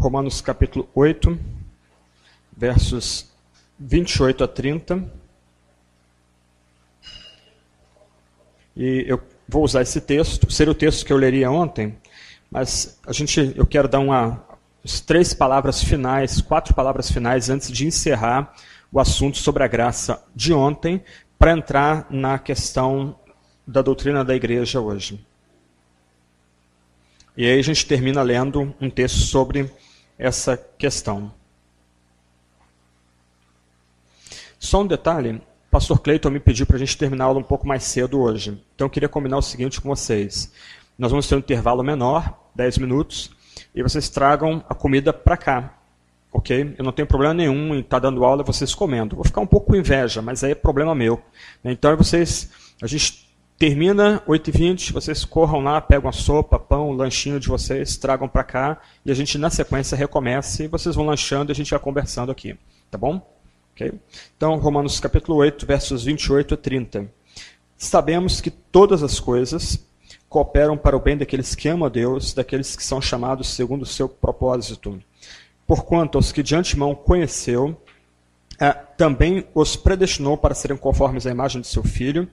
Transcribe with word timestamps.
Romanos 0.00 0.40
capítulo 0.40 0.88
8, 0.94 1.38
versos 2.56 3.30
28 3.78 4.44
a 4.44 4.48
30. 4.48 5.04
E 8.74 9.04
eu 9.06 9.22
vou 9.46 9.62
usar 9.62 9.82
esse 9.82 10.00
texto, 10.00 10.50
seria 10.50 10.70
o 10.70 10.74
texto 10.74 11.04
que 11.04 11.12
eu 11.12 11.18
leria 11.18 11.50
ontem, 11.50 11.98
mas 12.50 12.98
a 13.06 13.12
gente, 13.12 13.52
eu 13.54 13.66
quero 13.66 13.88
dar 13.88 13.98
uma, 13.98 14.42
três 15.06 15.34
palavras 15.34 15.84
finais, 15.84 16.40
quatro 16.40 16.72
palavras 16.72 17.10
finais 17.10 17.50
antes 17.50 17.70
de 17.70 17.86
encerrar 17.86 18.54
o 18.90 18.98
assunto 18.98 19.36
sobre 19.36 19.64
a 19.64 19.68
graça 19.68 20.24
de 20.34 20.54
ontem, 20.54 21.04
para 21.38 21.52
entrar 21.52 22.06
na 22.08 22.38
questão 22.38 23.14
da 23.66 23.82
doutrina 23.82 24.24
da 24.24 24.34
igreja 24.34 24.80
hoje. 24.80 25.22
E 27.36 27.44
aí 27.44 27.58
a 27.58 27.62
gente 27.62 27.84
termina 27.84 28.22
lendo 28.22 28.74
um 28.80 28.88
texto 28.88 29.18
sobre 29.18 29.70
essa 30.20 30.56
questão. 30.56 31.32
Só 34.58 34.82
um 34.82 34.86
detalhe, 34.86 35.40
pastor 35.70 35.98
Cleiton 35.98 36.28
me 36.28 36.38
pediu 36.38 36.66
para 36.66 36.76
a 36.76 36.78
gente 36.78 36.96
terminar 36.96 37.24
a 37.24 37.28
aula 37.28 37.40
um 37.40 37.44
pouco 37.44 37.66
mais 37.66 37.84
cedo 37.84 38.20
hoje. 38.20 38.62
Então 38.74 38.86
eu 38.86 38.90
queria 38.90 39.08
combinar 39.08 39.38
o 39.38 39.42
seguinte 39.42 39.80
com 39.80 39.88
vocês. 39.88 40.52
Nós 40.98 41.10
vamos 41.10 41.26
ter 41.26 41.34
um 41.34 41.38
intervalo 41.38 41.82
menor, 41.82 42.38
10 42.54 42.76
minutos, 42.78 43.30
e 43.74 43.82
vocês 43.82 44.10
tragam 44.10 44.62
a 44.68 44.74
comida 44.74 45.12
para 45.12 45.38
cá. 45.38 45.74
Ok? 46.30 46.74
Eu 46.78 46.84
não 46.84 46.92
tenho 46.92 47.08
problema 47.08 47.32
nenhum 47.32 47.74
em 47.74 47.80
estar 47.80 47.98
tá 47.98 48.08
dando 48.10 48.22
aula 48.22 48.44
vocês 48.44 48.74
comendo. 48.74 49.16
Vou 49.16 49.24
ficar 49.24 49.40
um 49.40 49.46
pouco 49.46 49.68
com 49.68 49.76
inveja, 49.76 50.20
mas 50.20 50.44
aí 50.44 50.52
é 50.52 50.54
problema 50.54 50.94
meu. 50.94 51.20
Então 51.64 51.96
vocês, 51.96 52.50
a 52.82 52.86
gente 52.86 53.29
termina 53.60 54.22
8h20, 54.26 54.90
vocês 54.90 55.22
corram 55.22 55.60
lá, 55.60 55.82
pegam 55.82 56.08
a 56.08 56.12
sopa, 56.12 56.58
pão, 56.58 56.88
o 56.88 56.92
lanchinho 56.94 57.38
de 57.38 57.46
vocês, 57.46 57.98
tragam 57.98 58.26
para 58.26 58.42
cá 58.42 58.80
e 59.04 59.10
a 59.10 59.14
gente 59.14 59.36
na 59.36 59.50
sequência 59.50 59.94
recomeça 59.94 60.64
e 60.64 60.66
vocês 60.66 60.94
vão 60.96 61.04
lanchando 61.04 61.50
e 61.50 61.52
a 61.52 61.54
gente 61.54 61.70
vai 61.70 61.78
conversando 61.78 62.32
aqui. 62.32 62.56
Tá 62.90 62.96
bom? 62.96 63.20
Okay? 63.74 63.92
Então, 64.34 64.56
Romanos 64.56 64.98
capítulo 64.98 65.36
8, 65.36 65.66
versos 65.66 66.04
28 66.04 66.54
a 66.54 66.56
30. 66.56 67.12
Sabemos 67.76 68.40
que 68.40 68.50
todas 68.50 69.02
as 69.02 69.20
coisas 69.20 69.86
cooperam 70.26 70.78
para 70.78 70.96
o 70.96 71.00
bem 71.00 71.18
daqueles 71.18 71.54
que 71.54 71.68
amam 71.68 71.84
a 71.84 71.90
Deus, 71.90 72.32
daqueles 72.32 72.74
que 72.74 72.82
são 72.82 72.98
chamados 72.98 73.50
segundo 73.50 73.82
o 73.82 73.86
seu 73.86 74.08
propósito. 74.08 74.98
Porquanto 75.66 76.16
aos 76.16 76.32
que 76.32 76.42
de 76.42 76.56
antemão 76.56 76.94
conheceu, 76.94 77.78
é, 78.58 78.72
também 78.72 79.46
os 79.54 79.76
predestinou 79.76 80.38
para 80.38 80.54
serem 80.54 80.78
conformes 80.78 81.26
à 81.26 81.30
imagem 81.30 81.60
de 81.60 81.66
seu 81.66 81.82
filho, 81.82 82.26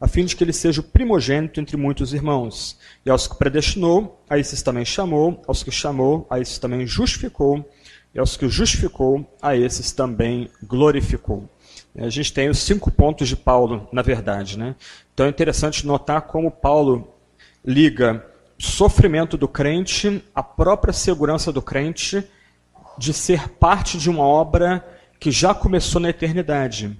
a 0.00 0.06
fim 0.06 0.24
de 0.24 0.36
que 0.36 0.44
ele 0.44 0.52
seja 0.52 0.80
o 0.80 0.84
primogênito 0.84 1.60
entre 1.60 1.76
muitos 1.76 2.14
irmãos. 2.14 2.78
E 3.04 3.10
aos 3.10 3.26
que 3.26 3.36
predestinou, 3.36 4.22
a 4.28 4.38
esses 4.38 4.62
também 4.62 4.84
chamou, 4.84 5.42
aos 5.46 5.62
que 5.62 5.70
chamou, 5.70 6.26
a 6.30 6.38
esses 6.38 6.58
também 6.58 6.86
justificou, 6.86 7.68
e 8.14 8.18
aos 8.18 8.36
que 8.36 8.48
justificou, 8.48 9.26
a 9.42 9.56
esses 9.56 9.92
também 9.92 10.48
glorificou. 10.62 11.48
A 11.96 12.08
gente 12.08 12.32
tem 12.32 12.48
os 12.48 12.58
cinco 12.58 12.90
pontos 12.90 13.28
de 13.28 13.36
Paulo, 13.36 13.88
na 13.92 14.02
verdade. 14.02 14.58
Né? 14.58 14.76
Então 15.12 15.26
é 15.26 15.28
interessante 15.28 15.86
notar 15.86 16.22
como 16.22 16.50
Paulo 16.50 17.12
liga 17.64 18.24
sofrimento 18.58 19.36
do 19.36 19.48
crente, 19.48 20.22
a 20.34 20.42
própria 20.42 20.92
segurança 20.92 21.52
do 21.52 21.62
crente 21.62 22.24
de 22.96 23.12
ser 23.12 23.48
parte 23.48 23.96
de 23.98 24.10
uma 24.10 24.24
obra 24.24 24.84
que 25.20 25.30
já 25.30 25.54
começou 25.54 26.00
na 26.00 26.10
eternidade. 26.10 26.96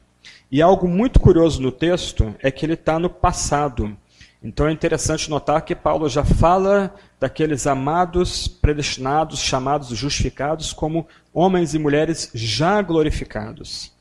E 0.51 0.63
algo 0.63 0.89
muito 0.89 1.21
curioso 1.21 1.61
no 1.61 1.71
texto 1.71 2.35
é 2.41 2.51
que 2.51 2.65
ele 2.65 2.73
está 2.73 2.99
no 2.99 3.11
passado. 3.11 3.97
Então 4.43 4.67
é 4.67 4.73
interessante 4.73 5.29
notar 5.29 5.61
que 5.63 5.75
Paulo 5.75 6.09
já 6.09 6.25
fala 6.25 6.95
daqueles 7.21 7.67
amados, 7.67 8.49
predestinados, 8.49 9.41
chamados, 9.41 9.89
justificados 9.89 10.73
como 10.73 11.07
homens 11.35 11.75
e 11.75 11.79
mulheres 11.79 12.31
já 12.33 12.81
glorificados. 12.81 13.93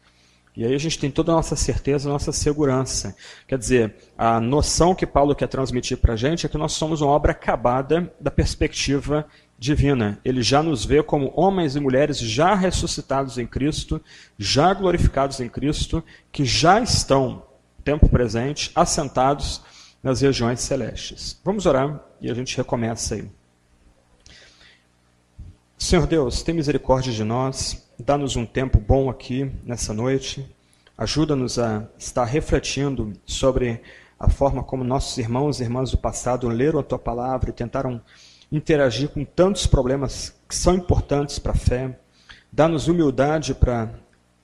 E 0.55 0.65
aí 0.65 0.73
a 0.73 0.77
gente 0.77 0.97
tem 0.97 1.11
toda 1.11 1.31
a 1.31 1.35
nossa 1.35 1.55
certeza, 1.55 2.09
a 2.09 2.13
nossa 2.13 2.31
segurança. 2.31 3.15
Quer 3.47 3.57
dizer, 3.57 3.95
a 4.17 4.39
noção 4.39 4.95
que 4.95 5.05
Paulo 5.05 5.35
quer 5.35 5.47
transmitir 5.47 5.97
para 5.97 6.13
a 6.13 6.17
gente 6.17 6.45
é 6.45 6.49
que 6.49 6.57
nós 6.57 6.73
somos 6.73 7.01
uma 7.01 7.11
obra 7.11 7.31
acabada 7.31 8.11
da 8.19 8.31
perspectiva 8.31 9.27
divina. 9.57 10.19
Ele 10.23 10.41
já 10.41 10.61
nos 10.61 10.85
vê 10.85 11.01
como 11.01 11.31
homens 11.35 11.75
e 11.75 11.79
mulheres 11.79 12.19
já 12.19 12.53
ressuscitados 12.53 13.37
em 13.37 13.47
Cristo, 13.47 14.01
já 14.37 14.73
glorificados 14.73 15.39
em 15.39 15.49
Cristo, 15.49 16.03
que 16.31 16.45
já 16.45 16.79
estão, 16.81 17.43
tempo 17.83 18.07
presente, 18.09 18.71
assentados 18.75 19.61
nas 20.03 20.21
regiões 20.21 20.59
celestes. 20.61 21.39
Vamos 21.43 21.65
orar 21.65 22.01
e 22.21 22.29
a 22.29 22.33
gente 22.33 22.55
recomeça 22.55 23.15
aí. 23.15 23.29
Senhor 25.77 26.07
Deus, 26.07 26.41
tem 26.41 26.55
misericórdia 26.55 27.13
de 27.13 27.23
nós 27.23 27.87
Dá-nos 27.99 28.35
um 28.35 28.45
tempo 28.45 28.79
bom 28.79 29.09
aqui 29.09 29.51
nessa 29.63 29.91
noite. 29.91 30.47
Ajuda-nos 30.95 31.57
a 31.57 31.87
estar 31.97 32.25
refletindo 32.25 33.11
sobre 33.25 33.81
a 34.19 34.29
forma 34.29 34.63
como 34.63 34.83
nossos 34.83 35.17
irmãos 35.17 35.59
e 35.59 35.63
irmãs 35.63 35.89
do 35.89 35.97
passado 35.97 36.47
leram 36.47 36.79
a 36.79 36.83
tua 36.83 36.99
palavra 36.99 37.49
e 37.49 37.53
tentaram 37.53 37.99
interagir 38.51 39.09
com 39.09 39.23
tantos 39.25 39.67
problemas 39.67 40.35
que 40.47 40.55
são 40.55 40.75
importantes 40.75 41.39
para 41.39 41.51
a 41.51 41.55
fé. 41.55 41.99
Dá-nos 42.51 42.87
humildade 42.87 43.53
para 43.53 43.93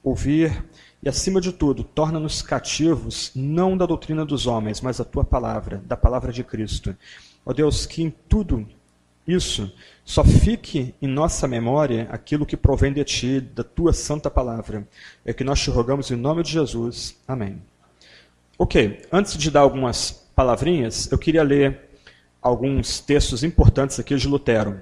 ouvir 0.03 0.65
e, 1.01 1.09
acima 1.09 1.39
de 1.39 1.51
tudo, 1.51 1.83
torna-nos 1.83 2.41
cativos 2.41 3.31
não 3.35 3.77
da 3.77 3.85
doutrina 3.85 4.25
dos 4.25 4.47
homens, 4.47 4.81
mas 4.81 4.97
da 4.97 5.05
tua 5.05 5.23
palavra, 5.23 5.81
da 5.85 5.95
palavra 5.95 6.31
de 6.31 6.43
Cristo. 6.43 6.95
Ó 7.45 7.51
oh 7.51 7.53
Deus, 7.53 7.85
que 7.85 8.03
em 8.03 8.09
tudo 8.27 8.67
isso 9.27 9.71
só 10.03 10.23
fique 10.23 10.93
em 11.01 11.07
nossa 11.07 11.47
memória 11.47 12.07
aquilo 12.11 12.45
que 12.45 12.57
provém 12.57 12.91
de 12.91 13.03
ti, 13.05 13.39
da 13.39 13.63
tua 13.63 13.93
santa 13.93 14.29
palavra. 14.29 14.85
É 15.25 15.33
que 15.33 15.43
nós 15.43 15.61
te 15.61 15.69
rogamos 15.69 16.11
em 16.11 16.15
nome 16.15 16.43
de 16.43 16.51
Jesus. 16.51 17.17
Amém. 17.27 17.61
Ok, 18.57 19.01
antes 19.11 19.37
de 19.37 19.49
dar 19.49 19.61
algumas 19.61 20.11
palavrinhas, 20.35 21.11
eu 21.11 21.17
queria 21.17 21.43
ler 21.43 21.92
alguns 22.43 22.99
textos 22.99 23.43
importantes 23.43 23.97
aqui 23.99 24.15
de 24.15 24.27
Lutero. 24.27 24.81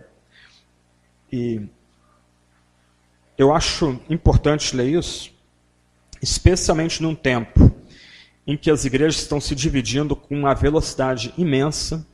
E 1.31 1.61
eu 3.37 3.53
acho 3.53 3.99
importante 4.09 4.75
ler 4.75 4.89
isso, 4.89 5.31
especialmente 6.21 7.01
num 7.01 7.15
tempo 7.15 7.71
em 8.45 8.57
que 8.57 8.71
as 8.71 8.83
igrejas 8.83 9.21
estão 9.21 9.39
se 9.39 9.53
dividindo 9.53 10.15
com 10.15 10.35
uma 10.35 10.53
velocidade 10.55 11.33
imensa. 11.37 12.05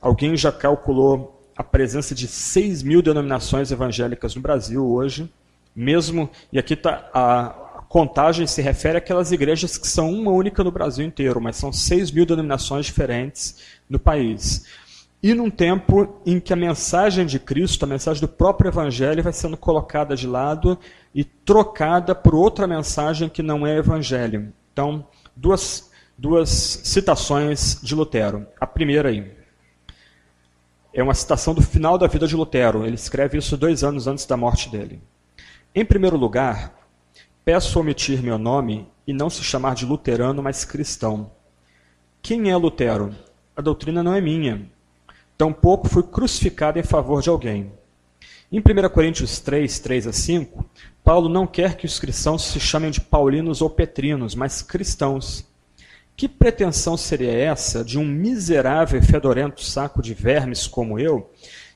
Alguém 0.00 0.36
já 0.36 0.52
calculou 0.52 1.42
a 1.56 1.64
presença 1.64 2.14
de 2.14 2.28
6 2.28 2.84
mil 2.84 3.02
denominações 3.02 3.72
evangélicas 3.72 4.36
no 4.36 4.40
Brasil 4.40 4.86
hoje, 4.86 5.28
mesmo, 5.74 6.30
e 6.52 6.58
aqui 6.58 6.76
tá, 6.76 7.10
a 7.12 7.82
contagem 7.88 8.46
se 8.46 8.62
refere 8.62 8.98
àquelas 8.98 9.32
igrejas 9.32 9.76
que 9.76 9.88
são 9.88 10.12
uma 10.12 10.30
única 10.30 10.62
no 10.62 10.70
Brasil 10.70 11.04
inteiro, 11.04 11.40
mas 11.40 11.56
são 11.56 11.72
6 11.72 12.10
mil 12.10 12.24
denominações 12.24 12.86
diferentes 12.86 13.56
no 13.88 13.98
país. 13.98 14.66
E 15.22 15.34
num 15.34 15.50
tempo 15.50 16.20
em 16.24 16.38
que 16.38 16.52
a 16.52 16.56
mensagem 16.56 17.26
de 17.26 17.38
Cristo, 17.38 17.84
a 17.84 17.88
mensagem 17.88 18.20
do 18.20 18.28
próprio 18.28 18.68
Evangelho, 18.68 19.22
vai 19.22 19.32
sendo 19.32 19.56
colocada 19.56 20.14
de 20.14 20.26
lado 20.26 20.78
e 21.12 21.24
trocada 21.24 22.14
por 22.14 22.34
outra 22.34 22.66
mensagem 22.66 23.28
que 23.28 23.42
não 23.42 23.66
é 23.66 23.78
Evangelho. 23.78 24.52
Então, 24.72 25.04
duas, 25.34 25.90
duas 26.16 26.48
citações 26.84 27.80
de 27.82 27.94
Lutero. 27.96 28.46
A 28.60 28.66
primeira 28.66 29.08
aí 29.08 29.38
é 30.92 31.02
uma 31.02 31.14
citação 31.14 31.52
do 31.52 31.62
final 31.62 31.98
da 31.98 32.06
vida 32.06 32.26
de 32.26 32.36
Lutero. 32.36 32.86
Ele 32.86 32.94
escreve 32.94 33.38
isso 33.38 33.56
dois 33.56 33.82
anos 33.82 34.06
antes 34.06 34.24
da 34.24 34.36
morte 34.36 34.68
dele. 34.68 35.00
Em 35.74 35.84
primeiro 35.84 36.16
lugar, 36.16 36.74
peço 37.44 37.78
omitir 37.80 38.22
meu 38.22 38.38
nome 38.38 38.86
e 39.06 39.12
não 39.12 39.28
se 39.28 39.42
chamar 39.42 39.74
de 39.74 39.84
luterano, 39.84 40.42
mas 40.42 40.64
cristão. 40.64 41.30
Quem 42.22 42.50
é 42.50 42.56
Lutero? 42.56 43.14
A 43.58 43.60
doutrina 43.60 44.04
não 44.04 44.14
é 44.14 44.20
minha. 44.20 44.70
Tampouco 45.36 45.88
fui 45.88 46.04
crucificado 46.04 46.78
em 46.78 46.84
favor 46.84 47.20
de 47.20 47.28
alguém. 47.28 47.72
Em 48.52 48.60
1 48.60 48.88
Coríntios 48.88 49.40
3, 49.40 49.80
3 49.80 50.06
a 50.06 50.12
5, 50.12 50.64
Paulo 51.02 51.28
não 51.28 51.44
quer 51.44 51.76
que 51.76 51.84
os 51.84 51.98
cristãos 51.98 52.44
se 52.44 52.60
chamem 52.60 52.92
de 52.92 53.00
paulinos 53.00 53.60
ou 53.60 53.68
petrinos, 53.68 54.36
mas 54.36 54.62
cristãos. 54.62 55.44
Que 56.16 56.28
pretensão 56.28 56.96
seria 56.96 57.32
essa 57.32 57.84
de 57.84 57.98
um 57.98 58.06
miserável 58.06 59.00
e 59.00 59.04
fedorento 59.04 59.60
saco 59.60 60.00
de 60.00 60.14
vermes 60.14 60.68
como 60.68 60.96
eu, 60.96 61.28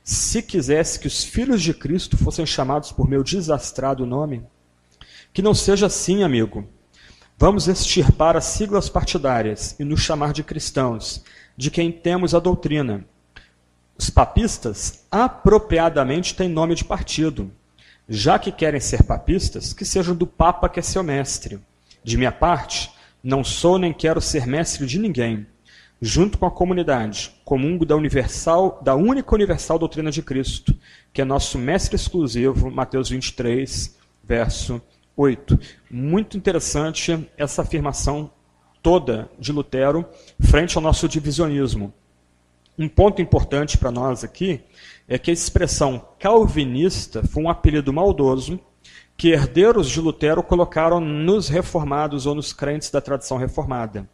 se 0.04 0.40
quisesse 0.40 1.00
que 1.00 1.08
os 1.08 1.24
filhos 1.24 1.60
de 1.60 1.74
Cristo 1.74 2.16
fossem 2.16 2.46
chamados 2.46 2.92
por 2.92 3.08
meu 3.08 3.24
desastrado 3.24 4.06
nome? 4.06 4.44
Que 5.32 5.42
não 5.42 5.52
seja 5.52 5.86
assim, 5.86 6.22
amigo. 6.22 6.64
Vamos 7.36 7.66
extirpar 7.66 8.36
as 8.36 8.44
siglas 8.44 8.88
partidárias 8.88 9.74
e 9.80 9.84
nos 9.84 10.00
chamar 10.00 10.32
de 10.32 10.44
cristãos, 10.44 11.24
de 11.56 11.70
quem 11.70 11.92
temos 11.92 12.34
a 12.34 12.40
doutrina. 12.40 13.04
Os 13.96 14.10
papistas 14.10 15.04
apropriadamente 15.10 16.34
têm 16.34 16.48
nome 16.48 16.74
de 16.74 16.84
partido. 16.84 17.50
Já 18.08 18.38
que 18.38 18.50
querem 18.50 18.80
ser 18.80 19.04
papistas, 19.04 19.72
que 19.72 19.84
sejam 19.84 20.14
do 20.14 20.26
Papa 20.26 20.68
que 20.68 20.80
é 20.80 20.82
seu 20.82 21.02
mestre. 21.02 21.60
De 22.02 22.16
minha 22.16 22.32
parte, 22.32 22.90
não 23.22 23.44
sou 23.44 23.78
nem 23.78 23.92
quero 23.92 24.20
ser 24.20 24.46
mestre 24.46 24.86
de 24.86 24.98
ninguém. 24.98 25.46
junto 26.04 26.36
com 26.36 26.44
a 26.44 26.50
comunidade, 26.50 27.32
comungo 27.44 27.86
da 27.86 27.94
universal, 27.94 28.80
da 28.82 28.96
única 28.96 29.32
universal 29.32 29.78
doutrina 29.78 30.10
de 30.10 30.20
Cristo, 30.20 30.76
que 31.12 31.22
é 31.22 31.24
nosso 31.24 31.56
mestre 31.56 31.94
exclusivo, 31.94 32.72
Mateus 32.72 33.10
23, 33.10 33.96
verso 34.24 34.82
8. 35.16 35.56
Muito 35.88 36.36
interessante 36.36 37.30
essa 37.38 37.62
afirmação 37.62 38.32
toda 38.82 39.30
de 39.38 39.52
Lutero 39.52 40.04
frente 40.40 40.76
ao 40.76 40.82
nosso 40.82 41.08
divisionismo. 41.08 41.92
Um 42.78 42.88
ponto 42.88 43.22
importante 43.22 43.78
para 43.78 43.90
nós 43.90 44.24
aqui 44.24 44.60
é 45.06 45.18
que 45.18 45.30
a 45.30 45.34
expressão 45.34 46.08
calvinista 46.18 47.22
foi 47.22 47.42
um 47.42 47.50
apelido 47.50 47.92
maldoso 47.92 48.58
que 49.16 49.30
herdeiros 49.30 49.88
de 49.88 50.00
Lutero 50.00 50.42
colocaram 50.42 50.98
nos 50.98 51.48
reformados 51.48 52.26
ou 52.26 52.34
nos 52.34 52.52
crentes 52.52 52.90
da 52.90 53.00
tradição 53.00 53.36
reformada. 53.36 54.08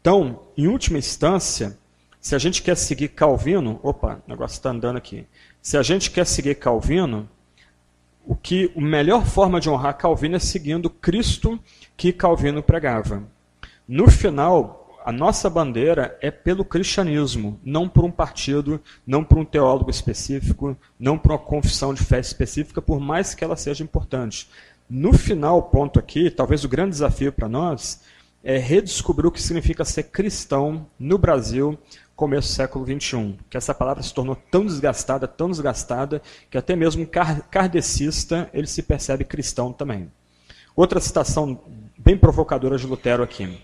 Então, 0.00 0.40
em 0.56 0.68
última 0.68 0.98
instância, 0.98 1.76
se 2.20 2.34
a 2.34 2.38
gente 2.38 2.62
quer 2.62 2.76
seguir 2.76 3.08
Calvino, 3.08 3.80
opa, 3.82 4.22
o 4.26 4.30
negócio 4.30 4.54
está 4.54 4.70
andando 4.70 4.96
aqui. 4.96 5.26
Se 5.60 5.76
a 5.76 5.82
gente 5.82 6.10
quer 6.10 6.26
seguir 6.26 6.56
Calvino, 6.56 7.28
o 8.24 8.36
que 8.36 8.70
a 8.76 8.80
melhor 8.80 9.24
forma 9.24 9.60
de 9.60 9.70
honrar 9.70 9.96
Calvino 9.96 10.36
é 10.36 10.38
seguindo 10.38 10.90
Cristo 10.90 11.58
que 11.96 12.12
Calvino 12.12 12.62
pregava. 12.62 13.22
No 13.88 14.10
final, 14.10 15.00
a 15.04 15.12
nossa 15.12 15.48
bandeira 15.48 16.18
é 16.20 16.28
pelo 16.28 16.64
cristianismo, 16.64 17.60
não 17.64 17.88
por 17.88 18.04
um 18.04 18.10
partido, 18.10 18.80
não 19.06 19.22
por 19.22 19.38
um 19.38 19.44
teólogo 19.44 19.88
específico, 19.88 20.76
não 20.98 21.16
por 21.16 21.30
uma 21.30 21.38
confissão 21.38 21.94
de 21.94 22.02
fé 22.02 22.18
específica, 22.18 22.82
por 22.82 22.98
mais 22.98 23.32
que 23.32 23.44
ela 23.44 23.54
seja 23.54 23.84
importante. 23.84 24.48
No 24.90 25.12
final, 25.12 25.62
ponto 25.62 26.00
aqui, 26.00 26.28
talvez 26.28 26.64
o 26.64 26.68
grande 26.68 26.90
desafio 26.90 27.32
para 27.32 27.48
nós 27.48 28.02
é 28.42 28.58
redescobrir 28.58 29.28
o 29.28 29.30
que 29.30 29.40
significa 29.40 29.84
ser 29.84 30.04
cristão 30.04 30.88
no 30.98 31.16
Brasil, 31.18 31.78
começo 32.16 32.48
do 32.48 32.54
século 32.54 32.84
XXI. 32.84 33.36
Que 33.48 33.56
essa 33.56 33.72
palavra 33.72 34.02
se 34.02 34.12
tornou 34.12 34.34
tão 34.50 34.66
desgastada, 34.66 35.28
tão 35.28 35.48
desgastada, 35.48 36.20
que 36.50 36.58
até 36.58 36.74
mesmo 36.74 37.02
um 37.02 37.06
kardecista 37.48 38.50
ele 38.52 38.66
se 38.66 38.82
percebe 38.82 39.24
cristão 39.24 39.72
também. 39.72 40.10
Outra 40.74 40.98
citação 40.98 41.60
bem 41.96 42.18
provocadora 42.18 42.76
de 42.76 42.86
Lutero 42.88 43.22
aqui. 43.22 43.60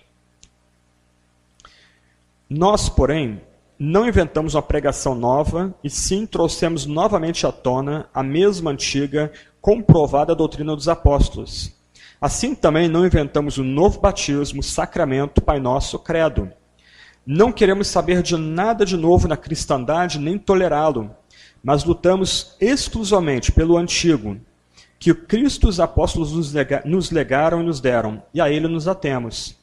Nós, 2.55 2.87
porém, 2.87 3.41
não 3.79 4.07
inventamos 4.07 4.53
uma 4.53 4.61
pregação 4.61 5.15
nova, 5.15 5.73
e 5.83 5.89
sim 5.89 6.23
trouxemos 6.23 6.85
novamente 6.85 7.47
à 7.47 7.51
tona 7.51 8.07
a 8.13 8.21
mesma 8.21 8.69
antiga, 8.69 9.31
comprovada 9.59 10.35
doutrina 10.35 10.75
dos 10.75 10.87
apóstolos. 10.87 11.73
Assim 12.21 12.53
também 12.53 12.87
não 12.87 13.07
inventamos 13.07 13.57
o 13.57 13.63
novo 13.63 13.99
batismo, 13.99 14.61
sacramento, 14.61 15.41
Pai 15.41 15.59
Nosso, 15.59 15.97
credo. 15.97 16.47
Não 17.25 17.51
queremos 17.51 17.87
saber 17.87 18.21
de 18.21 18.37
nada 18.37 18.85
de 18.85 18.97
novo 18.97 19.27
na 19.27 19.35
cristandade, 19.35 20.19
nem 20.19 20.37
tolerá-lo, 20.37 21.09
mas 21.63 21.83
lutamos 21.83 22.55
exclusivamente 22.61 23.51
pelo 23.51 23.77
antigo, 23.77 24.37
que 24.99 25.11
Cristo 25.11 25.65
e 25.65 25.69
os 25.69 25.79
apóstolos 25.79 26.31
nos 26.85 27.09
legaram 27.09 27.61
e 27.61 27.65
nos 27.65 27.79
deram, 27.79 28.21
e 28.31 28.39
a 28.39 28.47
ele 28.47 28.67
nos 28.67 28.87
atemos. 28.87 29.57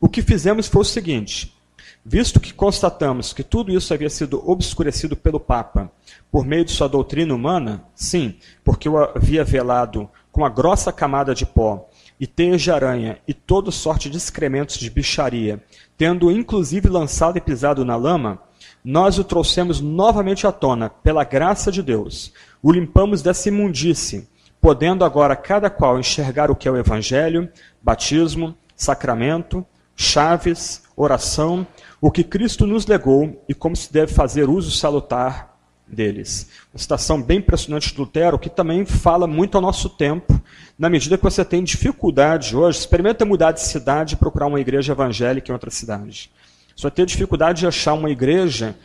O 0.00 0.08
que 0.08 0.22
fizemos 0.22 0.68
foi 0.68 0.80
o 0.80 0.84
seguinte: 0.86 1.59
Visto 2.04 2.40
que 2.40 2.54
constatamos 2.54 3.32
que 3.32 3.42
tudo 3.42 3.70
isso 3.70 3.92
havia 3.92 4.08
sido 4.08 4.42
obscurecido 4.48 5.14
pelo 5.14 5.38
Papa 5.38 5.92
por 6.32 6.46
meio 6.46 6.64
de 6.64 6.70
sua 6.70 6.88
doutrina 6.88 7.34
humana, 7.34 7.84
sim, 7.94 8.36
porque 8.64 8.88
o 8.88 8.96
havia 8.96 9.44
velado 9.44 10.08
com 10.32 10.44
a 10.44 10.48
grossa 10.48 10.90
camada 10.92 11.34
de 11.34 11.44
pó 11.44 11.88
e 12.18 12.26
teias 12.26 12.62
de 12.62 12.70
aranha 12.70 13.18
e 13.28 13.34
toda 13.34 13.70
sorte 13.70 14.08
de 14.08 14.16
excrementos 14.16 14.78
de 14.78 14.88
bicharia, 14.88 15.62
tendo 15.96 16.30
inclusive 16.30 16.88
lançado 16.88 17.36
e 17.36 17.40
pisado 17.40 17.84
na 17.84 17.96
lama, 17.96 18.40
nós 18.82 19.18
o 19.18 19.24
trouxemos 19.24 19.80
novamente 19.80 20.46
à 20.46 20.52
tona, 20.52 20.88
pela 20.88 21.24
graça 21.24 21.70
de 21.70 21.82
Deus. 21.82 22.32
O 22.62 22.72
limpamos 22.72 23.20
dessa 23.20 23.48
imundície, 23.48 24.26
podendo 24.60 25.04
agora 25.04 25.36
cada 25.36 25.68
qual 25.68 25.98
enxergar 25.98 26.50
o 26.50 26.56
que 26.56 26.66
é 26.66 26.70
o 26.70 26.76
Evangelho, 26.76 27.48
batismo, 27.82 28.54
sacramento, 28.74 29.64
chaves, 29.94 30.82
oração, 30.96 31.66
o 32.00 32.10
que 32.10 32.24
Cristo 32.24 32.66
nos 32.66 32.86
legou 32.86 33.44
e 33.48 33.54
como 33.54 33.76
se 33.76 33.92
deve 33.92 34.12
fazer 34.12 34.48
uso 34.48 34.70
salutar 34.70 35.50
deles. 35.86 36.48
Uma 36.72 36.78
citação 36.78 37.20
bem 37.20 37.38
impressionante 37.38 37.92
de 37.92 37.98
Lutero, 37.98 38.38
que 38.38 38.48
também 38.48 38.86
fala 38.86 39.26
muito 39.26 39.56
ao 39.56 39.60
nosso 39.60 39.88
tempo, 39.88 40.40
na 40.78 40.88
medida 40.88 41.18
que 41.18 41.24
você 41.24 41.44
tem 41.44 41.62
dificuldade 41.62 42.56
hoje, 42.56 42.78
experimenta 42.78 43.24
mudar 43.24 43.52
de 43.52 43.60
cidade 43.60 44.14
e 44.14 44.16
procurar 44.16 44.46
uma 44.46 44.60
igreja 44.60 44.92
evangélica 44.92 45.50
em 45.50 45.52
outra 45.52 45.70
cidade. 45.70 46.30
Você 46.74 46.82
vai 46.82 46.90
ter 46.90 47.04
dificuldade 47.04 47.60
de 47.60 47.66
achar 47.66 47.92
uma 47.92 48.10
igreja 48.10 48.76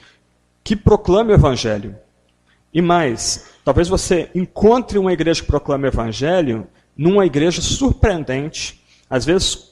que 0.64 0.76
proclame 0.76 1.32
o 1.32 1.36
evangelho. 1.36 1.96
E 2.74 2.82
mais, 2.82 3.46
talvez 3.64 3.88
você 3.88 4.30
encontre 4.36 4.98
uma 4.98 5.14
igreja 5.14 5.42
que 5.42 5.48
proclame 5.48 5.86
o 5.86 5.88
evangelho 5.88 6.68
numa 6.98 7.26
igreja 7.26 7.62
surpreendente, 7.62 8.82
às 9.10 9.24
vezes 9.24 9.72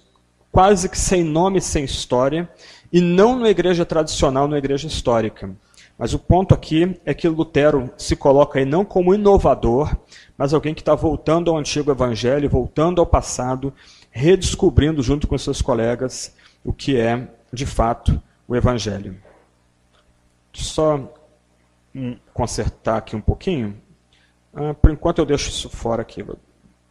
quase 0.52 0.88
que 0.88 0.98
sem 0.98 1.24
nome, 1.24 1.60
sem 1.60 1.84
história, 1.84 2.48
e 2.94 3.02
não 3.02 3.40
na 3.40 3.50
igreja 3.50 3.84
tradicional, 3.84 4.48
na 4.48 4.60
igreja 4.60 4.86
histórica. 4.86 5.50
Mas 5.98 6.14
o 6.14 6.20
ponto 6.20 6.54
aqui 6.54 7.00
é 7.04 7.14
que 7.14 7.28
Lutero 7.28 7.92
se 7.98 8.16
coloca 8.16 8.60
aí 8.60 8.66
não 8.66 8.86
como 8.86 9.16
inovador, 9.16 9.98
mas 10.38 10.54
alguém 10.54 10.76
que 10.76 10.82
está 10.82 10.94
voltando 10.94 11.50
ao 11.50 11.58
antigo 11.58 11.90
evangelho, 11.90 12.48
voltando 12.48 13.02
ao 13.02 13.08
passado, 13.08 13.74
redescobrindo 14.12 15.02
junto 15.02 15.28
com 15.28 15.36
seus 15.40 15.60
colegas 15.60 16.36
o 16.64 16.72
que 16.72 16.96
é, 16.96 17.28
de 17.52 17.66
fato, 17.66 18.22
o 18.48 18.56
evangelho. 18.56 19.18
Só 20.54 21.12
consertar 22.32 22.98
aqui 22.98 23.16
um 23.16 23.22
pouquinho. 23.22 23.76
Ah, 24.54 24.76
por 24.76 24.92
enquanto 24.92 25.18
eu 25.18 25.26
deixo 25.26 25.50
isso 25.50 25.68
fora 25.68 26.04
aqui. 26.04 26.22
Vamos 26.22 26.40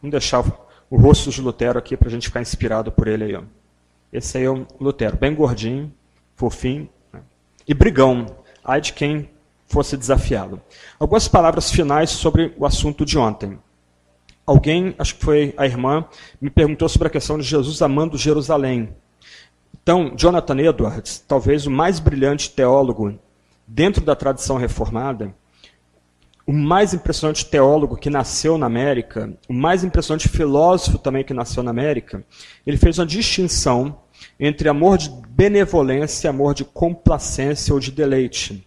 deixar 0.01 0.43
o 0.89 0.97
rosto 0.97 1.29
de 1.29 1.41
Lutero 1.41 1.79
aqui 1.79 1.95
para 1.95 2.09
a 2.09 2.11
gente 2.11 2.27
ficar 2.27 2.41
inspirado 2.41 2.91
por 2.91 3.07
ele 3.07 3.23
aí. 3.23 3.35
Ó. 3.35 3.43
Esse 4.13 4.37
aí 4.37 4.43
é 4.43 4.49
o 4.51 4.67
Lutero, 4.79 5.17
bem 5.17 5.33
gordinho, 5.33 5.91
fofinho 6.35 6.87
né? 7.11 7.19
e 7.67 7.73
brigão. 7.73 8.27
Ai 8.63 8.79
de 8.79 8.93
quem 8.93 9.27
fosse 9.65 9.97
desafiá-lo. 9.97 10.61
Algumas 10.99 11.27
palavras 11.27 11.71
finais 11.71 12.11
sobre 12.11 12.53
o 12.55 12.63
assunto 12.63 13.03
de 13.03 13.17
ontem. 13.17 13.57
Alguém, 14.45 14.93
acho 14.99 15.15
que 15.15 15.25
foi 15.25 15.55
a 15.57 15.65
irmã, 15.65 16.05
me 16.39 16.51
perguntou 16.51 16.87
sobre 16.87 17.07
a 17.07 17.11
questão 17.11 17.39
de 17.39 17.43
Jesus 17.43 17.81
amando 17.81 18.15
Jerusalém. 18.15 18.95
Então, 19.81 20.13
Jonathan 20.15 20.59
Edwards, 20.59 21.17
talvez 21.27 21.65
o 21.65 21.71
mais 21.71 21.99
brilhante 21.99 22.51
teólogo 22.51 23.17
dentro 23.67 24.05
da 24.05 24.15
tradição 24.15 24.57
reformada, 24.57 25.33
o 26.45 26.53
mais 26.53 26.93
impressionante 26.93 27.45
teólogo 27.45 27.97
que 27.97 28.11
nasceu 28.11 28.59
na 28.59 28.67
América, 28.67 29.33
o 29.49 29.53
mais 29.53 29.83
impressionante 29.83 30.29
filósofo 30.29 30.99
também 30.99 31.23
que 31.23 31.33
nasceu 31.33 31.63
na 31.63 31.71
América, 31.71 32.23
ele 32.67 32.77
fez 32.77 32.99
uma 32.99 33.07
distinção 33.07 34.02
entre 34.39 34.69
amor 34.69 34.97
de 34.97 35.09
benevolência 35.29 36.27
e 36.27 36.29
amor 36.29 36.53
de 36.53 36.63
complacência 36.63 37.73
ou 37.73 37.79
de 37.79 37.91
deleite. 37.91 38.65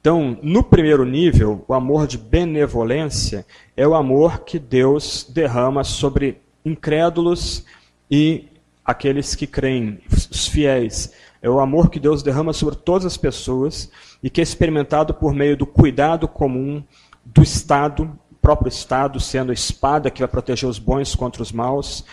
Então, 0.00 0.36
no 0.42 0.64
primeiro 0.64 1.04
nível, 1.04 1.64
o 1.68 1.74
amor 1.74 2.08
de 2.08 2.18
benevolência 2.18 3.46
é 3.76 3.86
o 3.86 3.94
amor 3.94 4.40
que 4.40 4.58
Deus 4.58 5.24
derrama 5.32 5.84
sobre 5.84 6.40
incrédulos 6.64 7.64
e 8.10 8.48
aqueles 8.84 9.36
que 9.36 9.46
creem, 9.46 10.00
os 10.10 10.48
fiéis. 10.48 11.12
É 11.40 11.48
o 11.48 11.60
amor 11.60 11.88
que 11.88 12.00
Deus 12.00 12.22
derrama 12.22 12.52
sobre 12.52 12.74
todas 12.74 13.06
as 13.06 13.16
pessoas 13.16 13.90
e 14.22 14.28
que 14.28 14.40
é 14.40 14.42
experimentado 14.42 15.14
por 15.14 15.32
meio 15.32 15.56
do 15.56 15.66
cuidado 15.66 16.26
comum 16.26 16.82
do 17.24 17.42
Estado, 17.42 18.10
próprio 18.40 18.68
Estado 18.68 19.20
sendo 19.20 19.50
a 19.50 19.54
espada 19.54 20.10
que 20.10 20.20
vai 20.20 20.28
proteger 20.28 20.68
os 20.68 20.80
bons 20.80 21.14
contra 21.14 21.42
os 21.42 21.52
maus. 21.52 22.04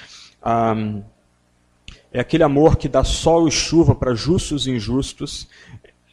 É 2.11 2.19
aquele 2.19 2.43
amor 2.43 2.77
que 2.77 2.89
dá 2.89 3.03
sol 3.03 3.47
e 3.47 3.51
chuva 3.51 3.93
para 3.93 4.15
justos 4.15 4.65
e 4.65 4.71
injustos. 4.71 5.47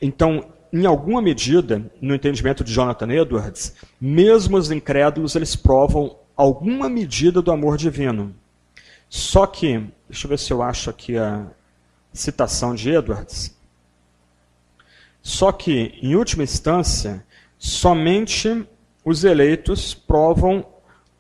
Então, 0.01 0.47
em 0.73 0.85
alguma 0.85 1.23
medida, 1.23 1.91
no 2.01 2.15
entendimento 2.15 2.63
de 2.63 2.73
Jonathan 2.73 3.11
Edwards, 3.13 3.75
mesmo 4.01 4.57
os 4.57 4.71
incrédulos 4.71 5.35
eles 5.35 5.57
provam 5.57 6.17
alguma 6.37 6.89
medida 6.89 7.41
do 7.41 7.51
amor 7.51 7.79
divino. 7.79 8.35
Só 9.09 9.47
que, 9.47 9.87
deixa 10.09 10.27
eu 10.27 10.29
ver 10.29 10.39
se 10.39 10.53
eu 10.53 10.63
acho 10.63 10.91
aqui 10.91 11.17
a 11.17 11.47
citação 12.13 12.75
de 12.75 12.91
Edwards. 12.91 13.57
Só 15.23 15.51
que, 15.51 15.95
em 16.03 16.15
última 16.15 16.43
instância, 16.43 17.25
somente 17.59 18.67
os 19.05 19.25
eleitos 19.25 19.95
provam 19.95 20.65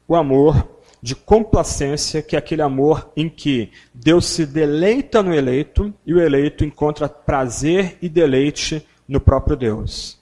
o 0.06 0.14
amor 0.14 0.75
de 1.06 1.14
complacência, 1.14 2.20
que 2.20 2.34
é 2.34 2.38
aquele 2.40 2.62
amor 2.62 3.12
em 3.16 3.28
que 3.28 3.70
Deus 3.94 4.26
se 4.26 4.44
deleita 4.44 5.22
no 5.22 5.32
eleito 5.32 5.94
e 6.04 6.12
o 6.12 6.20
eleito 6.20 6.64
encontra 6.64 7.08
prazer 7.08 7.96
e 8.02 8.08
deleite 8.08 8.84
no 9.06 9.20
próprio 9.20 9.56
Deus. 9.56 10.18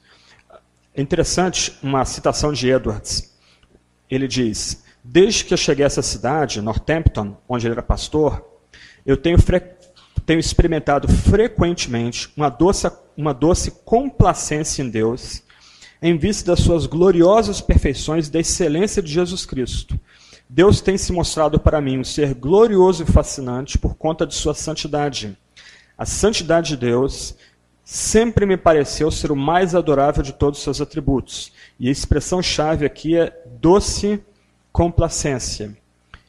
É 0.95 1.01
interessante 1.01 1.75
uma 1.83 2.05
citação 2.05 2.53
de 2.53 2.69
Edwards. 2.69 3.35
Ele 4.11 4.29
diz: 4.29 4.85
Desde 5.03 5.47
que 5.47 5.55
eu 5.55 5.57
cheguei 5.57 5.85
a 5.85 5.87
essa 5.87 6.03
cidade, 6.03 6.61
Northampton, 6.61 7.35
onde 7.49 7.67
ele 7.67 7.73
era 7.73 7.83
pastor, 7.83 8.47
eu 9.07 9.17
tenho 9.17 9.41
fre 9.41 9.63
tenho 10.27 10.39
experimentado 10.39 11.09
frequentemente 11.09 12.31
uma 12.37 12.51
doce, 12.51 12.91
uma 13.17 13.33
doce 13.33 13.71
complacência 13.87 14.83
em 14.83 14.91
Deus, 14.91 15.43
em 16.03 16.19
vista 16.19 16.51
das 16.51 16.61
suas 16.61 16.85
gloriosas 16.85 17.63
perfeições 17.63 18.29
e 18.29 18.31
da 18.31 18.41
excelência 18.41 19.03
de 19.03 19.11
Jesus 19.11 19.47
Cristo. 19.47 19.99
Deus 20.49 20.81
tem 20.81 20.99
se 20.99 21.13
mostrado 21.13 21.59
para 21.59 21.81
mim 21.81 21.99
um 21.99 22.05
ser 22.05 22.35
glorioso 22.35 23.03
e 23.03 23.07
fascinante 23.07 23.79
por 23.79 23.95
conta 23.95 24.27
de 24.27 24.35
sua 24.35 24.55
santidade. 24.55 25.37
A 25.97 26.05
santidade 26.05 26.71
de 26.71 26.77
Deus 26.77 27.35
sempre 27.85 28.47
me 28.47 28.57
pareceu 28.57 29.11
ser 29.11 29.31
o 29.31 29.37
mais 29.37 29.75
adorável 29.75 30.23
de 30.23 30.33
todos 30.33 30.59
os 30.59 30.65
seus 30.65 30.81
atributos. 30.81 31.53
E 31.79 31.89
a 31.89 31.93
expressão-chave 31.93 32.87
aqui 32.87 33.17
é 33.17 33.33
doce 33.61 34.23
complacência. 34.73 35.77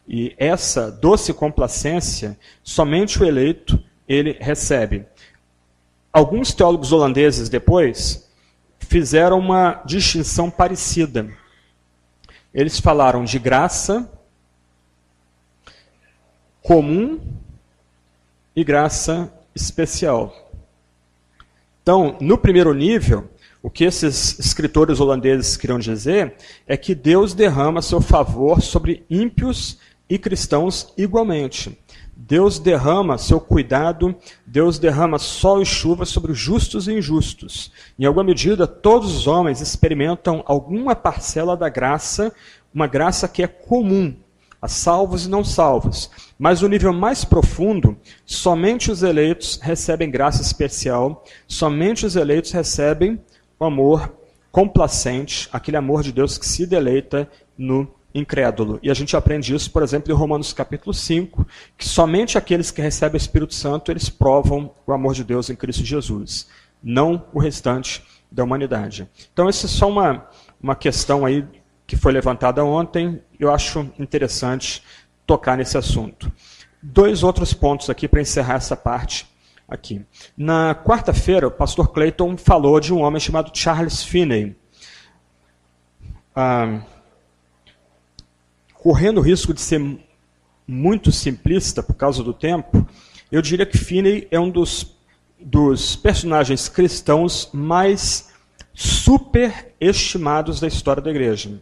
E 0.08 0.36
essa 0.38 0.92
doce 0.92 1.34
complacência, 1.34 2.38
somente 2.64 3.22
o 3.22 3.26
eleito 3.26 3.82
ele 4.08 4.38
recebe. 4.40 5.06
Alguns 6.14 6.54
teólogos 6.54 6.92
holandeses 6.92 7.50
depois 7.50 8.30
fizeram 8.80 9.40
uma 9.40 9.82
distinção 9.86 10.50
parecida. 10.50 11.28
Eles 12.56 12.80
falaram 12.80 13.26
de 13.26 13.38
graça 13.38 14.10
comum 16.62 17.20
e 18.56 18.64
graça 18.64 19.30
especial. 19.54 20.34
Então, 21.84 22.18
no 22.22 22.38
primeiro 22.38 22.74
nível, 22.74 23.30
o 23.62 23.70
que 23.70 23.84
esses 23.84 24.40
escritores 24.40 25.02
holandeses 25.02 25.58
queriam 25.58 25.78
dizer 25.78 26.36
é 26.66 26.78
que 26.78 26.96
Deus 26.96 27.34
derrama 27.34 27.82
seu 27.82 28.00
favor 28.00 28.62
sobre 28.62 29.06
ímpios 29.10 29.78
e 30.10 30.18
cristãos 30.18 30.94
igualmente. 30.98 31.78
Deus 32.16 32.60
derrama 32.60 33.18
seu 33.18 33.42
cuidado, 33.42 34.16
Deus 34.46 34.80
derrama 34.80 35.20
sol 35.20 35.62
e 35.62 35.66
chuva 35.66 36.06
sobre 36.06 36.32
os 36.32 36.38
justos 36.38 36.88
e 36.88 36.94
injustos. 36.94 37.72
Em 38.00 38.06
alguma 38.06 38.24
medida, 38.24 38.66
todos 38.66 39.14
os 39.14 39.28
homens 39.28 39.60
experimentam 39.60 40.42
alguma 40.46 40.96
parcela 40.96 41.58
da 41.58 41.68
graça, 41.68 42.34
uma 42.74 42.88
graça 42.88 43.28
que 43.28 43.44
é 43.44 43.48
comum 43.48 44.16
a 44.62 44.68
salvos 44.68 45.26
e 45.26 45.30
não 45.30 45.44
salvos. 45.44 46.10
Mas 46.40 46.62
o 46.62 46.70
nível 46.70 46.94
mais 46.94 47.26
profundo, 47.26 47.98
somente 48.26 48.90
os 48.90 49.04
eleitos 49.04 49.60
recebem 49.62 50.10
graça 50.10 50.42
especial, 50.42 51.24
somente 51.48 52.06
os 52.06 52.16
eleitos 52.16 52.52
recebem 52.52 53.22
o 53.60 53.66
amor 53.66 54.12
complacente, 54.52 55.50
aquele 55.52 55.76
amor 55.78 56.02
de 56.02 56.14
Deus 56.14 56.38
que 56.38 56.48
se 56.48 56.66
deleita 56.66 57.30
no 57.58 57.88
incrédulo. 58.16 58.80
E 58.82 58.90
a 58.90 58.94
gente 58.94 59.16
aprende 59.18 59.54
isso, 59.54 59.70
por 59.70 59.84
exemplo, 59.84 60.12
em 60.12 60.16
Romanos 60.16 60.54
capítulo 60.54 60.94
5, 60.94 61.46
que 61.78 61.86
somente 61.86 62.38
aqueles 62.38 62.72
que 62.72 62.82
recebem 62.82 63.18
o 63.18 63.22
Espírito 63.22 63.54
Santo, 63.54 63.92
eles 63.92 64.10
provam 64.10 64.72
o 64.88 64.94
amor 64.94 65.14
de 65.14 65.24
Deus 65.24 65.50
em 65.50 65.56
Cristo 65.56 65.84
Jesus, 65.84 66.48
não 66.82 67.26
o 67.34 67.40
restante 67.40 68.02
da 68.32 68.44
humanidade. 68.44 69.08
Então, 69.34 69.50
essa 69.50 69.66
é 69.66 69.70
só 69.70 69.90
uma, 69.90 70.26
uma 70.64 70.76
questão 70.76 71.26
aí 71.26 71.46
que 71.86 71.98
foi 71.98 72.14
levantada 72.14 72.64
ontem, 72.64 73.22
eu 73.38 73.54
acho 73.54 73.92
interessante 74.00 74.82
tocar 75.28 75.58
nesse 75.58 75.78
assunto. 75.78 76.32
Dois 76.82 77.22
outros 77.22 77.54
pontos 77.54 77.90
aqui 77.90 78.08
para 78.08 78.22
encerrar 78.22 78.56
essa 78.56 78.76
parte 78.76 79.28
aqui. 79.68 80.04
Na 80.38 80.74
quarta-feira, 80.74 81.48
o 81.48 81.52
pastor 81.52 81.92
Clayton 81.92 82.38
falou 82.38 82.80
de 82.80 82.94
um 82.94 83.02
homem 83.02 83.20
chamado 83.20 83.52
Charles 83.54 84.04
Finney. 84.04 84.56
Ah, 86.36 86.82
correndo 88.86 89.18
o 89.18 89.22
risco 89.22 89.52
de 89.52 89.62
ser 89.62 89.82
muito 90.68 91.12
simplista 91.12 91.82
por 91.82 91.96
causa 91.96 92.22
do 92.22 92.32
tempo, 92.32 92.88
eu 93.32 93.42
diria 93.42 93.66
que 93.66 93.80
Finney 93.80 94.28
é 94.30 94.40
um 94.40 94.52
dos, 94.52 94.96
dos 95.42 95.96
personagens 95.96 96.70
cristãos 96.70 97.50
mais 97.52 98.32
superestimados 98.76 100.60
da 100.60 100.68
história 100.68 101.02
da 101.02 101.10
igreja. 101.10 101.60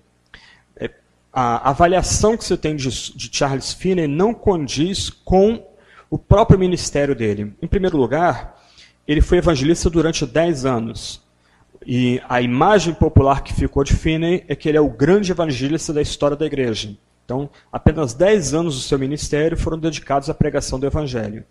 É, 0.75 0.91
a 1.31 1.69
avaliação 1.69 2.35
que 2.35 2.43
você 2.43 2.57
tem 2.57 2.75
de, 2.75 2.89
de 2.89 3.29
Charles 3.31 3.71
Finney 3.71 4.05
não 4.05 4.33
condiz 4.33 5.09
com 5.09 5.65
o 6.09 6.17
próprio 6.17 6.59
ministério 6.59 7.15
dele. 7.15 7.53
Em 7.61 7.67
primeiro 7.67 7.95
lugar, 7.95 8.61
ele 9.07 9.21
foi 9.21 9.37
evangelista 9.37 9.89
durante 9.89 10.25
10 10.25 10.65
anos. 10.65 11.23
E 11.87 12.21
a 12.27 12.41
imagem 12.41 12.93
popular 12.93 13.43
que 13.43 13.53
ficou 13.53 13.81
de 13.81 13.93
Finney 13.93 14.43
é 14.49 14.57
que 14.57 14.67
ele 14.67 14.77
é 14.77 14.81
o 14.81 14.89
grande 14.89 15.31
evangelista 15.31 15.93
da 15.93 16.01
história 16.01 16.35
da 16.35 16.45
igreja. 16.45 16.97
Então, 17.33 17.49
apenas 17.71 18.13
10 18.13 18.53
anos 18.53 18.75
do 18.75 18.81
seu 18.81 18.99
ministério 18.99 19.57
foram 19.57 19.79
dedicados 19.79 20.29
à 20.29 20.35
pregação 20.35 20.79
do 20.79 20.85
Evangelho. 20.85 21.43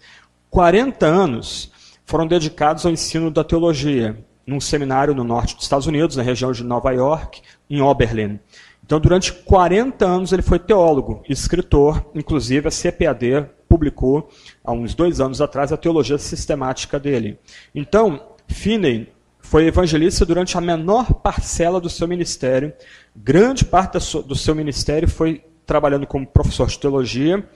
40 0.49 1.05
anos 1.05 1.73
foram 2.05 2.25
dedicados 2.25 2.87
ao 2.87 2.93
ensino 2.93 3.33
da 3.33 3.43
teologia, 3.43 4.25
num 4.47 4.61
seminário 4.61 5.13
no 5.13 5.25
norte 5.25 5.57
dos 5.57 5.65
Estados 5.65 5.89
Unidos, 5.89 6.15
na 6.15 6.23
região 6.23 6.53
de 6.53 6.63
Nova 6.63 6.93
York, 6.93 7.43
em 7.69 7.83
Oberlin. 7.83 8.39
Então, 8.85 9.01
durante 9.01 9.33
40 9.33 10.07
anos, 10.07 10.33
ele 10.33 10.43
foi 10.43 10.61
teólogo, 10.61 11.25
escritor, 11.29 12.05
inclusive 12.15 12.69
a 12.69 12.71
CPAD 12.71 13.49
publicou, 13.69 14.29
há 14.63 14.71
uns 14.71 14.95
dois 14.95 15.21
anos 15.21 15.41
atrás, 15.41 15.73
a 15.73 15.77
teologia 15.77 16.19
sistemática 16.19 16.97
dele. 17.01 17.41
Então, 17.75 18.35
Finney 18.47 19.09
foi 19.41 19.67
evangelista 19.67 20.25
durante 20.25 20.57
a 20.57 20.61
menor 20.61 21.13
parcela 21.15 21.81
do 21.81 21.91
seu 21.91 22.07
ministério. 22.07 22.73
Grande 23.17 23.65
parte 23.65 23.99
do 24.23 24.37
seu 24.37 24.55
ministério 24.55 25.09
foi 25.09 25.45
trabalhando 25.67 26.07
como 26.07 26.27
professor 26.27 26.67
de 26.69 26.79
teologia 26.79 27.47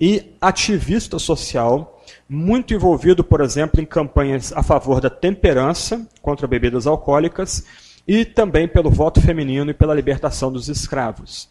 e 0.00 0.34
ativista 0.40 1.18
social, 1.18 2.00
muito 2.28 2.72
envolvido, 2.72 3.24
por 3.24 3.40
exemplo, 3.40 3.80
em 3.80 3.84
campanhas 3.84 4.52
a 4.52 4.62
favor 4.62 5.00
da 5.00 5.10
temperança 5.10 6.06
contra 6.22 6.46
bebidas 6.46 6.86
alcoólicas 6.86 7.64
e 8.06 8.24
também 8.24 8.68
pelo 8.68 8.90
voto 8.90 9.20
feminino 9.20 9.70
e 9.70 9.74
pela 9.74 9.94
libertação 9.94 10.52
dos 10.52 10.68
escravos. 10.68 11.48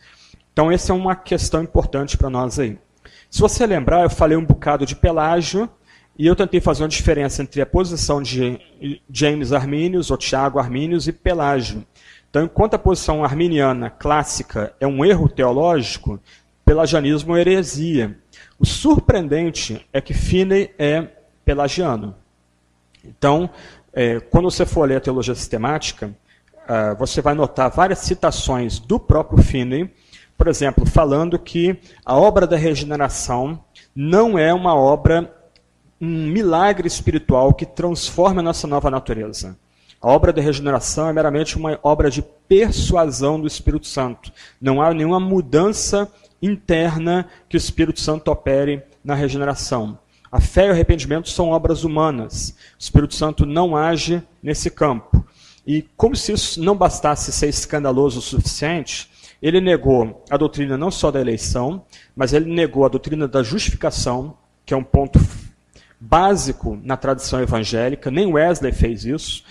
Então, 0.53 0.71
essa 0.71 0.91
é 0.91 0.95
uma 0.95 1.15
questão 1.15 1.61
importante 1.61 2.17
para 2.17 2.29
nós 2.29 2.57
aí. 2.57 2.79
Se 3.29 3.39
você 3.39 3.65
lembrar, 3.65 4.03
eu 4.03 4.09
falei 4.09 4.37
um 4.37 4.45
bocado 4.45 4.85
de 4.85 4.95
Pelágio 4.95 5.69
e 6.17 6.25
eu 6.25 6.35
tentei 6.35 6.59
fazer 6.59 6.83
uma 6.83 6.89
diferença 6.89 7.41
entre 7.41 7.61
a 7.61 7.65
posição 7.65 8.21
de 8.21 8.59
James 9.11 9.53
Arminius, 9.53 10.09
ou 10.09 10.17
Tiago 10.17 10.59
Arminius, 10.59 11.07
e 11.07 11.11
Pelágio. 11.11 11.85
Então, 12.29 12.43
enquanto 12.43 12.73
a 12.73 12.79
posição 12.79 13.23
arminiana 13.23 13.89
clássica 13.89 14.73
é 14.79 14.87
um 14.87 15.05
erro 15.05 15.29
teológico, 15.29 16.19
pelagianismo 16.65 17.35
é 17.35 17.41
heresia. 17.41 18.17
O 18.59 18.65
surpreendente 18.65 19.85
é 19.93 20.01
que 20.01 20.13
Finney 20.13 20.71
é 20.77 21.07
pelagiano. 21.45 22.15
Então, 23.05 23.49
é, 23.93 24.19
quando 24.19 24.51
você 24.51 24.65
for 24.65 24.87
ler 24.87 24.97
a 24.97 25.01
teologia 25.01 25.33
sistemática, 25.33 26.07
uh, 26.67 26.95
você 26.97 27.21
vai 27.21 27.33
notar 27.33 27.71
várias 27.71 27.99
citações 27.99 28.79
do 28.79 28.99
próprio 28.99 29.41
Finney, 29.41 29.89
por 30.37 30.47
exemplo, 30.47 30.85
falando 30.85 31.39
que 31.39 31.79
a 32.05 32.15
obra 32.15 32.45
da 32.45 32.57
regeneração 32.57 33.63
não 33.95 34.37
é 34.37 34.53
uma 34.53 34.75
obra, 34.75 35.35
um 35.99 36.27
milagre 36.27 36.87
espiritual 36.87 37.53
que 37.53 37.65
transforma 37.65 38.41
a 38.41 38.43
nossa 38.43 38.67
nova 38.67 38.89
natureza. 38.89 39.57
A 39.99 40.09
obra 40.09 40.31
da 40.31 40.41
regeneração 40.41 41.09
é 41.09 41.13
meramente 41.13 41.57
uma 41.57 41.79
obra 41.81 42.09
de 42.11 42.21
persuasão 42.21 43.39
do 43.39 43.47
Espírito 43.47 43.87
Santo. 43.87 44.31
Não 44.61 44.81
há 44.81 44.93
nenhuma 44.93 45.19
mudança 45.19 46.11
interna 46.41 47.27
que 47.49 47.57
o 47.57 47.59
Espírito 47.59 47.99
Santo 47.99 48.29
opere 48.29 48.83
na 49.03 49.15
regeneração. 49.15 49.97
A 50.31 50.39
fé 50.39 50.67
e 50.67 50.69
o 50.69 50.71
arrependimento 50.71 51.29
são 51.29 51.49
obras 51.49 51.83
humanas. 51.83 52.49
O 52.49 52.81
Espírito 52.81 53.15
Santo 53.15 53.45
não 53.45 53.75
age 53.75 54.21
nesse 54.43 54.69
campo. 54.69 55.25
E 55.65 55.81
como 55.97 56.15
se 56.15 56.31
isso 56.31 56.61
não 56.61 56.75
bastasse 56.75 57.31
ser 57.31 57.47
escandaloso 57.47 58.19
o 58.19 58.21
suficiente, 58.21 59.09
ele 59.41 59.59
negou 59.59 60.23
a 60.29 60.37
doutrina 60.37 60.77
não 60.77 60.91
só 60.91 61.09
da 61.09 61.19
eleição, 61.19 61.83
mas 62.15 62.33
ele 62.33 62.53
negou 62.53 62.85
a 62.85 62.89
doutrina 62.89 63.27
da 63.27 63.41
justificação, 63.41 64.37
que 64.65 64.73
é 64.73 64.77
um 64.77 64.83
ponto 64.83 65.19
básico 65.99 66.79
na 66.83 66.95
tradição 66.97 67.41
evangélica. 67.41 68.11
Nem 68.11 68.33
Wesley 68.33 68.71
fez 68.71 69.05
isso. 69.05 69.43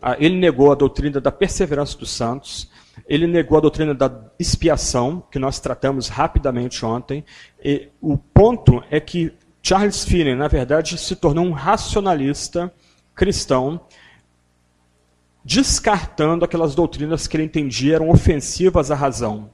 Ah, 0.00 0.16
ele 0.18 0.36
negou 0.36 0.70
a 0.70 0.74
doutrina 0.74 1.20
da 1.20 1.32
perseverança 1.32 1.96
dos 1.96 2.10
santos, 2.10 2.70
ele 3.08 3.26
negou 3.26 3.56
a 3.56 3.60
doutrina 3.62 3.94
da 3.94 4.12
expiação, 4.38 5.22
que 5.30 5.38
nós 5.38 5.58
tratamos 5.58 6.08
rapidamente 6.08 6.84
ontem. 6.84 7.24
E 7.62 7.88
o 8.02 8.18
ponto 8.18 8.84
é 8.90 9.00
que 9.00 9.32
Charles 9.62 10.04
Finney, 10.04 10.34
na 10.34 10.46
verdade, 10.46 10.98
se 10.98 11.16
tornou 11.16 11.46
um 11.46 11.52
racionalista 11.52 12.70
cristão, 13.14 13.80
descartando 15.42 16.44
aquelas 16.44 16.74
doutrinas 16.74 17.26
que 17.26 17.36
ele 17.36 17.44
entendia 17.44 17.94
eram 17.94 18.10
ofensivas 18.10 18.90
à 18.90 18.94
razão. 18.94 19.50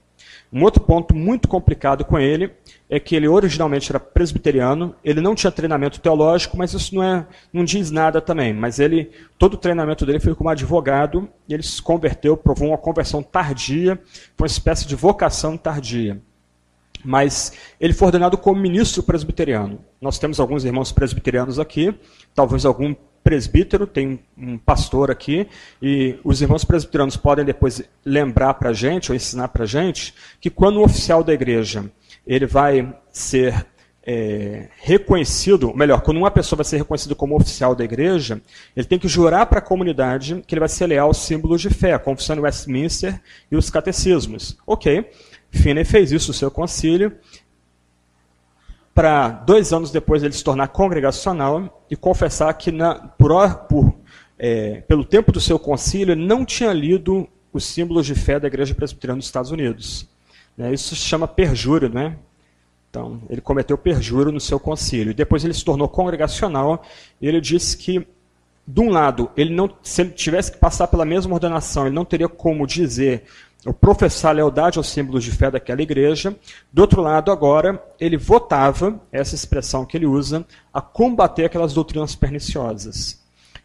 Um 0.52 0.64
outro 0.64 0.83
ponto 0.83 1.14
muito 1.14 1.47
complicado 1.47 2.04
com 2.04 2.19
ele 2.19 2.52
é 2.92 2.99
que 2.99 3.14
ele 3.14 3.28
originalmente 3.28 3.92
era 3.92 4.00
presbiteriano, 4.00 4.97
ele 5.04 5.20
não 5.20 5.32
tinha 5.32 5.52
treinamento 5.52 6.00
teológico, 6.00 6.56
mas 6.56 6.75
isso 6.75 6.92
não, 6.92 7.04
é, 7.04 7.25
não 7.52 7.64
diz 7.64 7.88
nada 7.92 8.20
também. 8.20 8.52
Mas 8.52 8.80
ele, 8.80 9.12
todo 9.38 9.54
o 9.54 9.56
treinamento 9.56 10.04
dele 10.04 10.18
foi 10.18 10.35
como 10.35 10.50
advogado, 10.50 11.28
e 11.49 11.54
ele 11.54 11.62
se 11.62 11.80
converteu, 11.80 12.37
provou 12.37 12.68
uma 12.68 12.78
conversão 12.78 13.23
tardia, 13.23 13.97
foi 14.37 14.49
uma 14.49 14.52
espécie 14.52 14.88
de 14.88 14.97
vocação 14.97 15.56
tardia. 15.56 16.20
mas 17.04 17.52
ele 17.80 17.92
foi 17.92 18.06
ordenado 18.06 18.37
como 18.37 18.61
ministro 18.61 19.02
presbiteriano. 19.02 19.78
Nós 20.00 20.18
temos 20.18 20.40
alguns 20.40 20.64
irmãos 20.64 20.92
presbiterianos 20.92 21.59
aqui, 21.59 21.94
talvez 22.35 22.64
algum 22.64 22.94
presbítero, 23.23 23.87
tem 23.87 24.20
um 24.37 24.56
pastor 24.59 25.11
aqui, 25.11 25.47
e 25.80 26.18
os 26.25 26.40
irmãos 26.40 26.64
presbiterianos 26.64 27.16
podem 27.16 27.44
depois 27.44 27.82
lembrar 28.04 28.54
para 28.54 28.70
a 28.70 28.73
gente, 28.73 29.11
ou 29.11 29.16
ensinar 29.16 29.49
para 29.49 29.64
a 29.64 29.66
gente, 29.66 30.14
que 30.40 30.50
quando 30.50 30.78
o 30.78 30.85
oficial 30.85 31.23
da 31.23 31.32
igreja 31.32 31.90
ele 32.30 32.46
vai 32.46 32.96
ser 33.10 33.66
é, 34.06 34.68
reconhecido, 34.78 35.75
melhor, 35.75 36.00
quando 36.00 36.18
uma 36.18 36.30
pessoa 36.30 36.58
vai 36.58 36.64
ser 36.64 36.76
reconhecida 36.76 37.12
como 37.12 37.34
oficial 37.34 37.75
da 37.75 37.82
igreja, 37.82 38.40
ele 38.76 38.87
tem 38.87 39.00
que 39.00 39.08
jurar 39.08 39.46
para 39.46 39.58
a 39.58 39.62
comunidade 39.62 40.40
que 40.46 40.54
ele 40.54 40.60
vai 40.60 40.68
ser 40.68 40.87
leal 40.87 41.08
aos 41.08 41.16
símbolos 41.16 41.60
de 41.60 41.70
fé, 41.70 41.92
a 41.92 41.99
confissão 41.99 42.37
de 42.37 42.42
Westminster 42.42 43.20
e 43.50 43.56
os 43.56 43.68
catecismos. 43.68 44.56
Ok, 44.64 45.10
Finney 45.50 45.84
fez 45.84 46.12
isso 46.12 46.28
no 46.28 46.34
seu 46.34 46.52
concílio, 46.52 47.12
para 48.94 49.28
dois 49.28 49.72
anos 49.72 49.90
depois 49.90 50.22
ele 50.22 50.32
se 50.32 50.44
tornar 50.44 50.68
congregacional 50.68 51.84
e 51.90 51.96
confessar 51.96 52.54
que 52.54 52.70
na, 52.70 52.94
por, 52.94 53.54
por, 53.68 53.99
é, 54.38 54.82
pelo 54.82 55.04
tempo 55.04 55.32
do 55.32 55.40
seu 55.40 55.58
concílio 55.58 56.12
ele 56.12 56.25
não 56.25 56.44
tinha 56.44 56.72
lido 56.72 57.28
os 57.52 57.64
símbolos 57.64 58.06
de 58.06 58.14
fé 58.14 58.38
da 58.38 58.46
Igreja 58.46 58.72
Presbiteriana 58.72 59.18
dos 59.18 59.26
Estados 59.26 59.50
Unidos. 59.50 60.08
Né, 60.57 60.73
isso 60.73 60.95
se 60.95 61.02
chama 61.02 61.26
perjúrio, 61.26 61.88
né? 61.88 62.16
Então, 62.90 63.23
ele 63.30 63.40
cometeu 63.40 63.78
perjúrio 63.78 64.33
no 64.33 64.40
seu 64.40 64.59
concílio. 64.59 65.14
Depois 65.14 65.45
ele 65.45 65.54
se 65.54 65.64
tornou 65.64 65.88
congregacional 65.88 66.83
e 67.21 67.28
ele 67.28 67.40
disse 67.40 67.76
que, 67.76 68.04
de 68.66 68.80
um 68.80 68.90
lado, 68.90 69.30
ele 69.37 69.54
não, 69.54 69.71
se 69.83 70.02
ele 70.02 70.11
tivesse 70.11 70.50
que 70.50 70.59
passar 70.59 70.88
pela 70.88 71.04
mesma 71.04 71.33
ordenação, 71.35 71.87
ele 71.87 71.95
não 71.95 72.04
teria 72.04 72.28
como 72.28 72.66
dizer 72.66 73.25
ou 73.64 73.75
professar 73.75 74.35
lealdade 74.35 74.78
aos 74.78 74.88
símbolos 74.88 75.23
de 75.23 75.30
fé 75.30 75.50
daquela 75.50 75.83
igreja. 75.83 76.35
Do 76.73 76.83
outro 76.83 77.02
lado, 77.02 77.30
agora, 77.30 77.83
ele 77.99 78.16
votava, 78.16 79.00
essa 79.12 79.35
expressão 79.35 79.85
que 79.85 79.97
ele 79.97 80.07
usa, 80.07 80.47
a 80.73 80.80
combater 80.80 81.45
aquelas 81.45 81.75
doutrinas 81.75 82.14
perniciosas. 82.14 83.21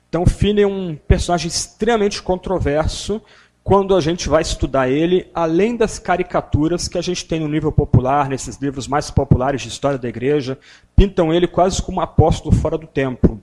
Então, 0.10 0.26
Finney 0.26 0.64
é 0.64 0.68
um 0.68 0.96
personagem 0.96 1.48
extremamente 1.48 2.22
controverso, 2.22 3.22
quando 3.66 3.96
a 3.96 4.00
gente 4.00 4.30
vai 4.30 4.44
estudar 4.44 4.88
ele, 4.90 5.28
além 5.34 5.76
das 5.76 5.98
caricaturas 5.98 6.88
que 6.88 7.00
a 7.00 7.02
gente 7.02 7.26
tem 7.26 7.40
no 7.40 7.48
nível 7.48 7.72
popular, 7.72 8.30
nesses 8.30 8.58
livros 8.58 8.88
mais 8.88 9.10
populares 9.10 9.64
de 9.64 9.70
história 9.70 9.98
da 9.98 10.08
igreja, 10.08 10.60
pintam 10.96 11.34
ele 11.34 11.48
quase 11.48 11.82
como 11.82 11.98
um 11.98 12.02
apóstolo 12.02 12.56
fora 12.56 12.78
do 12.78 12.86
tempo. 12.86 13.42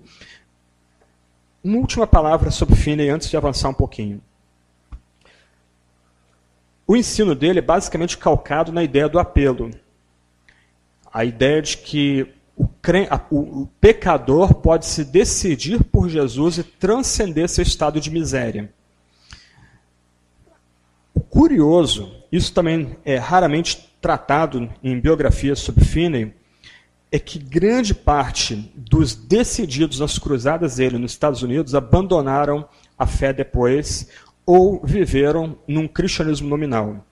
Uma 1.62 1.78
última 1.78 2.06
palavra 2.06 2.52
sobre 2.52 2.76
Finney 2.76 3.08
antes 3.08 3.28
de 3.28 3.36
avançar 3.36 3.68
um 3.68 3.74
pouquinho. 3.74 4.22
O 6.86 6.94
ensino 6.94 7.34
dele 7.34 7.58
é 7.58 7.62
basicamente 7.62 8.16
calcado 8.16 8.70
na 8.70 8.84
ideia 8.84 9.08
do 9.08 9.18
apelo. 9.18 9.72
A 11.12 11.24
ideia 11.24 11.60
de 11.60 11.78
que 11.78 12.32
o, 12.56 12.68
o, 13.32 13.66
pecador 13.80 14.54
pode 14.54 14.86
se 14.86 15.04
decidir 15.04 15.82
por 15.82 16.08
Jesus 16.08 16.58
e 16.58 16.62
transcender 16.62 17.48
seu 17.48 17.62
estado 17.62 18.00
de 18.00 18.08
miséria 18.08 18.72
curioso, 21.32 22.12
isso 22.30 22.52
também 22.52 22.94
é 23.06 23.16
raramente 23.16 23.90
tratado 24.02 24.68
em 24.84 25.00
biografias 25.00 25.60
sobre 25.60 25.82
Finney, 25.82 26.34
é 27.10 27.18
que 27.18 27.38
grande 27.38 27.94
parte 27.94 28.70
dos 28.76 29.14
decididos 29.14 29.98
nas 29.98 30.18
cruzadas 30.18 30.76
dele 30.76 30.98
nos 30.98 31.12
Estados 31.12 31.42
Unidos 31.42 31.74
abandonaram 31.74 32.68
a 32.98 33.06
fé 33.06 33.32
depois 33.32 34.08
ou 34.44 34.82
viveram 34.84 35.56
num 35.66 35.88
cristianismo 35.88 36.50
nominal. 36.50 37.02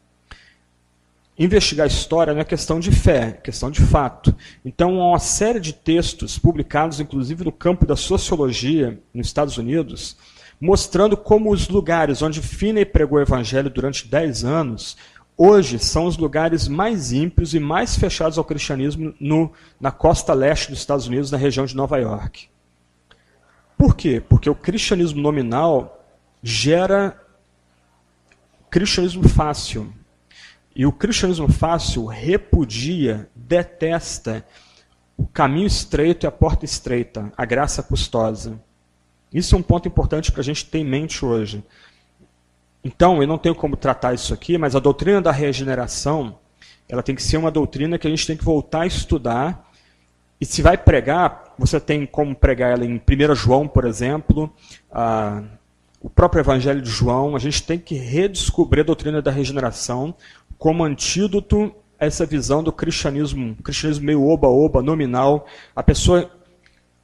Investigar 1.39 1.85
a 1.85 1.89
história 1.89 2.35
não 2.35 2.43
é 2.43 2.45
questão 2.45 2.79
de 2.79 2.93
fé, 2.93 3.29
é 3.29 3.33
questão 3.33 3.71
de 3.71 3.81
fato. 3.81 4.37
Então, 4.63 5.01
há 5.01 5.09
uma 5.09 5.19
série 5.19 5.61
de 5.61 5.73
textos 5.73 6.39
publicados, 6.39 7.01
inclusive 7.01 7.43
no 7.43 7.53
campo 7.53 7.87
da 7.87 7.97
sociologia 7.97 9.01
nos 9.15 9.29
Estados 9.29 9.57
Unidos, 9.57 10.15
mostrando 10.61 11.17
como 11.17 11.51
os 11.51 11.69
lugares 11.69 12.21
onde 12.21 12.43
Finney 12.43 12.85
pregou 12.85 13.19
o 13.19 13.23
evangelho 13.23 13.71
durante 13.71 14.07
10 14.07 14.45
anos, 14.45 14.97
hoje 15.37 15.79
são 15.79 16.05
os 16.05 16.19
lugares 16.19 16.69
mais 16.69 17.13
ímpios 17.13 17.55
e 17.55 17.59
mais 17.59 17.97
fechados 17.97 18.37
ao 18.37 18.45
cristianismo 18.45 19.15
no, 19.19 19.51
na 19.81 19.91
costa 19.91 20.35
leste 20.35 20.69
dos 20.69 20.81
Estados 20.81 21.07
Unidos, 21.07 21.31
na 21.31 21.39
região 21.39 21.65
de 21.65 21.75
Nova 21.75 21.97
York. 21.97 22.49
Por 23.79 23.97
quê? 23.97 24.21
Porque 24.21 24.51
o 24.51 24.55
cristianismo 24.55 25.23
nominal 25.23 26.05
gera 26.43 27.19
cristianismo 28.71 29.27
fácil. 29.27 29.91
E 30.77 30.85
o 30.85 30.93
cristianismo 30.93 31.51
fácil 31.51 32.05
repudia, 32.05 33.29
detesta 33.35 34.45
o 35.17 35.27
caminho 35.27 35.67
estreito 35.67 36.25
e 36.25 36.29
a 36.29 36.31
porta 36.31 36.65
estreita, 36.65 37.33
a 37.37 37.45
graça 37.45 37.83
custosa. 37.83 38.61
Isso 39.33 39.55
é 39.55 39.59
um 39.59 39.63
ponto 39.63 39.87
importante 39.87 40.33
para 40.33 40.41
a 40.41 40.45
gente 40.45 40.67
ter 40.67 40.79
em 40.79 40.85
mente 40.85 41.25
hoje. 41.25 41.63
Então, 42.83 43.21
eu 43.23 43.29
não 43.29 43.39
tenho 43.39 43.55
como 43.55 43.77
tratar 43.77 44.15
isso 44.15 44.33
aqui, 44.33 44.57
mas 44.57 44.75
a 44.75 44.81
doutrina 44.81 45.21
da 45.21 45.31
regeneração, 45.31 46.39
ela 46.89 47.03
tem 47.03 47.15
que 47.15 47.23
ser 47.23 47.37
uma 47.37 47.51
doutrina 47.51 47.99
que 47.99 48.07
a 48.07 48.11
gente 48.11 48.27
tem 48.27 48.37
que 48.37 48.45
voltar 48.45 48.83
a 48.83 48.87
estudar. 48.87 49.71
E 50.41 50.47
se 50.47 50.63
vai 50.63 50.77
pregar, 50.79 51.55
você 51.59 51.79
tem 51.79 52.07
como 52.07 52.35
pregar 52.35 52.73
ela 52.73 52.85
em 52.85 52.97
1 52.97 53.35
João, 53.35 53.69
por 53.69 53.85
exemplo, 53.85 54.51
a, 54.91 55.43
o 56.01 56.09
próprio 56.09 56.41
Evangelho 56.41 56.81
de 56.81 56.91
João. 56.91 57.37
A 57.37 57.39
gente 57.39 57.63
tem 57.63 57.79
que 57.79 57.95
redescobrir 57.95 58.81
a 58.81 58.87
doutrina 58.87 59.21
da 59.21 59.31
regeneração 59.31 60.15
como 60.59 60.83
antídoto 60.83 61.73
a 61.99 62.07
essa 62.07 62.25
visão 62.25 62.63
do 62.63 62.73
cristianismo, 62.73 63.55
cristianismo 63.63 64.07
meio 64.07 64.27
oba-oba, 64.27 64.83
nominal. 64.83 65.47
A 65.77 65.83
pessoa 65.83 66.31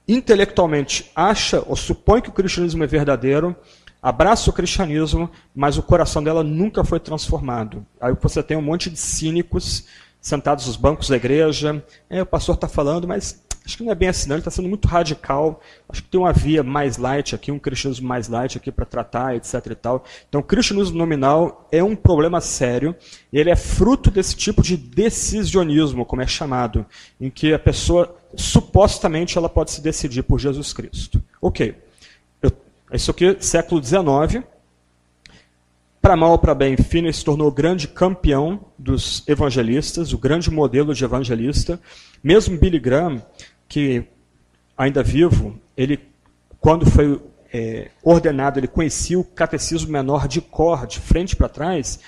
intelectualmente 0.09 1.11
acha 1.15 1.63
ou 1.67 1.77
supõe 1.77 2.21
que 2.21 2.29
o 2.29 2.33
cristianismo 2.33 2.85
é 2.85 2.87
verdadeiro, 2.87 3.57
abraça 4.03 4.51
o 4.51 4.53
cristianismo, 4.53 5.31
mas 5.55 5.77
o 5.77 5.83
coração 5.83 6.23
dela 6.23 6.45
nunca 6.45 6.85
foi 6.85 7.01
transformado. 7.01 7.85
Aí 8.01 8.15
você 8.21 8.43
tem 8.43 8.57
um 8.57 8.63
monte 8.63 8.89
de 8.89 8.99
cínicos 8.99 9.87
sentados 10.21 10.67
nos 10.67 10.77
bancos 10.77 11.09
da 11.09 11.17
igreja. 11.17 11.85
É, 12.09 12.23
o 12.23 12.27
pastor 12.27 12.55
está 12.55 12.69
falando, 12.69 13.07
mas 13.07 13.45
acho 13.67 13.77
que 13.77 13.83
não 13.83 13.91
é 13.91 13.95
bem 13.97 14.09
assim, 14.09 14.29
não. 14.29 14.37
Ele 14.37 14.41
está 14.41 14.51
sendo 14.51 14.69
muito 14.69 14.87
radical. 14.87 15.61
Acho 15.89 16.03
que 16.03 16.09
tem 16.09 16.21
uma 16.21 16.33
via 16.33 16.63
mais 16.63 16.97
light 16.97 17.35
aqui, 17.35 17.51
um 17.51 17.59
cristianismo 17.59 18.07
mais 18.07 18.29
light 18.29 18.57
aqui 18.57 18.71
para 18.71 18.87
tratar, 18.87 19.35
etc. 19.35 19.55
e 19.67 19.75
tal. 19.75 20.05
Então, 20.29 20.41
o 20.41 20.45
cristianismo 20.45 20.97
nominal 20.97 21.69
é 21.73 21.83
um 21.83 21.97
problema 21.97 22.41
sério. 22.41 22.95
Ele 23.33 23.51
é 23.51 23.57
fruto 23.57 24.09
desse 24.09 24.37
tipo 24.37 24.63
de 24.63 24.77
decisionismo, 24.77 26.07
como 26.07 26.23
é 26.23 26.27
chamado, 26.27 26.87
em 27.21 27.29
que 27.29 27.53
a 27.53 27.59
pessoa 27.59 28.17
supostamente 28.37 29.37
ela 29.37 29.49
pode 29.49 29.73
se 29.73 29.81
decidir 29.83 30.23
por 30.23 30.39
Jesus 30.39 30.73
Cristo. 30.73 31.21
Ok. 31.43 31.75
Eu, 32.41 32.53
isso 32.93 33.11
aqui, 33.11 33.37
século 33.41 33.83
XIX. 33.83 34.45
Para 36.01 36.15
mal 36.15 36.31
ou 36.31 36.39
para 36.39 36.55
bem, 36.55 36.77
Finney 36.77 37.13
se 37.13 37.25
tornou 37.25 37.49
o 37.49 37.53
grande 37.53 37.89
campeão 37.89 38.61
dos 38.79 39.25
evangelistas, 39.27 40.13
o 40.13 40.19
grande 40.19 40.53
modelo 40.53 40.95
de 40.95 41.03
evangelista. 41.03 41.81
Mesmo 42.23 42.57
Billy 42.57 42.79
Graham, 42.79 43.21
que 43.69 44.05
ainda 44.77 45.03
vivo, 45.03 45.59
ele, 45.77 46.01
quando 46.61 46.85
foi 46.87 47.21
é, 47.53 47.91
ordenado, 48.03 48.59
ele 48.59 48.67
conhecia 48.67 49.19
o 49.19 49.25
catecismo 49.25 49.91
menor 49.91 50.29
de 50.29 50.41
cor, 50.41 50.87
de 50.87 51.01
frente 51.01 51.35
para 51.35 51.49
trás, 51.49 51.99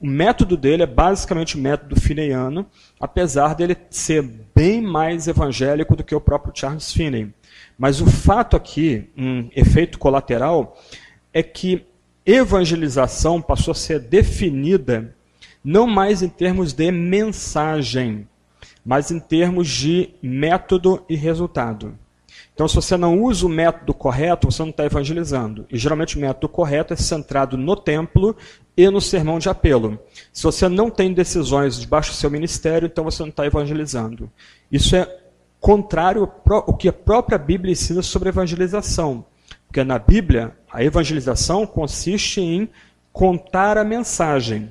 o 0.00 0.06
método 0.06 0.56
dele 0.56 0.82
é 0.82 0.86
basicamente 0.86 1.56
o 1.56 1.60
método 1.60 1.98
fineiano, 1.98 2.66
apesar 3.00 3.54
dele 3.54 3.76
ser 3.88 4.22
bem 4.54 4.82
mais 4.82 5.26
evangélico 5.26 5.96
do 5.96 6.04
que 6.04 6.14
o 6.14 6.20
próprio 6.20 6.52
Charles 6.54 6.92
Finney. 6.92 7.32
Mas 7.78 8.00
o 8.00 8.06
fato 8.06 8.54
aqui, 8.56 9.10
um 9.16 9.48
efeito 9.56 9.98
colateral, 9.98 10.76
é 11.32 11.42
que 11.42 11.86
evangelização 12.26 13.40
passou 13.40 13.72
a 13.72 13.74
ser 13.74 13.98
definida 13.98 15.14
não 15.64 15.86
mais 15.86 16.22
em 16.22 16.28
termos 16.28 16.74
de 16.74 16.92
mensagem, 16.92 18.28
mas 18.84 19.10
em 19.10 19.18
termos 19.18 19.68
de 19.68 20.10
método 20.22 21.02
e 21.08 21.16
resultado. 21.16 21.98
Então, 22.52 22.68
se 22.68 22.74
você 22.76 22.96
não 22.96 23.20
usa 23.20 23.46
o 23.46 23.48
método 23.48 23.92
correto, 23.92 24.50
você 24.50 24.62
não 24.62 24.70
está 24.70 24.84
evangelizando. 24.84 25.66
E 25.70 25.76
geralmente 25.76 26.16
o 26.16 26.20
método 26.20 26.48
correto 26.48 26.92
é 26.92 26.96
centrado 26.96 27.56
no 27.56 27.74
templo 27.74 28.36
e 28.76 28.88
no 28.88 29.00
sermão 29.00 29.38
de 29.38 29.48
apelo. 29.48 29.98
Se 30.32 30.44
você 30.44 30.68
não 30.68 30.88
tem 30.90 31.12
decisões 31.12 31.80
debaixo 31.80 32.12
do 32.12 32.16
seu 32.16 32.30
ministério, 32.30 32.86
então 32.86 33.04
você 33.04 33.22
não 33.22 33.30
está 33.30 33.44
evangelizando. 33.44 34.30
Isso 34.70 34.94
é 34.94 35.20
contrário 35.60 36.30
ao 36.48 36.76
que 36.76 36.88
a 36.88 36.92
própria 36.92 37.38
Bíblia 37.38 37.72
ensina 37.72 38.02
sobre 38.02 38.28
evangelização. 38.28 39.24
Porque 39.66 39.82
na 39.82 39.98
Bíblia, 39.98 40.56
a 40.72 40.84
evangelização 40.84 41.66
consiste 41.66 42.40
em 42.40 42.68
contar 43.12 43.78
a 43.78 43.84
mensagem. 43.84 44.70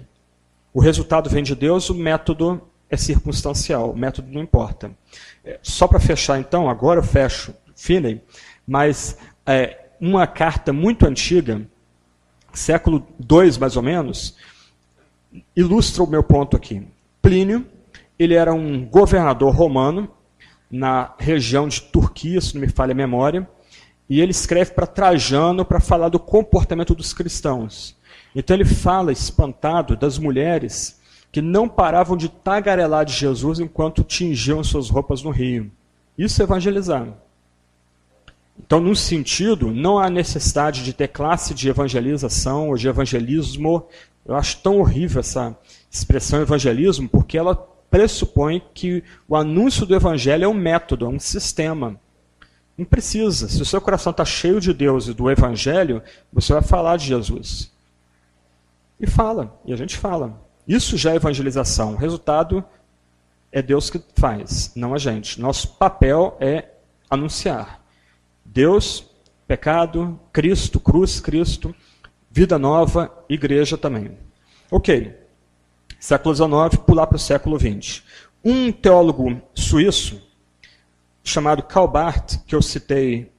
O 0.74 0.80
resultado 0.80 1.30
vem 1.30 1.44
de 1.44 1.56
Deus, 1.56 1.90
o 1.90 1.96
método 1.96 2.62
é 2.94 2.98
circunstancial, 2.98 3.92
o 3.92 3.98
método 3.98 4.32
não 4.32 4.42
importa. 4.42 4.92
É, 5.44 5.60
só 5.62 5.88
para 5.88 6.00
fechar 6.00 6.40
então, 6.40 6.70
agora 6.70 7.00
eu 7.00 7.04
fecho 7.04 7.54
Finney, 7.76 8.22
mas 8.68 9.18
é, 9.46 9.88
uma 10.00 10.28
carta 10.28 10.72
muito 10.72 11.06
antiga, 11.06 11.62
século 12.54 13.06
II 13.20 13.60
mais 13.60 13.76
ou 13.76 13.84
menos, 13.84 14.36
ilustra 15.56 16.04
o 16.04 16.08
meu 16.08 16.24
ponto 16.24 16.56
aqui. 16.56 16.86
Plínio, 17.22 17.66
ele 18.18 18.36
era 18.36 18.54
um 18.54 18.86
governador 18.86 19.54
romano 19.56 20.10
na 20.70 21.14
região 21.18 21.68
de 21.68 21.82
Turquia, 21.82 22.40
se 22.40 22.54
não 22.54 22.62
me 22.62 22.70
falha 22.70 22.92
a 22.92 22.96
memória, 22.96 23.50
e 24.08 24.22
ele 24.22 24.32
escreve 24.32 24.72
para 24.72 24.86
Trajano 24.86 25.66
para 25.66 25.80
falar 25.80 26.10
do 26.10 26.20
comportamento 26.20 26.94
dos 26.94 27.14
cristãos. 27.14 27.98
Então 28.36 28.56
ele 28.56 28.66
fala, 28.66 29.12
espantado, 29.12 29.96
das 29.96 30.20
mulheres 30.20 31.02
que 31.34 31.42
não 31.42 31.68
paravam 31.68 32.16
de 32.16 32.30
tagarelar 32.30 33.04
de 33.04 33.12
Jesus 33.12 33.60
enquanto 33.60 34.04
tingiam 34.04 34.64
suas 34.64 34.88
roupas 34.88 35.24
no 35.24 35.32
rio. 35.32 35.72
Isso 36.16 36.40
é 36.40 36.46
evangelizar. 36.46 37.08
Então, 38.56 38.80
num 38.80 38.94
sentido, 38.94 39.72
não 39.72 39.98
há 39.98 40.12
necessidade 40.12 40.84
de 40.84 40.94
ter 40.94 41.08
classe 41.08 41.56
de 41.56 41.68
evangelização 41.68 42.70
ou 42.70 42.76
de 42.76 42.88
evangelismo. 42.88 43.84
Eu 44.24 44.36
acho 44.36 44.60
tão 44.60 44.78
horrível 44.78 45.22
essa 45.22 45.58
expressão 45.90 46.40
evangelismo, 46.40 47.10
porque 47.10 47.36
ela 47.36 47.56
pressupõe 47.90 48.62
que 48.72 49.04
o 49.28 49.36
anúncio 49.36 49.88
do 49.88 49.96
evangelho 49.96 50.44
é 50.44 50.48
um 50.48 50.54
método, 50.54 51.06
é 51.06 51.10
um 51.10 51.20
sistema. 51.20 52.00
Não 52.78 52.86
precisa. 52.86 53.50
Se 53.50 53.60
o 53.60 53.66
seu 53.66 53.82
coração 53.82 54.12
está 54.12 54.24
cheio 54.24 54.62
de 54.62 54.72
Deus 54.72 55.08
e 55.08 55.16
do 55.16 55.32
evangelho, 55.32 56.04
você 56.32 56.54
vai 56.54 56.62
falar 56.62 56.98
de 56.98 57.08
Jesus. 57.08 57.72
E 59.00 59.08
fala, 59.08 59.60
e 59.66 59.74
a 59.74 59.76
gente 59.76 59.98
fala. 59.98 60.44
Isso 60.68 60.98
já 60.98 61.12
é 61.12 61.16
evangelização. 61.16 61.94
O 61.94 61.98
resultado 61.98 62.64
é 63.52 63.62
Deus 63.62 63.90
que 63.90 64.02
faz, 64.16 64.72
não 64.76 64.94
a 64.94 64.98
gente. 64.98 65.40
Nosso 65.40 65.76
papel 65.76 66.38
é 66.40 66.70
anunciar. 67.10 67.82
Deus, 68.44 69.06
pecado, 69.48 70.20
Cristo, 70.32 70.80
cruz, 70.80 71.20
Cristo, 71.20 71.76
vida 72.32 72.58
nova, 72.58 73.12
igreja 73.30 73.78
também. 73.78 74.18
Ok. 74.72 75.16
Século 76.00 76.36
XIX, 76.36 76.84
pular 76.86 77.08
para 77.08 77.16
o 77.16 77.20
século 77.20 77.60
XX. 77.60 78.04
Um 78.44 78.72
teólogo 78.72 79.42
suíço, 79.54 80.22
chamado 81.24 81.64
Karl 81.64 81.88
Barth, 81.88 82.44
que 82.46 82.56
eu 82.56 82.62
citei 82.62 83.32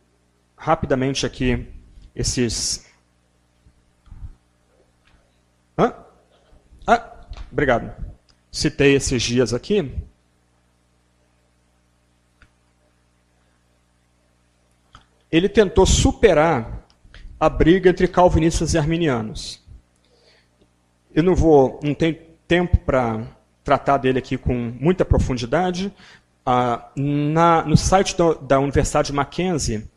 rapidamente 0.56 1.26
aqui 1.26 1.66
esses. 2.14 2.86
Hã? 5.76 5.92
Ah, 6.86 7.26
obrigado. 7.54 7.90
Citei 8.52 8.94
esses 8.94 9.22
dias 9.22 9.54
aqui. 9.54 9.90
ele 15.34 15.48
tentou 15.48 15.84
superar 15.84 16.86
a 17.40 17.48
briga 17.48 17.90
entre 17.90 18.06
calvinistas 18.06 18.72
e 18.72 18.78
arminianos. 18.78 19.60
Eu 21.12 21.24
não 21.24 21.34
vou, 21.34 21.80
não 21.82 21.92
tenho 21.92 22.16
tempo 22.46 22.78
para 22.78 23.26
tratar 23.64 23.96
dele 23.96 24.20
aqui 24.20 24.38
com 24.38 24.54
muita 24.78 25.04
profundidade. 25.04 25.92
Ah, 26.46 26.88
na, 26.94 27.64
no 27.64 27.76
site 27.76 28.16
do, 28.16 28.36
da 28.36 28.60
Universidade 28.60 29.08
de 29.08 29.12
Mackenzie 29.12 29.90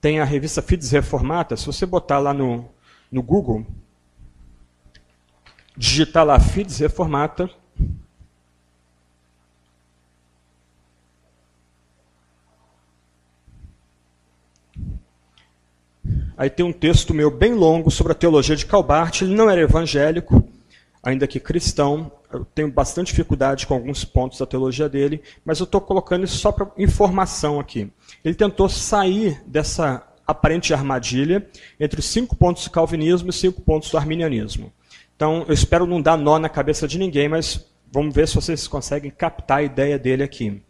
tem 0.00 0.18
a 0.18 0.24
revista 0.24 0.60
Fides 0.60 0.90
Reformata. 0.90 1.56
Se 1.56 1.66
você 1.66 1.86
botar 1.86 2.18
lá 2.18 2.34
no, 2.34 2.68
no 3.12 3.22
Google, 3.22 3.64
digitar 5.80 6.26
lá 6.26 6.38
Fides 6.38 6.78
Reformata, 6.78 7.48
Aí 16.36 16.48
tem 16.48 16.64
um 16.64 16.72
texto 16.72 17.12
meu 17.12 17.30
bem 17.30 17.52
longo 17.52 17.90
sobre 17.90 18.12
a 18.12 18.14
teologia 18.14 18.56
de 18.56 18.64
Calbart. 18.64 19.20
Ele 19.20 19.34
não 19.34 19.50
era 19.50 19.60
evangélico, 19.60 20.42
ainda 21.02 21.26
que 21.26 21.38
cristão. 21.38 22.10
Eu 22.32 22.46
tenho 22.46 22.72
bastante 22.72 23.08
dificuldade 23.08 23.66
com 23.66 23.74
alguns 23.74 24.06
pontos 24.06 24.38
da 24.38 24.46
teologia 24.46 24.88
dele, 24.88 25.20
mas 25.44 25.60
eu 25.60 25.64
estou 25.64 25.82
colocando 25.82 26.24
isso 26.24 26.38
só 26.38 26.50
para 26.50 26.70
informação 26.78 27.60
aqui. 27.60 27.92
Ele 28.24 28.34
tentou 28.34 28.70
sair 28.70 29.42
dessa 29.46 30.02
aparente 30.26 30.72
armadilha 30.72 31.46
entre 31.78 32.00
os 32.00 32.06
cinco 32.06 32.34
pontos 32.34 32.64
do 32.64 32.70
calvinismo 32.70 33.28
e 33.28 33.34
cinco 33.34 33.60
pontos 33.60 33.90
do 33.90 33.98
arminianismo. 33.98 34.72
Então, 35.20 35.44
eu 35.46 35.52
espero 35.52 35.86
não 35.86 36.00
dar 36.00 36.16
nó 36.16 36.38
na 36.38 36.48
cabeça 36.48 36.88
de 36.88 36.98
ninguém, 36.98 37.28
mas 37.28 37.62
vamos 37.92 38.14
ver 38.14 38.26
se 38.26 38.36
vocês 38.36 38.66
conseguem 38.66 39.10
captar 39.10 39.58
a 39.58 39.62
ideia 39.62 39.98
dele 39.98 40.22
aqui. 40.22 40.62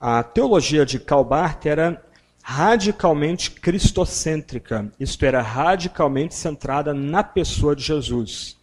A 0.00 0.22
teologia 0.22 0.86
de 0.86 1.00
Calbart 1.00 1.66
era 1.66 2.00
radicalmente 2.40 3.50
cristocêntrica, 3.50 4.92
isto 5.00 5.26
era, 5.26 5.42
radicalmente 5.42 6.36
centrada 6.36 6.94
na 6.94 7.24
pessoa 7.24 7.74
de 7.74 7.82
Jesus. 7.82 8.56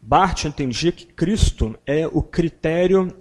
Barth 0.00 0.46
entendia 0.46 0.90
que 0.90 1.04
Cristo 1.04 1.78
é 1.84 2.06
o 2.06 2.22
critério 2.22 3.14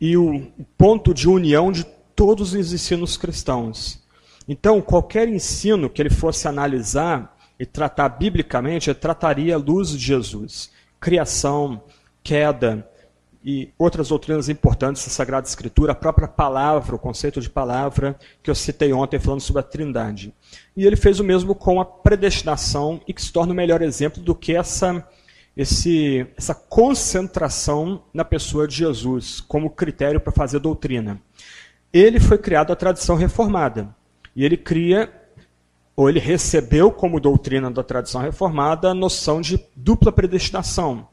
e 0.00 0.16
o 0.16 0.50
ponto 0.76 1.14
de 1.14 1.28
união 1.28 1.70
de 1.70 1.84
todos 2.16 2.54
os 2.54 2.72
ensinos 2.72 3.16
cristãos. 3.16 4.02
Então, 4.48 4.82
qualquer 4.82 5.28
ensino 5.28 5.88
que 5.88 6.02
ele 6.02 6.10
fosse 6.10 6.48
analisar 6.48 7.33
e 7.58 7.64
tratar 7.66 8.08
biblicamente, 8.08 8.90
ele 8.90 8.98
trataria 8.98 9.54
a 9.54 9.58
luz 9.58 9.90
de 9.90 9.98
Jesus. 9.98 10.70
Criação, 11.00 11.82
queda, 12.22 12.88
e 13.44 13.68
outras 13.78 14.08
doutrinas 14.08 14.48
importantes 14.48 15.04
da 15.04 15.10
Sagrada 15.10 15.46
Escritura, 15.46 15.92
a 15.92 15.94
própria 15.94 16.26
palavra, 16.26 16.96
o 16.96 16.98
conceito 16.98 17.42
de 17.42 17.50
palavra 17.50 18.16
que 18.42 18.50
eu 18.50 18.54
citei 18.54 18.90
ontem 18.92 19.18
falando 19.18 19.42
sobre 19.42 19.60
a 19.60 19.62
Trindade. 19.62 20.32
E 20.74 20.86
ele 20.86 20.96
fez 20.96 21.20
o 21.20 21.24
mesmo 21.24 21.54
com 21.54 21.78
a 21.78 21.84
predestinação 21.84 23.02
e 23.06 23.12
que 23.12 23.20
se 23.20 23.30
torna 23.30 23.52
o 23.52 23.56
melhor 23.56 23.82
exemplo 23.82 24.22
do 24.22 24.34
que 24.34 24.54
essa 24.54 25.06
esse, 25.56 26.26
essa 26.36 26.52
concentração 26.52 28.02
na 28.12 28.24
pessoa 28.24 28.66
de 28.66 28.74
Jesus 28.74 29.40
como 29.40 29.70
critério 29.70 30.18
para 30.18 30.32
fazer 30.32 30.58
doutrina. 30.58 31.20
Ele 31.92 32.18
foi 32.18 32.38
criado 32.38 32.72
a 32.72 32.76
tradição 32.76 33.14
reformada 33.14 33.94
e 34.34 34.44
ele 34.44 34.56
cria 34.56 35.12
ou 35.96 36.08
ele 36.08 36.20
recebeu 36.20 36.90
como 36.90 37.20
doutrina 37.20 37.70
da 37.70 37.82
tradição 37.82 38.20
reformada 38.20 38.90
a 38.90 38.94
noção 38.94 39.40
de 39.40 39.64
dupla 39.76 40.10
predestinação. 40.10 41.06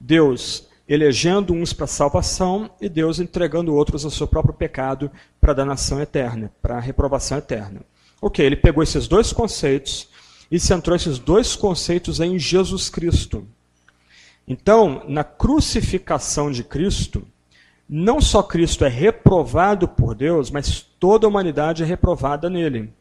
Deus 0.00 0.68
elegendo 0.88 1.52
uns 1.52 1.72
para 1.72 1.86
salvação 1.86 2.70
e 2.80 2.88
Deus 2.88 3.18
entregando 3.18 3.74
outros 3.74 4.04
ao 4.04 4.10
seu 4.10 4.26
próprio 4.26 4.54
pecado 4.54 5.10
para 5.40 5.52
a 5.52 5.54
danação 5.54 6.00
eterna, 6.00 6.52
para 6.62 6.76
a 6.76 6.80
reprovação 6.80 7.38
eterna. 7.38 7.80
Ok, 8.22 8.44
ele 8.44 8.56
pegou 8.56 8.82
esses 8.82 9.08
dois 9.08 9.32
conceitos 9.32 10.08
e 10.50 10.60
centrou 10.60 10.94
esses 10.94 11.18
dois 11.18 11.56
conceitos 11.56 12.20
em 12.20 12.38
Jesus 12.38 12.88
Cristo. 12.88 13.46
Então, 14.46 15.02
na 15.08 15.24
crucificação 15.24 16.52
de 16.52 16.62
Cristo, 16.62 17.26
não 17.88 18.20
só 18.20 18.42
Cristo 18.42 18.84
é 18.84 18.88
reprovado 18.88 19.88
por 19.88 20.14
Deus, 20.14 20.52
mas 20.52 20.80
toda 20.80 21.26
a 21.26 21.28
humanidade 21.28 21.82
é 21.82 21.86
reprovada 21.86 22.48
nele. 22.48 22.92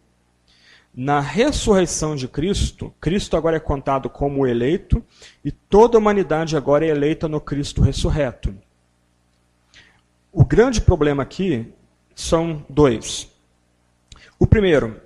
Na 0.98 1.20
ressurreição 1.20 2.16
de 2.16 2.26
Cristo, 2.26 2.94
Cristo 3.02 3.36
agora 3.36 3.58
é 3.58 3.60
contado 3.60 4.10
como 4.10 4.48
eleito 4.48 5.04
e 5.44 5.52
toda 5.52 5.98
a 5.98 6.00
humanidade 6.00 6.56
agora 6.56 6.86
é 6.86 6.90
eleita 6.90 7.28
no 7.28 7.42
Cristo 7.42 7.82
ressurreto. 7.82 8.56
O 10.32 10.46
grande 10.46 10.80
problema 10.80 11.22
aqui 11.22 11.74
são 12.16 12.66
dois. 12.70 13.30
O 14.40 14.48
primeiro 14.48 15.02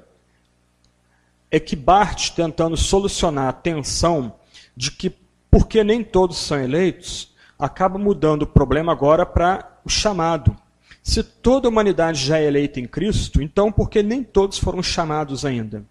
é 1.50 1.60
que 1.60 1.76
Bart 1.76 2.36
tentando 2.36 2.78
solucionar 2.78 3.48
a 3.48 3.54
tensão 3.54 4.36
de 4.76 4.92
que 4.92 5.12
porque 5.50 5.84
nem 5.84 6.04
todos 6.04 6.38
são 6.38 6.62
eleitos, 6.62 7.34
acaba 7.58 7.98
mudando 7.98 8.44
o 8.44 8.48
problema 8.48 8.92
agora 8.92 9.26
para 9.26 9.80
o 9.84 9.90
chamado. 9.90 10.56
Se 11.02 11.24
toda 11.24 11.68
a 11.68 11.72
humanidade 11.72 12.24
já 12.24 12.40
é 12.40 12.46
eleita 12.46 12.80
em 12.80 12.86
Cristo, 12.86 13.42
então 13.42 13.72
por 13.72 13.90
que 13.90 14.04
nem 14.04 14.24
todos 14.24 14.58
foram 14.58 14.84
chamados 14.84 15.46
ainda? 15.46 15.84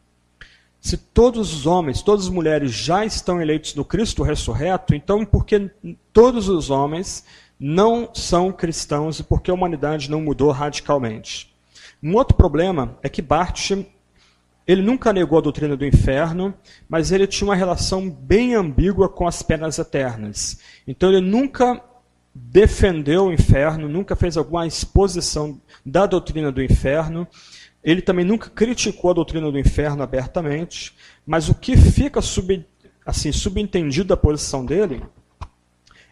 Se 0.81 0.97
todos 0.97 1.53
os 1.53 1.66
homens, 1.66 2.03
todas 2.03 2.27
as 2.27 2.31
mulheres 2.31 2.71
já 2.71 3.05
estão 3.05 3.42
eleitos 3.42 3.75
no 3.75 3.85
Cristo 3.85 4.23
ressurreto, 4.23 4.94
então 4.94 5.25
por 5.25 5.44
que 5.44 5.71
todos 6.12 6.49
os 6.49 6.71
homens 6.71 7.25
não 7.59 8.11
são 8.14 8.53
cristãos 8.53 9.18
e 9.18 9.25
por 9.25 9.42
que 9.42 9.51
a 9.51 9.55
humanidade 9.55 10.11
não 10.11 10.21
mudou 10.21 10.53
radicalmente? 10.53 11.53
Um 12.03 12.14
outro 12.14 12.37
problema 12.37 12.97
é 13.03 13.09
que 13.09 13.21
Barth 13.21 13.73
ele 14.68 14.83
nunca 14.83 15.14
negou 15.14 15.38
a 15.38 15.40
doutrina 15.40 15.75
do 15.77 15.87
inferno, 15.87 16.55
mas 16.87 17.11
ele 17.11 17.27
tinha 17.27 17.49
uma 17.49 17.57
relação 17.57 18.09
bem 18.11 18.55
ambígua 18.55 19.09
com 19.09 19.27
as 19.27 19.42
penas 19.42 19.79
eternas. 19.79 20.61
Então 20.87 21.11
ele 21.11 21.23
nunca 21.23 21.83
defendeu 22.35 23.27
o 23.27 23.33
inferno, 23.33 23.88
nunca 23.88 24.14
fez 24.14 24.37
alguma 24.37 24.67
exposição 24.67 25.61
da 25.85 26.07
doutrina 26.07 26.53
do 26.53 26.62
inferno. 26.62 27.27
Ele 27.83 28.03
também 28.03 28.25
nunca 28.25 28.51
criticou 28.51 29.11
a 29.11 29.14
doutrina 29.14 29.51
do 29.51 29.59
inferno 29.59 30.03
abertamente, 30.03 30.95
mas 31.27 31.49
o 31.49 31.55
que 31.55 31.77
fica 31.77 32.21
sub, 32.21 32.64
assim, 33.05 33.33
subentendido 33.33 34.09
da 34.09 34.17
posição 34.17 34.64
dele 34.64 35.03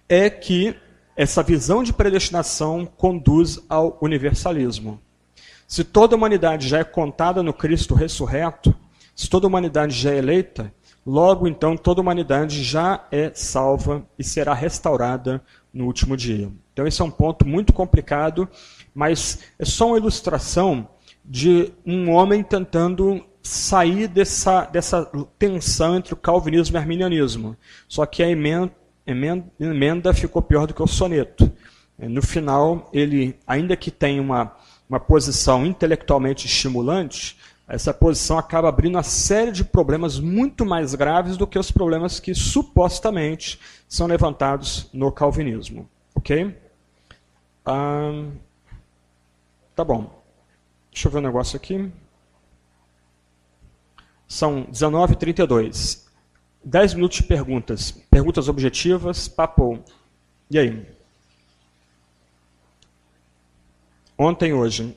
é 0.09 0.31
que 0.31 0.77
essa 1.17 1.43
visão 1.43 1.83
de 1.83 1.93
predestinação 1.93 2.87
conduz 2.87 3.59
ao 3.69 3.99
universalismo. 4.01 5.01
Se 5.67 5.83
toda 5.83 6.15
a 6.15 6.19
humanidade 6.19 6.69
já 6.69 6.79
é 6.79 6.85
contada 6.85 7.43
no 7.43 7.53
Cristo 7.53 7.95
ressurreto, 7.95 8.75
se 9.15 9.29
toda 9.29 9.47
a 9.47 9.49
humanidade 9.49 9.99
já 9.99 10.13
é 10.13 10.19
eleita, 10.19 10.73
logo 11.05 11.49
então 11.49 11.77
toda 11.77 12.01
a 12.01 12.03
humanidade 12.03 12.63
já 12.63 13.05
é 13.11 13.33
salva 13.35 14.07
e 14.19 14.23
será 14.23 14.53
restaurada 14.53 15.43
no 15.77 15.85
último 15.85 16.17
dia. 16.17 16.51
Então 16.73 16.87
esse 16.87 17.03
é 17.03 17.05
um 17.05 17.11
ponto 17.11 17.47
muito 17.47 17.73
complicado, 17.73 18.49
mas 18.95 19.41
é 19.59 19.65
só 19.65 19.89
uma 19.89 19.99
ilustração 19.99 20.89
de 21.23 21.71
um 21.85 22.11
homem 22.11 22.43
tentando 22.43 23.23
sair 23.43 24.09
dessa, 24.09 24.65
dessa 24.65 25.05
tensão 25.39 25.97
entre 25.97 26.15
o 26.15 26.17
calvinismo 26.17 26.77
e 26.77 26.79
o 26.79 26.81
arminianismo. 26.81 27.57
Só 27.87 28.07
que 28.07 28.23
a 28.23 28.31
emenda, 28.31 28.73
emenda, 29.07 30.15
ficou 30.15 30.41
pior 30.41 30.67
do 30.67 30.73
que 30.75 30.83
o 30.83 30.87
soneto. 30.87 31.53
No 31.99 32.23
final, 32.23 32.89
ele, 32.93 33.37
ainda 33.47 33.77
que 33.77 33.91
tenha 33.91 34.21
uma, 34.21 34.57
uma 34.89 34.99
posição 34.99 35.65
intelectualmente 35.65 36.47
estimulante, 36.47 37.37
essa 37.69 37.93
posição 37.93 38.39
acaba 38.39 38.69
abrindo 38.69 38.95
uma 38.95 39.03
série 39.03 39.51
de 39.51 39.65
problemas 39.65 40.21
muito 40.21 40.65
mais 40.65 40.95
graves 40.95 41.37
do 41.37 41.47
que 41.47 41.59
os 41.59 41.71
problemas 41.71 42.21
que 42.21 42.33
supostamente 42.35 43.59
são 43.89 44.07
levantados 44.07 44.89
no 44.93 45.11
calvinismo. 45.11 45.89
Ok? 46.15 46.57
Ah, 47.65 48.25
tá 49.75 49.85
bom. 49.85 50.23
Deixa 50.93 51.09
eu 51.09 51.13
ver 51.13 51.19
um 51.19 51.23
negócio 51.23 51.57
aqui. 51.57 51.91
São 54.29 54.65
19h32. 54.67 56.07
10 56.65 56.95
minutos 56.95 57.19
de 57.19 57.23
perguntas. 57.25 57.91
Perguntas 57.91 58.49
objetivas. 58.49 59.27
Papo. 59.27 59.83
E 60.49 60.59
aí? 60.59 60.87
Ontem 64.17 64.53
hoje. 64.53 64.97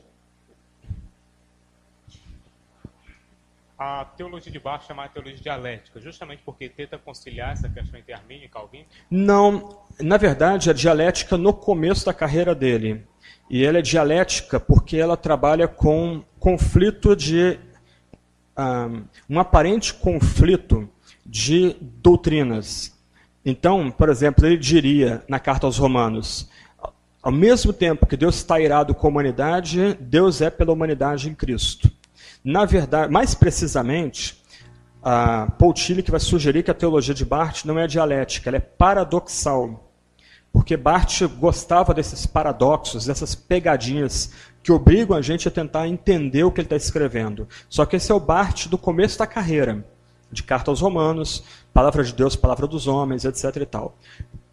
A 3.80 4.04
teologia 4.04 4.52
de 4.52 4.60
Barth 4.60 4.86
chamada 4.86 5.08
teologia 5.08 5.40
dialética, 5.40 6.02
justamente 6.02 6.42
porque 6.44 6.68
tenta 6.68 6.98
conciliar 6.98 7.54
essa 7.54 7.70
questão 7.70 7.98
entre 7.98 8.12
Arminio 8.12 8.44
e 8.44 8.50
Calvino? 8.50 8.86
Não, 9.10 9.80
na 10.02 10.18
verdade, 10.18 10.70
a 10.70 10.74
dialética 10.74 11.38
no 11.38 11.54
começo 11.54 12.06
da 12.06 12.14
carreira 12.14 12.54
dele. 12.54 13.08
E 13.50 13.64
ela 13.64 13.80
é 13.80 13.82
dialética 13.82 14.60
porque 14.60 14.98
ela 14.98 15.16
trabalha 15.16 15.66
com 15.66 16.22
conflito 16.38 17.16
de. 17.16 17.58
Um, 18.58 19.06
um 19.30 19.40
aparente 19.40 19.94
conflito 19.94 20.90
de 21.26 21.78
doutrinas. 21.80 22.94
Então, 23.46 23.90
por 23.90 24.10
exemplo, 24.10 24.46
ele 24.46 24.58
diria 24.58 25.24
na 25.30 25.40
carta 25.40 25.66
aos 25.66 25.78
Romanos: 25.78 26.50
ao 27.24 27.32
mesmo 27.32 27.72
tempo 27.72 28.06
que 28.06 28.18
Deus 28.18 28.36
está 28.36 28.60
irado 28.60 28.94
com 28.94 29.08
a 29.08 29.10
humanidade, 29.10 29.94
Deus 30.02 30.42
é 30.42 30.50
pela 30.50 30.74
humanidade 30.74 31.30
em 31.30 31.34
Cristo. 31.34 31.90
Na 32.44 32.66
verdade, 32.66 33.12
mais 33.12 33.36
precisamente, 33.36 34.42
a 35.04 35.52
Paul 35.58 35.74
Tillich 35.74 36.10
vai 36.10 36.20
sugerir 36.20 36.64
que 36.64 36.72
a 36.72 36.74
teologia 36.74 37.14
de 37.14 37.26
Barth 37.26 37.66
não 37.66 37.78
é 37.78 37.88
dialética, 37.88 38.50
ela 38.50 38.58
é 38.58 38.62
paradoxal. 38.62 39.86
Porque 40.52 40.76
Barth 40.76 41.22
gostava 41.40 41.94
desses 41.94 42.26
paradoxos, 42.26 43.06
dessas 43.06 43.36
pegadinhas 43.36 44.32
que 44.64 44.72
obrigam 44.72 45.16
a 45.16 45.22
gente 45.22 45.48
a 45.48 45.52
tentar 45.52 45.88
entender 45.88 46.44
o 46.44 46.52
que 46.52 46.62
ele 46.62 46.66
está 46.66 46.76
escrevendo. 46.76 47.48
Só 47.70 47.86
que 47.86 47.96
esse 47.96 48.12
é 48.12 48.16
o 48.16 48.20
Barth 48.20 48.68
do 48.68 48.78
começo 48.78 49.20
da 49.20 49.28
carreira, 49.28 49.86
de 50.32 50.44
Carta 50.44 50.72
aos 50.72 50.82
Romanos, 50.82 51.44
Palavra 51.74 52.04
de 52.04 52.14
Deus, 52.14 52.36
Palavra 52.36 52.68
dos 52.68 52.88
Homens, 52.88 53.26
etc. 53.26 53.56
e 53.58 53.66
tal. 53.66 53.98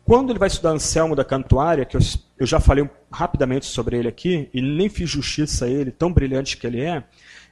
Quando 0.04 0.30
ele 0.30 0.38
vai 0.38 0.46
estudar 0.46 0.70
Anselmo 0.70 1.16
da 1.16 1.24
Cantuária, 1.24 1.84
que 1.84 1.96
eu, 1.96 2.00
eu 2.38 2.46
já 2.46 2.60
falei 2.60 2.88
rapidamente 3.10 3.66
sobre 3.66 3.98
ele 3.98 4.06
aqui, 4.06 4.48
e 4.54 4.62
nem 4.62 4.88
fiz 4.88 5.10
justiça 5.10 5.64
a 5.64 5.68
ele, 5.68 5.90
tão 5.90 6.12
brilhante 6.12 6.56
que 6.56 6.66
ele 6.66 6.80
é, 6.80 7.02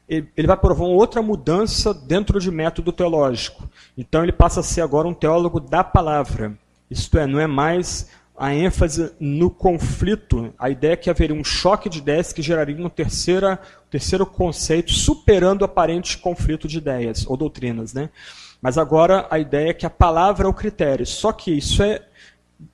ele 0.09 0.47
vai 0.47 0.57
provar 0.57 0.85
uma 0.85 0.95
outra 0.95 1.23
mudança 1.23 1.95
dentro 1.95 2.38
de 2.38 2.51
método 2.51 2.93
teológico. 2.93 3.69
Então 3.97 4.23
ele 4.23 4.33
passa 4.33 4.61
a 4.61 4.62
ser 4.62 4.83
agora 4.83 5.09
um 5.09 5.14
teólogo 5.14 5.59
da 5.61 5.83
palavra. 5.83 6.57
Isto 6.90 7.19
é, 7.19 7.27
não 7.27 7.40
é 7.40 7.47
mais 7.47 8.09
a 8.37 8.53
ênfase 8.53 9.12
no 9.21 9.49
conflito, 9.49 10.53
a 10.59 10.69
ideia 10.69 10.95
é 10.95 10.97
que 10.97 11.09
haveria 11.09 11.37
um 11.37 11.45
choque 11.45 11.88
de 11.88 11.99
ideias 11.99 12.33
que 12.33 12.43
geraria 12.43 12.77
um, 12.77 12.88
terceira, 12.88 13.61
um 13.87 13.90
terceiro 13.90 14.27
conceito, 14.27 14.93
superando 14.93 15.62
o 15.62 15.64
aparente 15.64 16.19
conflito 16.19 16.67
de 16.67 16.79
ideias 16.79 17.25
ou 17.29 17.37
doutrinas. 17.37 17.95
Né? 17.95 18.11
Mas 18.61 18.77
agora 18.77 19.27
a 19.31 19.38
ideia 19.38 19.71
é 19.71 19.75
que 19.75 19.87
a 19.87 19.90
palavra 19.90 20.47
é 20.47 20.51
o 20.51 20.55
critério. 20.55 21.07
Só 21.07 21.33
que 21.33 21.53
isso 21.53 21.83
é 21.83 22.03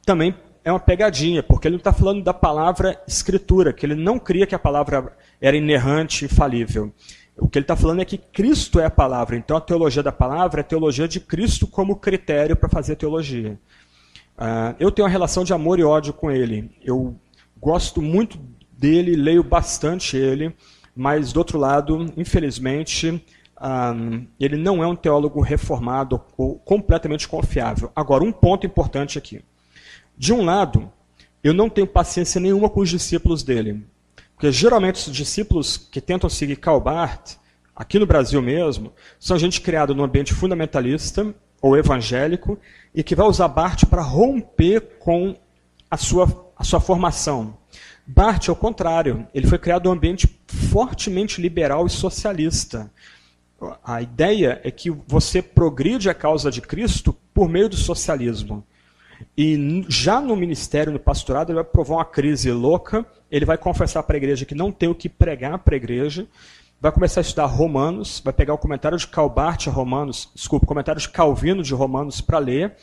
também 0.05 0.35
é 0.64 0.71
uma 0.71 0.81
pegadinha, 0.81 1.43
porque 1.43 1.69
ele 1.69 1.77
não 1.77 1.81
está 1.81 1.93
falando 1.93 2.23
da 2.23 2.35
palavra 2.35 3.01
escritura, 3.07 3.73
que 3.73 3.85
ele 3.85 3.95
não 3.95 4.19
cria 4.19 4.47
que 4.47 4.55
a 4.55 4.59
palavra 4.59 5.16
era 5.40 5.57
inerrante 5.57 6.25
e 6.25 6.27
infalível. 6.27 6.93
O 7.40 7.48
que 7.48 7.59
ele 7.59 7.64
está 7.64 7.74
falando 7.74 8.00
é 8.00 8.05
que 8.05 8.18
Cristo 8.18 8.79
é 8.79 8.85
a 8.85 8.90
palavra. 8.90 9.37
Então 9.37 9.57
a 9.57 9.61
teologia 9.61 10.03
da 10.03 10.12
palavra 10.12 10.61
é 10.61 10.62
a 10.62 10.64
teologia 10.64 11.09
de 11.09 11.18
Cristo 11.18 11.66
como 11.66 11.96
critério 11.96 12.55
para 12.55 12.68
fazer 12.68 12.96
teologia. 12.96 13.59
Uh, 14.37 14.74
eu 14.79 14.90
tenho 14.90 15.07
uma 15.07 15.12
relação 15.12 15.44
de 15.44 15.53
amor 15.53 15.79
e 15.79 15.85
ódio 15.85 16.12
com 16.12 16.31
ele. 16.31 16.70
Eu 16.83 17.16
gosto 17.61 18.00
muito 18.00 18.38
dele, 18.72 19.14
leio 19.14 19.42
bastante 19.42 20.16
ele, 20.16 20.55
mas 20.94 21.33
do 21.33 21.38
outro 21.38 21.59
lado, 21.59 22.12
infelizmente, 22.16 23.22
ah, 23.57 23.94
ele 24.40 24.57
não 24.57 24.83
é 24.83 24.87
um 24.87 24.96
teólogo 24.96 25.42
reformado 25.42 26.20
ou 26.37 26.59
completamente 26.59 27.29
confiável. 27.29 27.92
Agora, 27.94 28.24
um 28.24 28.33
ponto 28.33 28.66
importante 28.66 29.18
aqui. 29.18 29.42
De 30.16 30.33
um 30.33 30.42
lado, 30.42 30.90
eu 31.44 31.53
não 31.53 31.68
tenho 31.68 31.87
paciência 31.87 32.40
nenhuma 32.40 32.70
com 32.70 32.81
os 32.81 32.88
discípulos 32.88 33.42
dele. 33.42 33.85
Porque 34.40 34.53
geralmente 34.53 35.07
os 35.07 35.14
discípulos 35.14 35.76
que 35.76 36.00
tentam 36.00 36.31
seguir 36.31 36.57
Karl 36.57 36.81
Barth, 36.81 37.33
aqui 37.76 37.98
no 37.98 38.07
Brasil 38.07 38.40
mesmo, 38.40 38.90
são 39.18 39.38
gente 39.38 39.61
criada 39.61 39.92
num 39.92 40.03
ambiente 40.03 40.33
fundamentalista 40.33 41.35
ou 41.61 41.76
evangélico 41.76 42.59
e 42.94 43.03
que 43.03 43.14
vai 43.14 43.26
usar 43.26 43.48
Barth 43.48 43.85
para 43.85 44.00
romper 44.00 44.96
com 44.98 45.37
a 45.90 45.96
sua, 45.98 46.53
a 46.57 46.64
sua 46.64 46.81
formação. 46.81 47.59
Barth, 48.07 48.48
ao 48.48 48.57
contrário, 48.57 49.29
ele 49.35 49.46
foi 49.46 49.59
criado 49.59 49.85
num 49.85 49.94
ambiente 49.94 50.26
fortemente 50.46 51.38
liberal 51.38 51.87
e 51.87 51.90
socialista. 51.90 52.90
A 53.85 54.00
ideia 54.00 54.59
é 54.64 54.70
que 54.70 54.88
você 55.07 55.42
progride 55.42 56.09
a 56.09 56.14
causa 56.14 56.50
de 56.50 56.62
Cristo 56.62 57.14
por 57.35 57.46
meio 57.46 57.68
do 57.68 57.76
socialismo. 57.76 58.64
E 59.37 59.85
já 59.88 60.20
no 60.20 60.37
ministério, 60.37 60.92
no 60.92 60.98
pastorado, 60.98 61.50
ele 61.50 61.56
vai 61.56 61.64
provar 61.64 61.96
uma 61.96 62.04
crise 62.04 62.50
louca, 62.50 63.04
ele 63.30 63.44
vai 63.44 63.59
confessar 63.59 64.02
para 64.02 64.16
a 64.16 64.18
igreja 64.18 64.44
que 64.44 64.54
não 64.54 64.72
tem 64.72 64.88
o 64.88 64.94
que 64.94 65.09
pregar 65.09 65.59
para 65.59 65.74
a 65.74 65.76
igreja, 65.76 66.26
vai 66.80 66.90
começar 66.90 67.20
a 67.20 67.22
estudar 67.22 67.46
Romanos, 67.46 68.20
vai 68.24 68.33
pegar 68.33 68.54
o 68.54 68.59
comentário 68.59 68.96
de 68.96 69.06
Calbart 69.06 69.68
a 69.68 69.70
Romanos, 69.70 70.30
desculpa, 70.35 70.64
o 70.64 70.68
comentário 70.68 71.00
de 71.00 71.09
Calvino 71.09 71.62
de 71.62 71.74
Romanos 71.74 72.20
para 72.20 72.38
ler, 72.38 72.74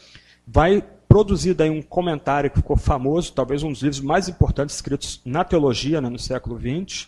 vai 0.45 0.84
produzir 1.08 1.54
daí 1.54 1.69
um 1.69 1.82
comentário 1.82 2.50
que 2.50 2.58
ficou 2.58 2.78
famoso, 2.78 3.34
talvez 3.34 3.63
um 3.63 3.71
dos 3.71 3.82
livros 3.82 4.02
mais 4.02 4.30
importantes 4.30 4.76
escritos 4.76 5.21
na 5.26 5.43
teologia 5.43 6.00
né, 6.00 6.10
no 6.10 6.19
século 6.19 6.60
XX, 6.60 7.08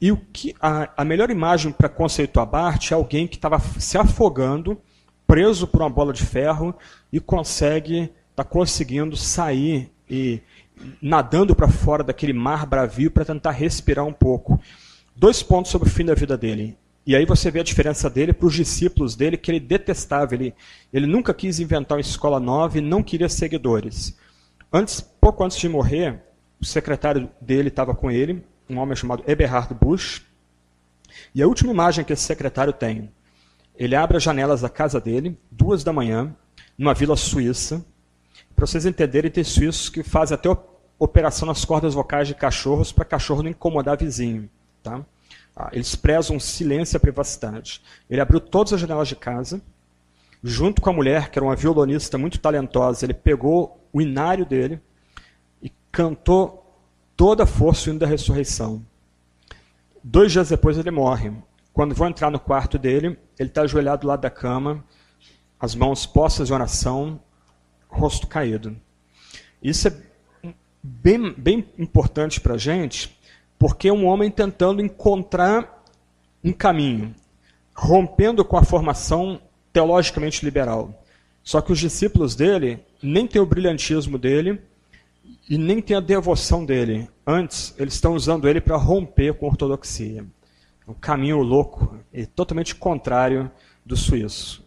e 0.00 0.10
o 0.10 0.16
que 0.16 0.54
a, 0.60 0.90
a 0.96 1.04
melhor 1.04 1.30
imagem 1.30 1.70
para 1.70 1.88
conceituar 1.88 2.46
Barth 2.46 2.90
é 2.90 2.94
alguém 2.94 3.26
que 3.26 3.36
estava 3.36 3.58
se 3.58 3.96
afogando, 3.96 4.78
preso 5.26 5.66
por 5.66 5.80
uma 5.82 5.90
bola 5.90 6.12
de 6.12 6.24
ferro, 6.24 6.74
e 7.12 7.20
consegue 7.20 8.10
está 8.34 8.42
conseguindo 8.42 9.16
sair 9.16 9.92
e 10.10 10.40
nadando 11.00 11.54
para 11.54 11.68
fora 11.68 12.02
daquele 12.02 12.32
mar 12.32 12.66
bravio 12.66 13.08
para 13.08 13.24
tentar 13.24 13.52
respirar 13.52 14.04
um 14.04 14.12
pouco. 14.12 14.60
Dois 15.14 15.40
pontos 15.40 15.70
sobre 15.70 15.88
o 15.88 15.90
fim 15.90 16.04
da 16.04 16.14
vida 16.14 16.36
dele. 16.36 16.76
E 17.06 17.14
aí 17.14 17.24
você 17.24 17.48
vê 17.48 17.60
a 17.60 17.64
diferença 17.64 18.10
dele 18.10 18.32
para 18.32 18.46
os 18.46 18.54
discípulos 18.54 19.14
dele, 19.14 19.36
que 19.36 19.52
ele 19.52 19.60
detestava. 19.60 20.34
Ele, 20.34 20.52
ele 20.92 21.06
nunca 21.06 21.32
quis 21.32 21.60
inventar 21.60 21.96
uma 21.96 22.00
escola 22.00 22.40
nova 22.40 22.76
e 22.76 22.80
não 22.80 23.04
queria 23.04 23.28
seguidores. 23.28 24.18
Antes, 24.72 25.00
pouco 25.00 25.44
antes 25.44 25.56
de 25.58 25.68
morrer, 25.68 26.20
o 26.60 26.64
secretário 26.64 27.30
dele 27.40 27.68
estava 27.68 27.94
com 27.94 28.10
ele, 28.10 28.44
um 28.68 28.78
homem 28.78 28.96
chamado 28.96 29.22
Eberhard 29.28 29.72
Busch. 29.74 30.22
E 31.32 31.40
a 31.40 31.46
última 31.46 31.72
imagem 31.72 32.04
que 32.04 32.12
esse 32.12 32.24
secretário 32.24 32.72
tem, 32.72 33.12
ele 33.76 33.94
abre 33.94 34.16
as 34.16 34.22
janelas 34.24 34.62
da 34.62 34.68
casa 34.68 35.00
dele, 35.00 35.38
duas 35.50 35.84
da 35.84 35.92
manhã, 35.92 36.34
numa 36.76 36.94
vila 36.94 37.14
suíça, 37.14 37.84
para 38.54 38.66
vocês 38.66 38.86
entenderem, 38.86 39.30
tem 39.30 39.44
suíços 39.44 39.88
que 39.88 40.02
fazem 40.02 40.34
até 40.34 40.48
operação 40.98 41.46
nas 41.46 41.64
cordas 41.64 41.94
vocais 41.94 42.28
de 42.28 42.34
cachorros 42.34 42.92
para 42.92 43.04
cachorro 43.04 43.42
não 43.42 43.50
incomodar 43.50 43.96
vizinho. 43.96 44.48
Tá? 44.82 45.04
Ah, 45.56 45.70
eles 45.72 45.94
prezam 45.94 46.38
silêncio 46.38 46.96
e 46.96 47.00
privacidade. 47.00 47.82
Ele 48.08 48.20
abriu 48.20 48.40
todas 48.40 48.72
as 48.72 48.80
janelas 48.80 49.08
de 49.08 49.16
casa, 49.16 49.60
junto 50.42 50.82
com 50.82 50.90
a 50.90 50.92
mulher, 50.92 51.30
que 51.30 51.38
era 51.38 51.46
uma 51.46 51.56
violonista 51.56 52.18
muito 52.18 52.38
talentosa, 52.38 53.04
ele 53.04 53.14
pegou 53.14 53.80
o 53.92 54.00
inário 54.00 54.44
dele 54.44 54.80
e 55.62 55.70
cantou 55.90 56.60
toda 57.16 57.44
a 57.44 57.46
força 57.46 57.88
o 57.88 57.90
hino 57.90 58.00
da 58.00 58.06
ressurreição. 58.06 58.84
Dois 60.02 60.32
dias 60.32 60.50
depois 60.50 60.76
ele 60.76 60.90
morre. 60.90 61.32
Quando 61.72 61.94
vão 61.94 62.08
entrar 62.08 62.30
no 62.30 62.38
quarto 62.38 62.78
dele, 62.78 63.18
ele 63.38 63.48
está 63.48 63.62
ajoelhado 63.62 64.02
do 64.02 64.08
lado 64.08 64.20
da 64.20 64.30
cama, 64.30 64.84
as 65.58 65.74
mãos 65.74 66.04
postas 66.04 66.50
em 66.50 66.52
oração, 66.52 67.20
rosto 67.94 68.26
caído. 68.26 68.76
Isso 69.62 69.88
é 69.88 69.96
bem, 70.82 71.32
bem 71.32 71.66
importante 71.78 72.40
para 72.40 72.54
a 72.54 72.58
gente, 72.58 73.16
porque 73.58 73.88
é 73.88 73.92
um 73.92 74.06
homem 74.06 74.30
tentando 74.30 74.82
encontrar 74.82 75.82
um 76.42 76.52
caminho, 76.52 77.14
rompendo 77.74 78.44
com 78.44 78.56
a 78.56 78.62
formação 78.62 79.40
teologicamente 79.72 80.44
liberal. 80.44 81.02
Só 81.42 81.60
que 81.60 81.72
os 81.72 81.78
discípulos 81.78 82.34
dele 82.34 82.80
nem 83.02 83.26
têm 83.26 83.40
o 83.40 83.46
brilhantismo 83.46 84.18
dele 84.18 84.60
e 85.48 85.56
nem 85.56 85.80
tem 85.80 85.96
a 85.96 86.00
devoção 86.00 86.64
dele. 86.64 87.08
Antes, 87.26 87.74
eles 87.78 87.94
estão 87.94 88.14
usando 88.14 88.48
ele 88.48 88.60
para 88.60 88.76
romper 88.76 89.34
com 89.34 89.46
a 89.46 89.50
ortodoxia. 89.50 90.24
Um 90.86 90.94
caminho 90.94 91.38
louco 91.38 91.98
e 92.12 92.26
totalmente 92.26 92.74
contrário 92.74 93.50
do 93.84 93.96
suíço. 93.96 94.62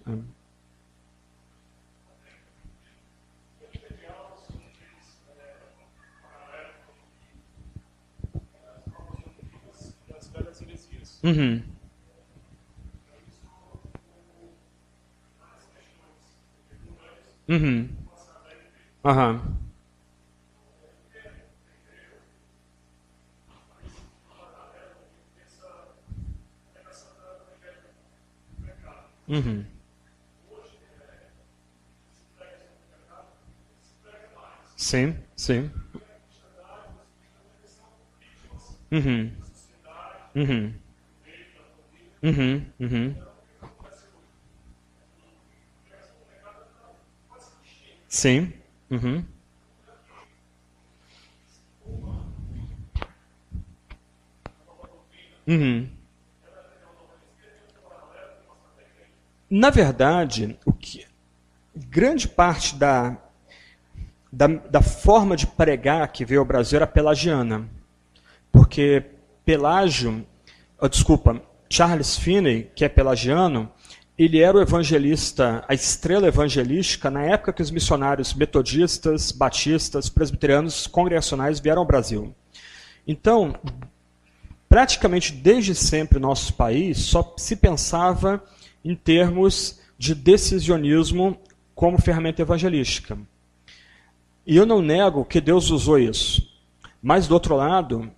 Uhum. 11.27 11.61
Uhum. 17.49 17.89
Aham. 19.03 19.41
Uhum. 29.27 29.65
Sim, 34.75 35.15
sim. 35.35 35.69
Uhum. 38.91 39.31
Uhum. 40.35 40.73
Uhum. 42.21 42.65
Uhum. 42.79 43.15
Sim. 48.07 48.53
Uhum. 48.89 49.23
Uhum. 55.47 55.89
Na 59.49 59.69
verdade, 59.69 60.59
o 60.65 60.73
que 60.73 61.05
grande 61.73 62.27
parte 62.27 62.75
da, 62.75 63.17
da, 64.31 64.47
da 64.47 64.81
forma 64.81 65.37
de 65.37 65.47
pregar 65.47 66.11
que 66.11 66.25
veio 66.25 66.41
ao 66.41 66.45
Brasil 66.45 66.77
era 66.77 66.87
pelagiana. 66.87 67.67
Porque 68.51 69.05
Pelágio, 69.45 70.25
oh, 70.79 70.89
desculpa, 70.89 71.41
Charles 71.69 72.17
Finney, 72.17 72.71
que 72.75 72.85
é 72.85 72.89
pelagiano, 72.89 73.71
ele 74.17 74.39
era 74.39 74.57
o 74.57 74.61
evangelista, 74.61 75.63
a 75.67 75.73
estrela 75.73 76.27
evangelística 76.27 77.11
na 77.11 77.23
época 77.23 77.53
que 77.53 77.61
os 77.61 77.69
missionários 77.69 78.33
metodistas, 78.33 79.31
batistas, 79.31 80.09
presbiterianos, 80.09 80.87
congregacionais 80.87 81.59
vieram 81.59 81.81
ao 81.81 81.87
Brasil. 81.87 82.33
Então, 83.07 83.55
praticamente 84.67 85.31
desde 85.31 85.75
sempre 85.75 86.19
no 86.19 86.27
nosso 86.27 86.53
país 86.53 86.97
só 86.97 87.35
se 87.37 87.55
pensava 87.55 88.43
em 88.83 88.95
termos 88.95 89.79
de 89.97 90.15
decisionismo 90.15 91.37
como 91.75 92.01
ferramenta 92.01 92.41
evangelística. 92.41 93.17
E 94.45 94.55
eu 94.55 94.65
não 94.65 94.81
nego 94.81 95.25
que 95.25 95.39
Deus 95.39 95.69
usou 95.69 95.99
isso. 95.99 96.49
Mas, 97.01 97.27
do 97.27 97.33
outro 97.33 97.55
lado, 97.55 98.11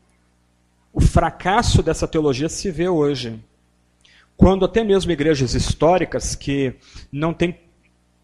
o 0.94 1.02
fracasso 1.02 1.84
dessa 1.84 2.08
teologia 2.08 2.50
se 2.50 2.72
vê 2.72 2.88
hoje. 2.88 3.40
Quando 4.36 4.66
até 4.66 4.84
mesmo 4.84 5.12
igrejas 5.12 5.54
históricas 5.54 6.34
que 6.34 6.74
não 7.12 7.34
têm, 7.34 7.60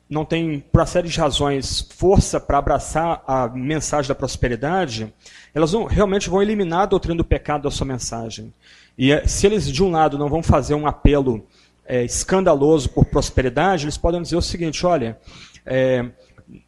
não 0.10 0.24
têm 0.24 0.60
por 0.60 0.80
uma 0.80 0.86
série 0.86 1.10
de 1.10 1.20
razões, 1.20 1.88
força 1.96 2.40
para 2.40 2.58
abraçar 2.58 3.22
a 3.28 3.48
mensagem 3.50 4.08
da 4.08 4.16
prosperidade, 4.16 5.14
elas 5.54 5.74
realmente 5.90 6.30
vão 6.30 6.42
eliminar 6.42 6.82
a 6.82 6.86
doutrina 6.86 7.18
do 7.18 7.26
pecado 7.26 7.64
da 7.64 7.72
sua 7.72 7.86
mensagem. 7.86 8.54
E 8.98 9.12
eh, 9.12 9.28
se 9.28 9.46
eles, 9.46 9.70
de 9.70 9.84
um 9.84 9.92
lado, 9.92 10.18
não 10.18 10.30
vão 10.30 10.42
fazer 10.42 10.74
um 10.74 10.88
apelo 10.88 11.46
é, 11.86 12.04
escandaloso 12.04 12.90
por 12.90 13.06
prosperidade, 13.06 13.86
eles 13.86 13.98
podem 13.98 14.22
dizer 14.22 14.36
o 14.36 14.42
seguinte: 14.42 14.86
olha, 14.86 15.20
é, 15.66 16.06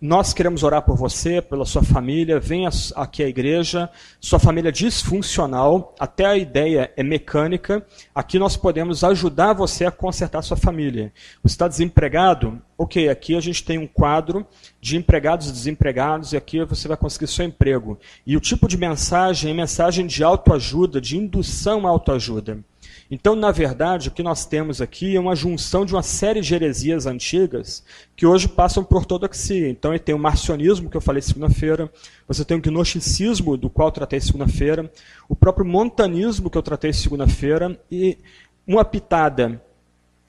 nós 0.01 0.33
queremos 0.33 0.63
orar 0.63 0.81
por 0.81 0.95
você, 0.95 1.41
pela 1.41 1.65
sua 1.65 1.83
família, 1.83 2.39
venha 2.39 2.69
aqui 2.95 3.23
à 3.23 3.27
igreja, 3.27 3.89
sua 4.19 4.39
família 4.39 4.71
disfuncional, 4.71 5.93
até 5.99 6.25
a 6.25 6.37
ideia 6.37 6.91
é 6.97 7.03
mecânica, 7.03 7.85
aqui 8.13 8.39
nós 8.39 8.57
podemos 8.57 9.03
ajudar 9.03 9.53
você 9.53 9.85
a 9.85 9.91
consertar 9.91 10.41
sua 10.41 10.57
família. 10.57 11.13
Você 11.43 11.53
está 11.53 11.67
desempregado? 11.67 12.61
Ok, 12.77 13.07
aqui 13.09 13.35
a 13.35 13.39
gente 13.39 13.63
tem 13.63 13.77
um 13.77 13.87
quadro 13.87 14.45
de 14.81 14.97
empregados 14.97 15.49
e 15.49 15.51
desempregados 15.51 16.33
e 16.33 16.37
aqui 16.37 16.63
você 16.63 16.87
vai 16.87 16.97
conseguir 16.97 17.27
seu 17.27 17.45
emprego. 17.45 17.99
E 18.25 18.35
o 18.35 18.41
tipo 18.41 18.67
de 18.67 18.77
mensagem 18.77 19.51
é 19.51 19.53
mensagem 19.53 20.05
de 20.07 20.23
autoajuda, 20.23 20.99
de 20.99 21.17
indução 21.17 21.85
à 21.85 21.89
autoajuda. 21.89 22.59
Então, 23.09 23.35
na 23.35 23.51
verdade, 23.51 24.09
o 24.09 24.11
que 24.11 24.21
nós 24.21 24.45
temos 24.45 24.81
aqui 24.81 25.15
é 25.15 25.19
uma 25.19 25.35
junção 25.35 25.85
de 25.85 25.93
uma 25.93 26.03
série 26.03 26.41
de 26.41 26.53
heresias 26.53 27.05
antigas 27.05 27.83
que 28.15 28.25
hoje 28.25 28.49
passam 28.49 28.83
por 28.83 28.97
ortodoxia. 28.97 29.69
Então, 29.69 29.97
tem 29.97 30.13
o 30.13 30.19
marcionismo, 30.19 30.89
que 30.89 30.97
eu 30.97 31.01
falei 31.01 31.21
segunda-feira, 31.21 31.89
você 32.27 32.43
tem 32.43 32.57
o 32.57 32.61
gnosticismo, 32.61 33.55
do 33.55 33.69
qual 33.69 33.87
eu 33.87 33.93
tratei 33.93 34.19
segunda-feira, 34.19 34.91
o 35.29 35.35
próprio 35.35 35.65
montanismo, 35.65 36.49
que 36.49 36.57
eu 36.57 36.63
tratei 36.63 36.91
segunda-feira, 36.91 37.79
e 37.89 38.17
uma 38.67 38.83
pitada 38.83 39.61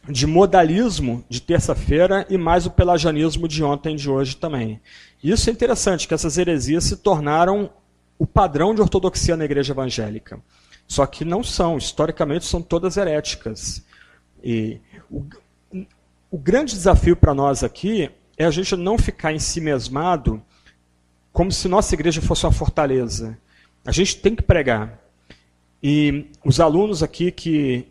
de 0.08 0.26
modalismo 0.26 1.24
de 1.28 1.42
terça-feira 1.42 2.24
e 2.30 2.38
mais 2.38 2.64
o 2.64 2.70
pelagianismo 2.70 3.46
de 3.46 3.62
ontem 3.62 3.94
e 3.94 3.98
de 3.98 4.08
hoje 4.08 4.36
também. 4.36 4.80
Isso 5.22 5.50
é 5.50 5.52
interessante, 5.52 6.06
que 6.06 6.14
essas 6.14 6.38
heresias 6.38 6.84
se 6.84 6.96
tornaram 6.96 7.70
o 8.18 8.26
padrão 8.26 8.74
de 8.74 8.80
ortodoxia 8.80 9.36
na 9.36 9.44
igreja 9.44 9.72
evangélica. 9.72 10.40
Só 10.88 11.04
que 11.04 11.22
não 11.22 11.44
são, 11.44 11.76
historicamente 11.76 12.46
são 12.46 12.62
todas 12.62 12.96
heréticas. 12.96 13.84
E 14.42 14.80
o, 15.10 15.22
o 16.30 16.38
grande 16.38 16.74
desafio 16.74 17.14
para 17.14 17.34
nós 17.34 17.62
aqui 17.62 18.10
é 18.38 18.46
a 18.46 18.50
gente 18.50 18.74
não 18.74 18.96
ficar 18.96 19.32
em 19.34 19.38
si 19.38 19.60
mesmado 19.60 20.42
como 21.30 21.52
se 21.52 21.68
nossa 21.68 21.94
igreja 21.94 22.22
fosse 22.22 22.46
uma 22.46 22.52
fortaleza. 22.52 23.38
A 23.84 23.92
gente 23.92 24.16
tem 24.16 24.34
que 24.34 24.42
pregar. 24.42 24.98
E 25.82 26.30
os 26.42 26.58
alunos 26.58 27.02
aqui 27.02 27.30
que 27.30 27.86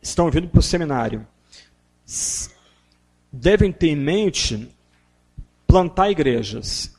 estão 0.00 0.30
vindo 0.30 0.48
para 0.48 0.58
o 0.58 0.62
seminário 0.62 1.26
devem 3.30 3.70
ter 3.70 3.88
em 3.88 3.96
mente 3.96 4.68
plantar 5.66 6.10
igrejas. 6.10 6.96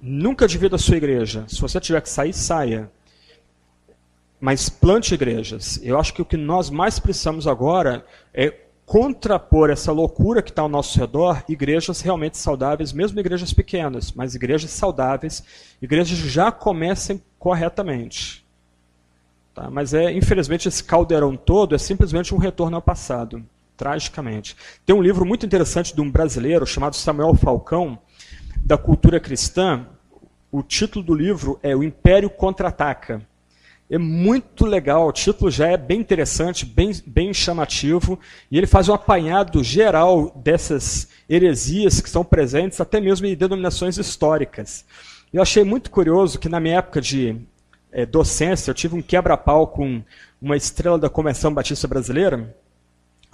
Nunca 0.00 0.46
divida 0.46 0.76
a 0.76 0.78
sua 0.78 0.96
igreja. 0.96 1.44
Se 1.48 1.60
você 1.60 1.80
tiver 1.80 2.00
que 2.00 2.08
sair, 2.08 2.32
saia 2.32 2.90
mas 4.40 4.68
plante 4.68 5.14
igrejas. 5.14 5.80
Eu 5.82 5.98
acho 5.98 6.14
que 6.14 6.22
o 6.22 6.24
que 6.24 6.36
nós 6.36 6.70
mais 6.70 6.98
precisamos 6.98 7.46
agora 7.46 8.04
é 8.32 8.54
contrapor 8.88 9.68
essa 9.68 9.92
loucura 9.92 10.40
que 10.40 10.48
está 10.48 10.62
ao 10.62 10.68
nosso 10.68 10.98
redor, 10.98 11.44
igrejas 11.46 12.00
realmente 12.00 12.38
saudáveis, 12.38 12.90
mesmo 12.90 13.20
igrejas 13.20 13.52
pequenas, 13.52 14.12
mas 14.12 14.34
igrejas 14.34 14.70
saudáveis, 14.70 15.44
igrejas 15.82 16.18
que 16.18 16.28
já 16.28 16.50
comecem 16.50 17.22
corretamente. 17.38 18.46
Tá? 19.54 19.68
Mas 19.70 19.92
é, 19.92 20.10
infelizmente, 20.10 20.68
esse 20.68 20.82
caldeirão 20.82 21.36
todo 21.36 21.74
é 21.74 21.78
simplesmente 21.78 22.34
um 22.34 22.38
retorno 22.38 22.76
ao 22.76 22.82
passado, 22.82 23.44
tragicamente. 23.76 24.56
Tem 24.86 24.96
um 24.96 25.02
livro 25.02 25.26
muito 25.26 25.44
interessante 25.44 25.94
de 25.94 26.00
um 26.00 26.10
brasileiro 26.10 26.66
chamado 26.66 26.96
Samuel 26.96 27.34
Falcão, 27.34 27.98
da 28.56 28.78
cultura 28.78 29.20
cristã. 29.20 29.86
O 30.50 30.62
título 30.62 31.04
do 31.04 31.14
livro 31.14 31.60
é 31.62 31.76
O 31.76 31.82
Império 31.82 32.30
Contra-Ataca. 32.30 33.20
É 33.90 33.96
muito 33.96 34.66
legal, 34.66 35.08
o 35.08 35.12
título 35.12 35.50
já 35.50 35.68
é 35.68 35.76
bem 35.76 35.98
interessante, 35.98 36.66
bem, 36.66 36.92
bem 37.06 37.32
chamativo, 37.32 38.20
e 38.50 38.58
ele 38.58 38.66
faz 38.66 38.86
um 38.86 38.92
apanhado 38.92 39.64
geral 39.64 40.30
dessas 40.36 41.08
heresias 41.26 41.98
que 41.98 42.06
estão 42.06 42.22
presentes, 42.22 42.80
até 42.82 43.00
mesmo 43.00 43.26
em 43.26 43.34
denominações 43.34 43.96
históricas. 43.96 44.84
Eu 45.32 45.40
achei 45.40 45.64
muito 45.64 45.90
curioso 45.90 46.38
que 46.38 46.50
na 46.50 46.60
minha 46.60 46.76
época 46.76 47.00
de 47.00 47.40
é, 47.90 48.04
docência, 48.04 48.70
eu 48.70 48.74
tive 48.74 48.94
um 48.94 49.00
quebra-pau 49.00 49.68
com 49.68 50.02
uma 50.40 50.56
estrela 50.56 50.98
da 50.98 51.08
Convenção 51.08 51.52
Batista 51.52 51.88
Brasileira, 51.88 52.54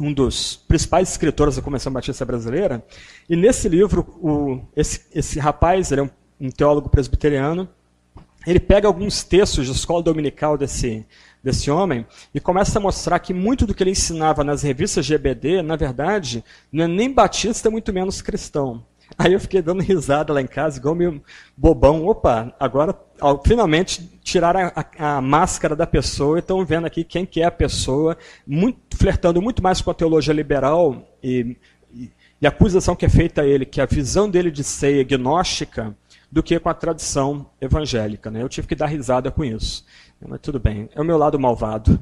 um 0.01 0.13
dos 0.13 0.55
principais 0.55 1.11
escritores 1.11 1.57
da 1.57 1.63
Convenção 1.63 1.93
Batista 1.93 2.25
Brasileira, 2.25 2.85
e 3.29 3.35
nesse 3.35 3.69
livro, 3.69 4.03
o, 4.23 4.61
esse, 4.77 5.05
esse 5.13 5.41
rapaz, 5.41 5.91
ele 5.91 6.03
é 6.03 6.05
um, 6.05 6.11
um 6.43 6.49
teólogo 6.49 6.89
presbiteriano, 6.89 7.69
ele 8.47 8.61
pega 8.61 8.87
alguns 8.87 9.23
textos 9.23 9.67
da 9.67 9.73
escola 9.75 10.03
dominical 10.03 10.57
desse, 10.57 11.07
desse 11.43 11.71
homem 11.71 12.07
e 12.35 12.41
começa 12.41 12.79
a 12.79 12.83
mostrar 12.83 13.19
que 13.19 13.35
muito 13.35 13.67
do 13.67 13.75
que 13.75 13.83
ele 13.83 13.91
ensinava 13.91 14.43
nas 14.43 14.63
revistas 14.63 15.05
GBD, 15.05 15.63
na 15.63 15.77
verdade, 15.77 16.45
não 16.73 16.85
é 16.85 16.89
nem 16.89 17.13
batista, 17.13 17.71
muito 17.71 17.93
menos 17.93 18.23
cristão. 18.23 18.85
Aí 19.19 19.33
eu 19.33 19.41
fiquei 19.41 19.61
dando 19.61 19.83
risada 19.85 20.33
lá 20.33 20.41
em 20.41 20.47
casa, 20.47 20.79
igual 20.79 20.95
meio 20.95 21.23
bobão. 21.57 22.07
Opa, 22.07 22.55
agora 22.59 22.99
finalmente 23.45 24.19
tiraram 24.23 24.73
a, 24.75 24.87
a, 24.99 25.17
a, 25.17 25.21
máscara 25.21 25.77
da 25.77 25.87
pessoa 25.87 26.39
e 26.39 26.41
estão 26.41 26.65
vendo 26.65 26.87
aqui 26.87 27.05
quem 27.05 27.27
que 27.27 27.41
é 27.41 27.45
a 27.45 27.51
pessoa, 27.51 28.17
muito, 28.47 28.97
flertando 28.97 29.41
muito 29.41 29.63
mais 29.63 29.81
com 29.81 29.91
a 29.91 29.95
teologia 29.95 30.35
liberal 30.35 31.07
e, 31.23 31.57
e, 31.93 32.11
e 32.41 32.47
a 32.47 32.49
acusação 32.49 32.97
que 32.97 33.05
é 33.05 33.09
feita 33.09 33.43
a 33.43 33.47
ele, 33.47 33.67
que 33.67 33.81
a 33.81 33.87
visão 33.87 34.29
dele 34.29 34.51
de 34.51 34.65
ser 34.65 35.01
agnóstica, 35.01 35.95
do 36.35 36.43
que 36.43 36.59
com 36.59 36.69
a 36.69 36.75
tradição 36.75 37.49
evangélica. 37.61 38.29
Né? 38.29 38.43
Eu 38.43 38.49
tive 38.49 38.67
que 38.67 38.75
dar 38.75 38.87
risada 38.87 39.31
com 39.31 39.45
isso. 39.45 39.87
Mas 40.21 40.41
tudo 40.41 40.59
bem, 40.59 40.91
é 40.93 41.01
o 41.01 41.05
meu 41.05 41.17
lado 41.17 41.39
malvado. 41.39 42.01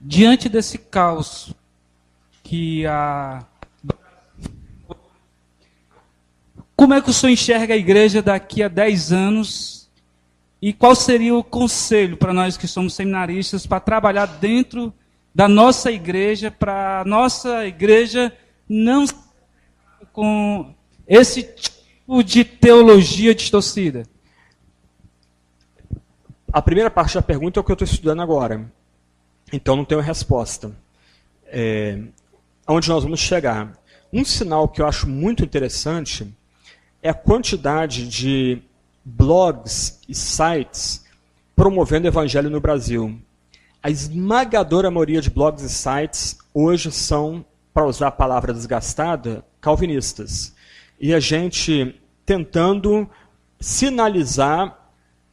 Diante 0.00 0.48
desse 0.48 0.78
caos 0.78 1.52
que 2.42 2.86
a. 2.86 3.44
Como 6.74 6.94
é 6.94 7.02
que 7.02 7.10
o 7.10 7.12
senhor 7.12 7.30
enxerga 7.34 7.74
a 7.74 7.76
igreja 7.76 8.22
daqui 8.22 8.62
a 8.62 8.68
10 8.68 9.12
anos? 9.12 9.81
E 10.62 10.72
qual 10.72 10.94
seria 10.94 11.34
o 11.34 11.42
conselho 11.42 12.16
para 12.16 12.32
nós 12.32 12.56
que 12.56 12.68
somos 12.68 12.94
seminaristas 12.94 13.66
para 13.66 13.80
trabalhar 13.80 14.26
dentro 14.26 14.94
da 15.34 15.48
nossa 15.48 15.90
igreja, 15.90 16.52
para 16.52 17.00
a 17.00 17.04
nossa 17.04 17.66
igreja 17.66 18.32
não 18.68 19.04
com 20.12 20.72
esse 21.04 21.42
tipo 21.42 22.22
de 22.22 22.44
teologia 22.44 23.34
distorcida? 23.34 24.04
A 26.52 26.62
primeira 26.62 26.90
parte 26.90 27.14
da 27.14 27.22
pergunta 27.22 27.58
é 27.58 27.60
o 27.60 27.64
que 27.64 27.72
eu 27.72 27.74
estou 27.74 27.86
estudando 27.86 28.22
agora. 28.22 28.70
Então 29.52 29.74
não 29.74 29.84
tenho 29.84 30.00
resposta. 30.00 30.70
É, 31.46 31.98
onde 32.68 32.88
nós 32.88 33.02
vamos 33.02 33.18
chegar? 33.18 33.76
Um 34.12 34.24
sinal 34.24 34.68
que 34.68 34.80
eu 34.80 34.86
acho 34.86 35.08
muito 35.08 35.44
interessante 35.44 36.32
é 37.02 37.08
a 37.08 37.14
quantidade 37.14 38.06
de 38.06 38.62
blogs 39.04 40.00
e 40.08 40.14
sites 40.14 41.04
promovendo 41.56 42.06
o 42.06 42.08
evangelho 42.08 42.50
no 42.50 42.60
Brasil. 42.60 43.20
A 43.82 43.90
esmagadora 43.90 44.90
maioria 44.90 45.20
de 45.20 45.30
blogs 45.30 45.62
e 45.62 45.68
sites 45.68 46.38
hoje 46.54 46.90
são, 46.92 47.44
para 47.74 47.86
usar 47.86 48.08
a 48.08 48.12
palavra 48.12 48.52
desgastada, 48.52 49.44
calvinistas. 49.60 50.54
E 51.00 51.12
a 51.12 51.20
gente 51.20 52.00
tentando 52.24 53.08
sinalizar 53.58 54.78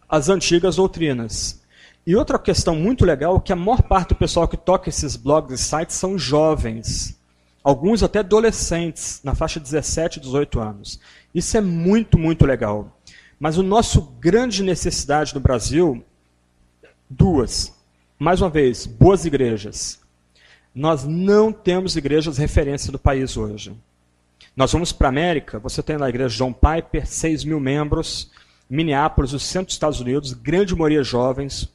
as 0.07 0.29
antigas 0.29 0.77
doutrinas. 0.77 1.61
E 2.05 2.15
outra 2.15 2.39
questão 2.39 2.75
muito 2.75 3.05
legal 3.05 3.37
é 3.37 3.39
que 3.39 3.53
a 3.53 3.55
maior 3.55 3.83
parte 3.83 4.09
do 4.09 4.15
pessoal 4.15 4.47
que 4.47 4.57
toca 4.57 4.89
esses 4.89 5.15
blogs 5.15 5.59
e 5.59 5.63
sites 5.63 5.95
são 5.95 6.17
jovens. 6.17 7.19
Alguns 7.63 8.01
até 8.01 8.19
adolescentes, 8.19 9.21
na 9.23 9.35
faixa 9.35 9.59
de 9.59 9.65
17, 9.65 10.19
18 10.19 10.59
anos. 10.59 10.99
Isso 11.35 11.55
é 11.55 11.61
muito, 11.61 12.17
muito 12.17 12.45
legal. 12.45 12.98
Mas 13.39 13.57
o 13.57 13.63
nosso 13.63 14.01
grande 14.19 14.61
necessidade 14.61 15.33
no 15.33 15.39
Brasil, 15.39 16.03
duas. 17.09 17.73
Mais 18.17 18.41
uma 18.41 18.49
vez, 18.49 18.85
boas 18.85 19.23
igrejas. 19.23 20.01
Nós 20.75 21.05
não 21.05 21.51
temos 21.51 21.95
igrejas 21.95 22.37
referência 22.37 22.91
do 22.91 22.99
país 22.99 23.37
hoje. 23.37 23.73
Nós 24.55 24.73
vamos 24.73 24.91
para 24.91 25.07
a 25.07 25.09
América, 25.09 25.57
você 25.57 25.81
tem 25.81 25.95
lá 25.95 26.07
a 26.07 26.09
igreja 26.09 26.37
John 26.37 26.51
Piper, 26.51 27.07
6 27.07 27.45
mil 27.45 27.61
membros, 27.61 28.29
Minneapolis, 28.69 29.31
o 29.31 29.39
centro 29.39 29.67
dos 29.67 29.75
Estados 29.75 30.01
Unidos, 30.01 30.33
grande 30.33 30.75
maioria 30.75 31.01
jovens, 31.01 31.69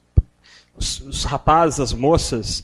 os, 0.77 1.01
os 1.01 1.25
rapazes, 1.25 1.81
as 1.81 1.93
moças, 1.95 2.63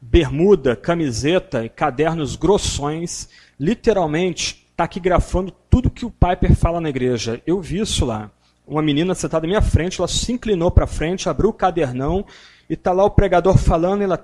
bermuda, 0.00 0.74
camiseta 0.74 1.64
e 1.64 1.68
cadernos 1.68 2.34
grossões, 2.34 3.28
literalmente 3.58 4.66
taquigrafando 4.76 5.52
tudo 5.68 5.90
que 5.90 6.04
o 6.04 6.10
Piper 6.10 6.54
fala 6.56 6.80
na 6.80 6.88
igreja. 6.88 7.40
Eu 7.46 7.60
vi 7.60 7.80
isso 7.80 8.04
lá. 8.04 8.30
Uma 8.70 8.82
menina 8.82 9.16
sentada 9.16 9.42
na 9.42 9.48
minha 9.48 9.60
frente, 9.60 10.00
ela 10.00 10.06
se 10.06 10.32
inclinou 10.32 10.70
para 10.70 10.86
frente, 10.86 11.28
abriu 11.28 11.50
o 11.50 11.52
cadernão 11.52 12.24
e 12.68 12.74
está 12.74 12.92
lá 12.92 13.04
o 13.04 13.10
pregador 13.10 13.58
falando 13.58 14.02
e 14.02 14.04
ela 14.04 14.16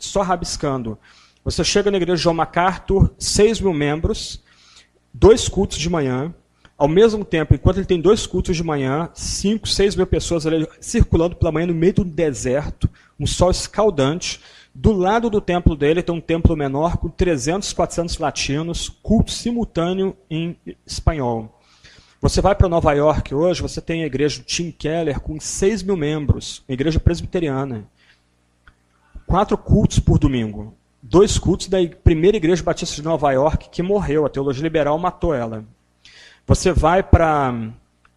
só 0.00 0.20
rabiscando. 0.20 0.98
Você 1.42 1.64
chega 1.64 1.90
na 1.90 1.96
igreja 1.96 2.16
de 2.16 2.22
João 2.22 2.34
MacArthur, 2.34 3.10
6 3.18 3.62
mil 3.62 3.72
membros, 3.72 4.42
dois 5.14 5.48
cultos 5.48 5.78
de 5.78 5.88
manhã, 5.88 6.34
ao 6.76 6.86
mesmo 6.86 7.24
tempo, 7.24 7.54
enquanto 7.54 7.78
ele 7.78 7.86
tem 7.86 7.98
dois 7.98 8.26
cultos 8.26 8.54
de 8.54 8.62
manhã, 8.62 9.08
5, 9.14 9.66
6 9.66 9.96
mil 9.96 10.06
pessoas 10.06 10.46
ali 10.46 10.68
circulando 10.78 11.34
pela 11.34 11.50
manhã 11.50 11.68
no 11.68 11.74
meio 11.74 11.94
do 11.94 12.04
deserto, 12.04 12.86
um 13.18 13.26
sol 13.26 13.50
escaldante. 13.50 14.40
Do 14.74 14.92
lado 14.92 15.30
do 15.30 15.40
templo 15.40 15.74
dele 15.74 16.02
tem 16.02 16.14
um 16.14 16.20
templo 16.20 16.54
menor 16.54 16.98
com 16.98 17.08
300, 17.08 17.72
400 17.72 18.18
latinos, 18.18 18.90
culto 19.02 19.30
simultâneo 19.30 20.14
em 20.28 20.54
espanhol. 20.86 21.61
Você 22.22 22.40
vai 22.40 22.54
para 22.54 22.68
Nova 22.68 22.92
York 22.92 23.34
hoje, 23.34 23.60
você 23.60 23.80
tem 23.80 24.04
a 24.04 24.06
igreja 24.06 24.38
do 24.38 24.44
Tim 24.44 24.70
Keller 24.70 25.18
com 25.18 25.40
6 25.40 25.82
mil 25.82 25.96
membros, 25.96 26.62
uma 26.68 26.72
igreja 26.72 27.00
presbiteriana. 27.00 27.84
Quatro 29.26 29.58
cultos 29.58 29.98
por 29.98 30.20
domingo. 30.20 30.72
Dois 31.02 31.36
cultos 31.36 31.66
da 31.66 31.78
primeira 32.04 32.36
igreja 32.36 32.62
batista 32.62 32.94
de 32.94 33.02
Nova 33.02 33.32
York 33.32 33.70
que 33.70 33.82
morreu, 33.82 34.24
a 34.24 34.28
teologia 34.28 34.62
liberal 34.62 34.96
matou 34.98 35.34
ela. 35.34 35.64
Você 36.46 36.70
vai 36.70 37.02
para 37.02 37.72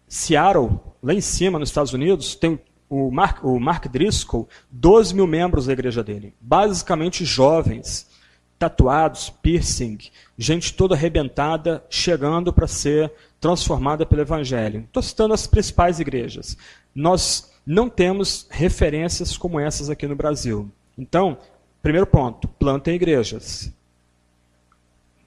Seattle, 0.06 0.78
lá 1.02 1.12
em 1.12 1.20
cima, 1.20 1.58
nos 1.58 1.70
Estados 1.70 1.92
Unidos, 1.92 2.36
tem 2.36 2.60
o 2.88 3.10
Mark, 3.10 3.42
o 3.42 3.58
Mark 3.58 3.88
Driscoll, 3.88 4.48
12 4.70 5.16
mil 5.16 5.26
membros 5.26 5.66
da 5.66 5.72
igreja 5.72 6.04
dele. 6.04 6.32
Basicamente 6.40 7.24
jovens, 7.24 8.08
tatuados, 8.56 9.30
piercing, 9.42 9.98
gente 10.38 10.74
toda 10.74 10.94
arrebentada, 10.94 11.84
chegando 11.90 12.52
para 12.52 12.68
ser 12.68 13.12
transformada 13.40 14.06
pelo 14.06 14.22
Evangelho. 14.22 14.80
Estou 14.80 15.02
citando 15.02 15.34
as 15.34 15.46
principais 15.46 16.00
igrejas. 16.00 16.56
Nós 16.94 17.52
não 17.66 17.88
temos 17.88 18.46
referências 18.50 19.36
como 19.36 19.60
essas 19.60 19.90
aqui 19.90 20.06
no 20.06 20.16
Brasil. 20.16 20.70
Então, 20.96 21.38
primeiro 21.82 22.06
ponto, 22.06 22.48
plantem 22.48 22.94
igrejas 22.94 23.72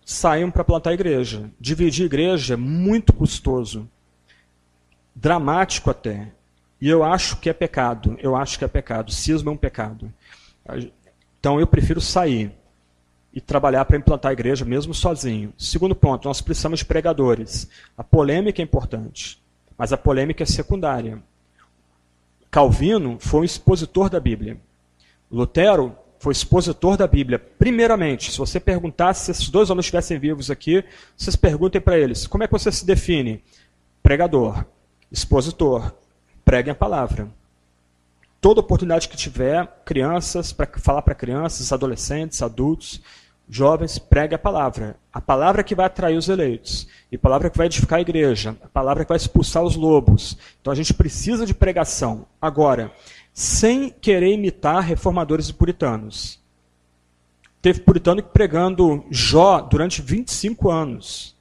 saíam 0.10 0.50
para 0.50 0.64
plantar 0.64 0.92
igreja. 0.92 1.52
Dividir 1.60 2.08
igreja 2.08 2.56
é 2.56 2.58
muito 2.58 3.14
custoso. 3.14 3.88
Dramático 5.16 5.92
até. 5.92 6.32
E 6.82 6.90
eu 6.90 7.04
acho 7.04 7.38
que 7.38 7.48
é 7.48 7.54
pecado. 7.54 8.18
Eu 8.20 8.36
acho 8.36 8.58
que 8.58 8.66
é 8.66 8.68
pecado. 8.68 9.12
Cisma 9.12 9.52
é 9.52 9.54
um 9.54 9.58
pecado. 9.58 10.12
Então 11.40 11.60
eu 11.60 11.68
prefiro 11.68 12.02
sair 12.02 12.52
e 13.34 13.40
trabalhar 13.40 13.86
para 13.86 13.98
implantar 13.98 14.32
a 14.32 14.34
igreja 14.34 14.66
mesmo 14.66 14.94
sozinho. 14.94 15.54
Segundo 15.58 15.96
ponto, 15.96 16.28
nós 16.28 16.42
precisamos 16.42 16.80
de 16.80 16.86
pregadores. 16.86 17.70
A 17.98 18.04
polêmica 18.04 18.62
é 18.62 18.64
importante, 18.64 19.42
mas 19.78 19.94
a 19.94 19.98
polêmica 19.98 20.44
é 20.44 20.46
secundária. 20.46 21.22
Calvino 22.50 23.18
foi 23.20 23.42
um 23.42 23.44
expositor 23.44 24.10
da 24.10 24.20
Bíblia. 24.20 24.58
Lutero 25.32 25.96
foi 26.18 26.34
expositor 26.34 26.98
da 26.98 27.08
Bíblia. 27.08 27.40
Primeiramente, 27.40 28.32
se 28.32 28.38
você 28.38 28.60
perguntasse 28.60 29.26
se 29.26 29.32
esses 29.32 29.50
dois 29.50 29.70
homens 29.70 29.86
estivessem 29.86 30.20
vivos 30.20 30.50
aqui, 30.52 30.84
vocês 31.16 31.36
perguntem 31.36 31.80
para 31.80 31.98
eles: 31.98 32.28
como 32.28 32.44
é 32.44 32.48
que 32.48 32.54
você 32.54 32.72
se 32.72 32.86
define? 32.86 33.44
Pregador, 34.02 34.66
expositor, 35.12 35.94
preguem 36.44 36.72
a 36.72 36.76
palavra. 36.76 37.30
Toda 38.42 38.62
oportunidade 38.62 39.08
que 39.08 39.18
tiver, 39.18 39.68
crianças, 39.86 40.52
para 40.54 40.68
falar 40.80 41.02
para 41.02 41.14
crianças, 41.14 41.72
adolescentes, 41.72 42.42
adultos, 42.42 43.02
jovens, 43.50 43.98
pregue 43.98 44.36
a 44.36 44.40
palavra. 44.40 44.96
A 45.12 45.20
palavra 45.20 45.64
que 45.64 45.74
vai 45.74 45.88
atrair 45.88 46.16
os 46.16 46.30
eleitos. 46.30 46.88
E 47.12 47.16
a 47.16 47.20
palavra 47.20 47.50
que 47.50 47.58
vai 47.58 47.66
edificar 47.66 47.98
a 47.98 48.02
igreja. 48.02 48.56
A 48.64 48.68
palavra 48.68 49.04
que 49.04 49.10
vai 49.10 49.18
expulsar 49.18 49.64
os 49.64 49.76
lobos. 49.76 50.38
Então 50.62 50.72
a 50.72 50.76
gente 50.76 50.94
precisa 50.94 51.46
de 51.46 51.54
pregação. 51.54 52.28
Agora, 52.40 52.92
sem 53.34 53.90
querer 53.90 54.34
imitar 54.34 54.84
reformadores 54.84 55.50
e 55.50 55.54
puritanos. 55.54 56.40
Teve 57.62 57.82
puritano 57.82 58.24
pregando 58.24 59.04
Jó 59.10 59.60
durante 59.60 60.02
25 60.02 60.70
anos. 60.70 61.36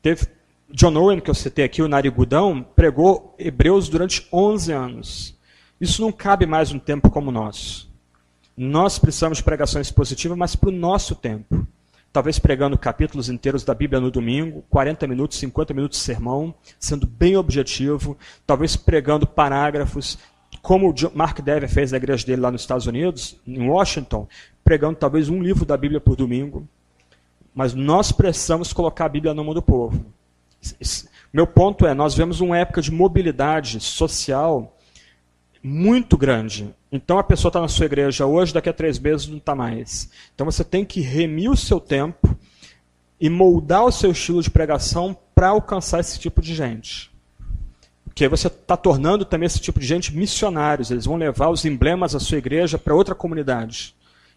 Teve 0.00 0.26
John 0.70 0.96
Owen, 0.96 1.20
que 1.20 1.28
eu 1.28 1.34
citei 1.34 1.64
aqui, 1.64 1.82
o 1.82 1.88
narigudão, 1.88 2.62
pregou 2.62 3.34
Hebreus 3.38 3.90
durante 3.90 4.26
11 4.32 4.72
anos. 4.72 5.38
Isso 5.78 6.00
não 6.00 6.10
cabe 6.10 6.46
mais 6.46 6.72
num 6.72 6.78
tempo 6.78 7.10
como 7.10 7.28
o 7.28 7.32
nosso. 7.32 7.91
Nós 8.56 8.98
precisamos 8.98 9.38
de 9.38 9.44
pregações 9.44 9.90
positivas, 9.90 10.36
mas 10.36 10.54
para 10.54 10.68
o 10.68 10.72
nosso 10.72 11.14
tempo. 11.14 11.66
Talvez 12.12 12.38
pregando 12.38 12.76
capítulos 12.76 13.30
inteiros 13.30 13.64
da 13.64 13.74
Bíblia 13.74 13.98
no 13.98 14.10
domingo, 14.10 14.62
40 14.68 15.06
minutos, 15.06 15.38
50 15.38 15.72
minutos 15.72 15.98
de 15.98 16.04
sermão, 16.04 16.54
sendo 16.78 17.06
bem 17.06 17.36
objetivo. 17.36 18.18
Talvez 18.46 18.76
pregando 18.76 19.26
parágrafos, 19.26 20.18
como 20.60 20.90
o 20.90 20.94
Mark 21.14 21.40
Dever 21.40 21.68
fez 21.70 21.90
na 21.92 21.96
igreja 21.96 22.26
dele 22.26 22.42
lá 22.42 22.50
nos 22.50 22.60
Estados 22.60 22.86
Unidos, 22.86 23.36
em 23.46 23.66
Washington, 23.66 24.28
pregando 24.62 24.96
talvez 24.96 25.30
um 25.30 25.42
livro 25.42 25.64
da 25.64 25.76
Bíblia 25.76 26.00
por 26.00 26.14
domingo. 26.14 26.68
Mas 27.54 27.72
nós 27.72 28.12
precisamos 28.12 28.74
colocar 28.74 29.06
a 29.06 29.08
Bíblia 29.08 29.32
na 29.32 29.42
mão 29.42 29.54
do 29.54 29.62
povo. 29.62 30.04
Meu 31.32 31.46
ponto 31.46 31.86
é, 31.86 31.94
nós 31.94 32.14
vemos 32.14 32.40
uma 32.40 32.58
época 32.58 32.82
de 32.82 32.90
mobilidade 32.90 33.80
social 33.80 34.76
muito 35.62 36.16
grande. 36.16 36.74
Então 36.90 37.18
a 37.18 37.24
pessoa 37.24 37.50
está 37.50 37.60
na 37.60 37.68
sua 37.68 37.86
igreja 37.86 38.26
hoje, 38.26 38.52
daqui 38.52 38.68
a 38.68 38.72
três 38.72 38.98
meses 38.98 39.28
não 39.28 39.36
está 39.36 39.54
mais. 39.54 40.10
Então 40.34 40.44
você 40.44 40.64
tem 40.64 40.84
que 40.84 41.00
remir 41.00 41.50
o 41.50 41.56
seu 41.56 41.78
tempo 41.78 42.36
e 43.20 43.30
moldar 43.30 43.84
o 43.84 43.92
seu 43.92 44.10
estilo 44.10 44.42
de 44.42 44.50
pregação 44.50 45.16
para 45.34 45.48
alcançar 45.48 46.00
esse 46.00 46.18
tipo 46.18 46.42
de 46.42 46.54
gente. 46.54 47.10
Porque 48.04 48.28
você 48.28 48.48
está 48.48 48.76
tornando 48.76 49.24
também 49.24 49.46
esse 49.46 49.60
tipo 49.60 49.80
de 49.80 49.86
gente 49.86 50.14
missionários. 50.14 50.90
Eles 50.90 51.06
vão 51.06 51.16
levar 51.16 51.48
os 51.48 51.64
emblemas 51.64 52.12
da 52.12 52.20
sua 52.20 52.38
igreja 52.38 52.76
para 52.76 52.94
outra 52.94 53.14
comunidade. 53.14 53.94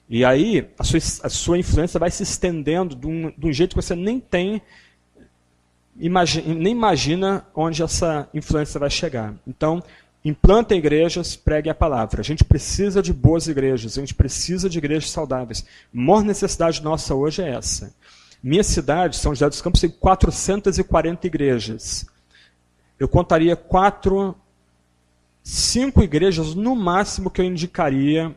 E 0.08 0.24
aí 0.24 0.70
a 0.78 0.84
sua, 0.84 1.00
a 1.24 1.30
sua 1.30 1.58
influência 1.58 2.00
vai 2.00 2.12
se 2.12 2.24
estendendo 2.24 2.96
de 2.96 3.08
um, 3.08 3.34
de 3.36 3.48
um 3.48 3.52
jeito 3.52 3.76
que 3.76 3.82
você 3.82 3.96
nem 3.96 4.20
tem, 4.20 4.62
imagina, 6.00 6.54
nem 6.54 6.72
imagina 6.72 7.46
onde 7.56 7.82
essa 7.82 8.30
influência 8.34 8.80
vai 8.80 8.90
chegar. 8.90 9.34
Então, 9.48 9.84
implanta 10.26 10.74
igrejas, 10.74 11.36
pregue 11.36 11.70
a 11.70 11.76
palavra. 11.76 12.20
A 12.20 12.24
gente 12.24 12.44
precisa 12.44 13.02
de 13.02 13.14
boas 13.14 13.48
igrejas, 13.48 13.96
a 13.96 14.02
gente 14.02 14.16
precisa 14.16 14.68
de 14.68 14.80
igrejas 14.80 15.12
saudáveis. 15.12 15.64
A 15.94 15.98
maior 15.98 16.24
necessidade 16.24 16.84
nossa 16.84 17.14
hoje 17.14 17.44
é 17.44 17.52
essa. 17.52 17.94
Minha 18.42 18.64
cidade, 18.64 19.18
São 19.18 19.34
José 19.34 19.48
dos 19.48 19.62
Campos, 19.62 19.82
tem 19.82 19.90
440 19.90 21.28
igrejas. 21.28 22.08
Eu 23.00 23.08
contaria 23.08 23.56
quatro, 23.56 24.36
cinco 25.44 26.02
igrejas 26.02 26.56
no 26.56 26.76
máximo 26.76 27.30
que 27.30 27.40
eu 27.40 27.46
indicaria 27.46 28.36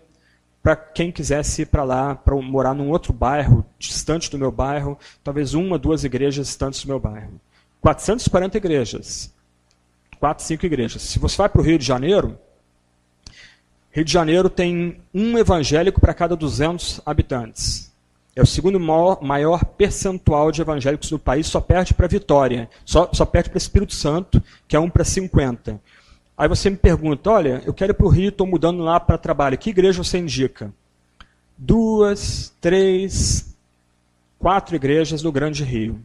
para 0.63 0.77
quem 0.77 1.11
quisesse 1.11 1.63
ir 1.63 1.67
para 1.67 1.85
lá, 1.85 2.15
para 2.15 2.35
morar 2.37 2.75
num 2.75 2.91
outro 2.91 3.13
bairro, 3.13 3.65
distante 3.79 4.31
do 4.31 4.39
meu 4.39 4.53
bairro, 4.53 4.99
talvez 5.25 5.55
uma, 5.55 5.79
duas 5.79 6.05
igrejas 6.05 6.49
distantes 6.49 6.85
do 6.85 6.89
meu 6.89 7.01
bairro. 7.01 7.41
440 7.81 8.59
igrejas. 8.59 9.33
Quatro, 10.19 10.45
cinco 10.45 10.67
igrejas. 10.67 11.03
Se 11.03 11.19
você 11.19 11.37
vai 11.37 11.49
para 11.49 11.61
o 11.61 11.65
Rio 11.65 11.79
de 11.79 11.85
Janeiro, 11.85 12.39
Rio 13.91 14.05
de 14.05 14.13
Janeiro 14.13 14.51
tem 14.51 15.01
um 15.15 15.39
evangélico 15.39 16.01
para 16.01 16.15
cada 16.15 16.37
200 16.37 17.01
habitantes. 17.05 17.93
É 18.35 18.43
o 18.43 18.47
segundo 18.47 18.79
maior, 18.79 19.21
maior 19.21 19.65
percentual 19.65 20.53
de 20.53 20.61
evangélicos 20.61 21.11
do 21.11 21.19
país, 21.19 21.47
só 21.47 21.61
perde 21.61 21.93
para 21.93 22.07
Vitória, 22.07 22.71
só, 22.85 23.11
só 23.13 23.25
perde 23.25 23.51
para 23.51 23.59
Espírito 23.59 23.95
Santo, 23.95 24.41
que 24.69 24.77
é 24.77 24.79
um 24.79 24.89
para 24.89 25.03
50. 25.03 25.81
Aí 26.37 26.49
você 26.49 26.71
me 26.71 26.77
pergunta, 26.77 27.31
olha, 27.31 27.61
eu 27.67 27.75
quero 27.75 27.91
ir 27.91 27.95
para 27.95 28.07
o 28.07 28.09
Rio, 28.09 28.29
estou 28.29 28.47
mudando 28.47 28.81
lá 28.81 29.01
para 29.01 29.19
trabalho. 29.19 29.59
Que 29.59 29.71
igreja 29.71 30.03
você 30.05 30.19
indica? 30.19 30.73
Duas, 31.57 32.55
três, 32.61 33.57
quatro 34.39 34.77
igrejas 34.77 35.21
no 35.21 35.33
Grande 35.33 35.65
Rio. 35.65 36.01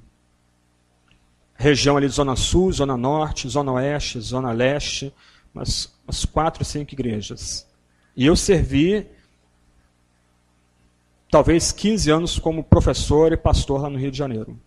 Região 1.64 1.95
ali 1.95 2.09
de 2.09 2.14
Zona 2.14 2.36
Sul, 2.36 2.74
Zona 2.74 2.97
Norte, 2.97 3.47
Zona 3.47 3.72
Oeste, 3.72 4.20
Zona 4.20 4.51
Leste, 4.51 5.14
umas, 5.55 5.97
umas 6.05 6.26
quatro, 6.26 6.66
cinco 6.66 6.93
igrejas. 6.93 7.66
E 8.18 8.26
eu 8.26 8.36
servi 8.36 9.07
talvez 11.32 11.72
15 11.72 12.11
anos 12.11 12.38
como 12.38 12.66
professor 12.66 13.32
e 13.32 13.38
pastor 13.38 13.82
lá 13.82 13.89
no 13.89 13.97
Rio 13.97 14.11
de 14.11 14.18
Janeiro. 14.18 14.59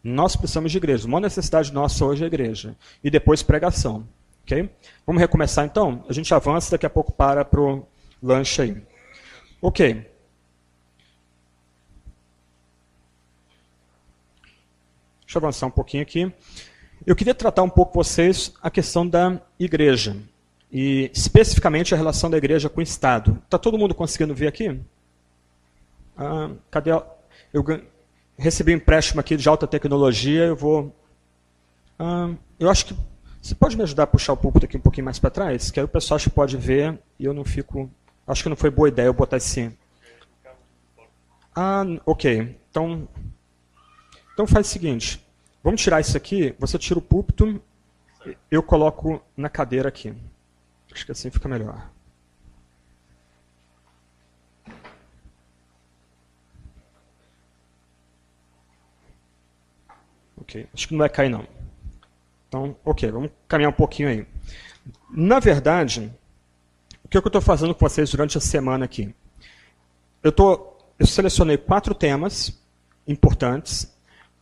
Nós 0.00 0.36
precisamos 0.36 0.70
de 0.70 0.78
igreja. 0.78 1.04
Uma 1.04 1.18
necessidade 1.18 1.72
nossa 1.72 2.04
hoje 2.04 2.22
é 2.22 2.28
igreja. 2.28 2.76
E 3.02 3.10
depois 3.10 3.42
pregação. 3.42 4.06
Ok? 4.44 4.70
Vamos 5.04 5.20
recomeçar 5.20 5.66
então? 5.66 6.04
A 6.08 6.12
gente 6.12 6.32
avança, 6.32 6.70
daqui 6.70 6.86
a 6.86 6.90
pouco 6.90 7.10
para 7.10 7.44
para 7.44 7.60
o 7.60 7.84
lanche 8.22 8.62
aí. 8.62 8.82
Ok. 9.60 10.06
Deixa 15.28 15.36
eu 15.36 15.40
avançar 15.40 15.66
um 15.66 15.70
pouquinho 15.70 16.02
aqui. 16.02 16.32
Eu 17.06 17.14
queria 17.14 17.34
tratar 17.34 17.62
um 17.62 17.68
pouco 17.68 17.92
com 17.92 18.02
vocês 18.02 18.54
a 18.62 18.70
questão 18.70 19.06
da 19.06 19.38
igreja. 19.60 20.16
E 20.72 21.10
especificamente 21.12 21.92
a 21.92 21.98
relação 21.98 22.30
da 22.30 22.38
igreja 22.38 22.70
com 22.70 22.80
o 22.80 22.82
Estado. 22.82 23.38
Está 23.44 23.58
todo 23.58 23.76
mundo 23.76 23.94
conseguindo 23.94 24.34
ver 24.34 24.46
aqui? 24.46 24.80
Ah, 26.16 26.50
cadê? 26.70 26.92
Eu 27.52 27.62
recebi 28.38 28.72
um 28.72 28.76
empréstimo 28.76 29.20
aqui 29.20 29.36
de 29.36 29.46
alta 29.46 29.66
tecnologia. 29.66 30.44
Eu 30.44 30.56
vou. 30.56 30.96
Ah, 31.98 32.30
eu 32.58 32.70
acho 32.70 32.86
que 32.86 32.96
você 33.42 33.54
pode 33.54 33.76
me 33.76 33.82
ajudar 33.82 34.04
a 34.04 34.06
puxar 34.06 34.32
o 34.32 34.36
púlpito 34.36 34.64
aqui 34.64 34.78
um 34.78 34.80
pouquinho 34.80 35.04
mais 35.04 35.18
para 35.18 35.28
trás? 35.28 35.70
Que 35.70 35.78
aí 35.78 35.84
o 35.84 35.88
pessoal 35.88 36.16
acho 36.16 36.30
que 36.30 36.34
pode 36.34 36.56
ver 36.56 36.98
e 37.18 37.26
eu 37.26 37.34
não 37.34 37.44
fico. 37.44 37.90
Acho 38.26 38.44
que 38.44 38.48
não 38.48 38.56
foi 38.56 38.70
boa 38.70 38.88
ideia 38.88 39.08
eu 39.08 39.12
botar 39.12 39.36
esse. 39.36 39.76
Ah, 41.54 41.84
ok. 42.06 42.56
Então, 42.70 43.06
então 44.38 44.46
faz 44.46 44.68
o 44.68 44.70
seguinte. 44.70 45.20
Vamos 45.64 45.82
tirar 45.82 46.00
isso 46.00 46.16
aqui. 46.16 46.54
Você 46.60 46.78
tira 46.78 46.96
o 46.96 47.02
púlpito, 47.02 47.60
eu 48.48 48.62
coloco 48.62 49.20
na 49.36 49.48
cadeira 49.48 49.88
aqui. 49.88 50.14
Acho 50.92 51.04
que 51.04 51.10
assim 51.10 51.28
fica 51.28 51.48
melhor. 51.48 51.90
Ok. 60.36 60.68
Acho 60.72 60.86
que 60.86 60.94
não 60.94 61.00
vai 61.00 61.08
cair 61.08 61.30
não. 61.30 61.44
Então, 62.46 62.76
ok, 62.84 63.10
vamos 63.10 63.32
caminhar 63.48 63.72
um 63.72 63.76
pouquinho 63.76 64.08
aí. 64.08 64.26
Na 65.10 65.40
verdade, 65.40 66.12
o 67.04 67.08
que, 67.08 67.18
é 67.18 67.20
que 67.20 67.26
eu 67.26 67.28
estou 67.28 67.42
fazendo 67.42 67.74
com 67.74 67.88
vocês 67.88 68.08
durante 68.08 68.38
a 68.38 68.40
semana 68.40 68.84
aqui? 68.84 69.12
Eu, 70.22 70.30
tô, 70.30 70.76
eu 70.96 71.08
selecionei 71.08 71.58
quatro 71.58 71.92
temas 71.92 72.56
importantes, 73.04 73.97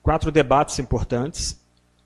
quatro 0.07 0.31
debates 0.31 0.79
importantes: 0.79 1.61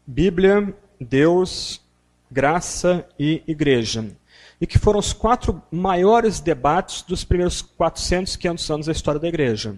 Bíblia, 0.07 0.74
Deus, 0.98 1.82
graça 2.30 3.07
e 3.18 3.42
igreja. 3.46 4.16
E 4.59 4.66
que 4.66 4.78
foram 4.78 4.98
os 4.98 5.12
quatro 5.12 5.62
maiores 5.70 6.40
debates 6.40 7.03
dos 7.03 7.24
primeiros 7.24 7.61
400, 7.61 8.36
500 8.36 8.70
anos 8.70 8.86
da 8.86 8.92
história 8.92 9.20
da 9.20 9.28
igreja. 9.28 9.76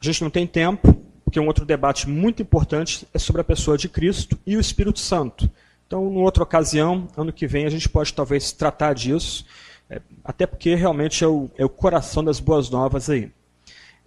A 0.00 0.04
gente 0.04 0.22
não 0.22 0.30
tem 0.30 0.44
tempo, 0.44 0.92
porque 1.24 1.38
um 1.38 1.46
outro 1.46 1.64
debate 1.64 2.08
muito 2.08 2.42
importante 2.42 3.06
é 3.14 3.18
sobre 3.18 3.42
a 3.42 3.44
pessoa 3.44 3.78
de 3.78 3.88
Cristo 3.88 4.36
e 4.44 4.56
o 4.56 4.60
Espírito 4.60 4.98
Santo. 4.98 5.48
Então, 5.86 6.04
numa 6.04 6.22
outra 6.22 6.42
ocasião, 6.42 7.06
ano 7.16 7.32
que 7.32 7.46
vem, 7.46 7.64
a 7.64 7.70
gente 7.70 7.88
pode 7.88 8.12
talvez 8.12 8.50
tratar 8.50 8.92
disso, 8.92 9.46
é, 9.88 10.00
até 10.24 10.46
porque 10.46 10.74
realmente 10.74 11.22
é 11.22 11.28
o, 11.28 11.48
é 11.56 11.64
o 11.64 11.68
coração 11.68 12.24
das 12.24 12.40
boas 12.40 12.70
novas 12.70 13.08
aí. 13.08 13.30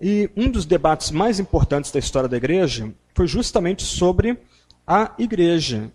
E 0.01 0.29
um 0.35 0.49
dos 0.49 0.65
debates 0.65 1.11
mais 1.11 1.39
importantes 1.39 1.91
da 1.91 1.99
história 1.99 2.29
da 2.29 2.37
igreja 2.37 2.93
foi 3.13 3.27
justamente 3.27 3.83
sobre 3.83 4.37
a 4.87 5.11
igreja. 5.17 5.91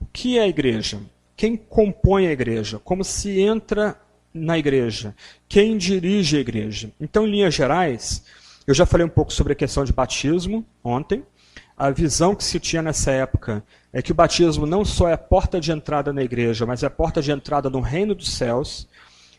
O 0.00 0.06
que 0.12 0.36
é 0.36 0.42
a 0.42 0.48
igreja? 0.48 1.00
Quem 1.36 1.56
compõe 1.56 2.26
a 2.26 2.32
igreja? 2.32 2.80
Como 2.80 3.04
se 3.04 3.40
entra 3.40 3.96
na 4.34 4.58
igreja? 4.58 5.14
Quem 5.48 5.78
dirige 5.78 6.36
a 6.36 6.40
igreja? 6.40 6.90
Então, 7.00 7.26
em 7.26 7.30
linhas 7.30 7.54
gerais, 7.54 8.24
eu 8.66 8.74
já 8.74 8.84
falei 8.84 9.06
um 9.06 9.10
pouco 9.10 9.32
sobre 9.32 9.52
a 9.52 9.56
questão 9.56 9.84
de 9.84 9.92
batismo 9.92 10.66
ontem. 10.82 11.24
A 11.76 11.90
visão 11.90 12.34
que 12.34 12.44
se 12.44 12.60
tinha 12.60 12.82
nessa 12.82 13.10
época 13.10 13.64
é 13.92 14.02
que 14.02 14.12
o 14.12 14.14
batismo 14.14 14.66
não 14.66 14.84
só 14.84 15.08
é 15.08 15.12
a 15.12 15.18
porta 15.18 15.60
de 15.60 15.72
entrada 15.72 16.12
na 16.12 16.22
igreja, 16.22 16.66
mas 16.66 16.82
é 16.82 16.86
a 16.86 16.90
porta 16.90 17.22
de 17.22 17.30
entrada 17.30 17.70
no 17.70 17.80
reino 17.80 18.14
dos 18.14 18.32
céus. 18.32 18.88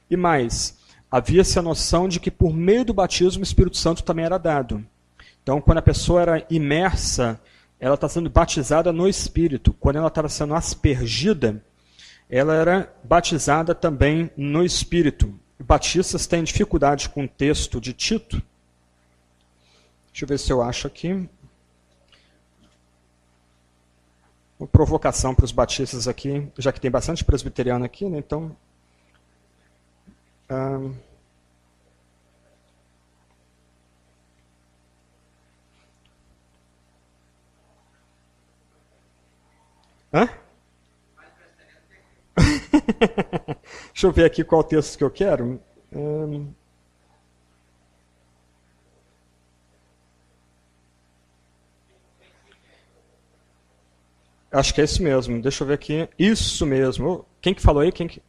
E 0.09 0.17
mais, 0.17 0.77
havia-se 1.11 1.59
a 1.59 1.61
noção 1.61 2.07
de 2.07 2.19
que 2.19 2.31
por 2.31 2.53
meio 2.53 2.85
do 2.85 2.93
batismo 2.93 3.41
o 3.41 3.43
Espírito 3.43 3.77
Santo 3.77 4.03
também 4.03 4.25
era 4.25 4.37
dado. 4.37 4.83
Então, 5.43 5.59
quando 5.59 5.79
a 5.79 5.83
pessoa 5.83 6.21
era 6.21 6.45
imersa, 6.49 7.39
ela 7.79 7.95
está 7.95 8.07
sendo 8.07 8.29
batizada 8.29 8.93
no 8.93 9.07
Espírito. 9.07 9.73
Quando 9.73 9.97
ela 9.97 10.07
estava 10.07 10.29
sendo 10.29 10.55
aspergida, 10.55 11.63
ela 12.29 12.55
era 12.55 12.93
batizada 13.03 13.75
também 13.75 14.31
no 14.37 14.63
Espírito. 14.63 15.37
Batistas 15.59 16.25
têm 16.25 16.43
dificuldade 16.43 17.09
com 17.09 17.25
o 17.25 17.27
texto 17.27 17.81
de 17.81 17.91
Tito, 17.93 18.41
Deixa 20.11 20.25
eu 20.25 20.27
ver 20.27 20.39
se 20.39 20.51
eu 20.51 20.61
acho 20.61 20.87
aqui. 20.87 21.27
Uma 24.59 24.67
provocação 24.67 25.33
para 25.33 25.45
os 25.45 25.51
batistas 25.51 26.07
aqui, 26.07 26.47
já 26.57 26.71
que 26.71 26.81
tem 26.81 26.91
bastante 26.91 27.23
presbiteriano 27.23 27.85
aqui, 27.85 28.05
né? 28.09 28.17
Então. 28.19 28.55
Um, 30.51 30.93
Hã? 40.13 40.27
Deixa 43.93 44.07
eu 44.07 44.11
ver 44.11 44.25
aqui 44.25 44.43
qual 44.43 44.61
texto 44.63 44.97
que 44.97 45.03
eu 45.05 45.09
quero. 45.11 45.61
Um, 45.93 46.53
Acho 54.51 54.73
que 54.73 54.81
é 54.81 54.83
isso 54.83 55.01
mesmo. 55.01 55.41
Deixa 55.41 55.63
eu 55.63 55.67
ver 55.67 55.75
aqui. 55.75 56.09
Isso 56.19 56.65
mesmo. 56.65 57.25
Quem 57.41 57.53
que 57.53 57.61
falou 57.61 57.81
aí? 57.81 57.91
Quem 57.91 58.07
que... 58.07 58.21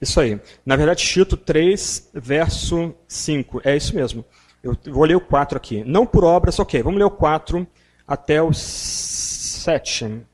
Isso 0.00 0.20
aí. 0.20 0.40
Na 0.64 0.76
verdade, 0.76 1.04
Tito 1.04 1.36
3, 1.36 2.10
verso 2.14 2.94
5. 3.08 3.62
É 3.64 3.76
isso 3.76 3.94
mesmo. 3.94 4.24
Eu 4.62 4.76
vou 4.86 5.04
ler 5.04 5.16
o 5.16 5.20
4 5.20 5.56
aqui. 5.56 5.84
Não 5.84 6.06
por 6.06 6.24
obras, 6.24 6.58
ok. 6.58 6.82
Vamos 6.82 6.98
ler 6.98 7.04
o 7.04 7.10
4 7.10 7.66
até 8.06 8.42
o 8.42 8.52
7. 8.52 10.26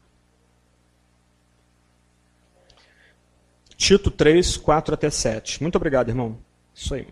Tito 3.76 4.10
3, 4.10 4.56
4 4.56 4.94
até 4.94 5.10
7. 5.10 5.62
Muito 5.62 5.76
obrigado, 5.76 6.08
irmão. 6.08 6.38
Isso 6.74 6.94
aí. 6.94 7.06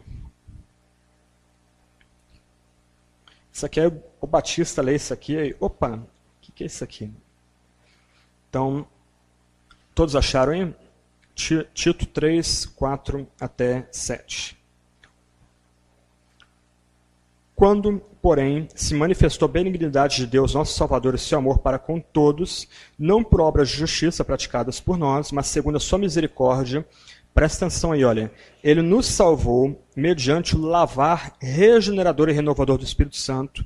Isso 3.53 3.67
aqui 3.67 3.81
é 3.81 3.93
o 4.21 4.27
Batista 4.27 4.83
lê 4.83 4.95
isso 4.95 5.13
aqui. 5.13 5.55
Opa, 5.61 5.97
o 5.97 6.07
que, 6.41 6.53
que 6.53 6.65
é 6.65 6.67
isso 6.67 6.83
aqui? 6.83 7.13
Então, 8.49 8.87
Todos 10.01 10.17
acharam 10.17 10.53
aí? 10.53 10.75
Tito 11.73 12.07
3, 12.07 12.67
4 12.67 13.27
até 13.41 13.89
7. 13.91 14.59
Quando, 17.57 18.01
porém, 18.23 18.69
se 18.75 18.95
manifestou 18.95 19.47
a 19.47 19.53
benignidade 19.53 20.17
de 20.17 20.27
Deus, 20.27 20.55
nosso 20.55 20.77
Salvador, 20.77 21.15
e 21.15 21.19
seu 21.19 21.39
amor 21.39 21.59
para 21.59 21.79
com 21.79 22.01
todos, 22.01 22.69
não 22.99 23.25
por 23.25 23.41
obras 23.41 23.69
de 23.69 23.77
justiça 23.77 24.25
praticadas 24.25 24.81
por 24.81 24.97
nós, 24.97 25.33
mas 25.33 25.47
segundo 25.47 25.77
a 25.77 25.81
sua 25.81 25.99
misericórdia, 25.99 26.87
presta 27.35 27.67
atenção 27.67 27.93
aí, 27.93 28.05
olha, 28.05 28.31
ele 28.63 28.83
nos 28.83 29.07
salvou 29.07 29.83
mediante 29.97 30.57
o 30.57 30.61
lavar 30.61 31.35
regenerador 31.39 32.29
e 32.29 32.33
renovador 32.33 32.79
do 32.79 32.85
Espírito 32.85 33.17
Santo, 33.17 33.65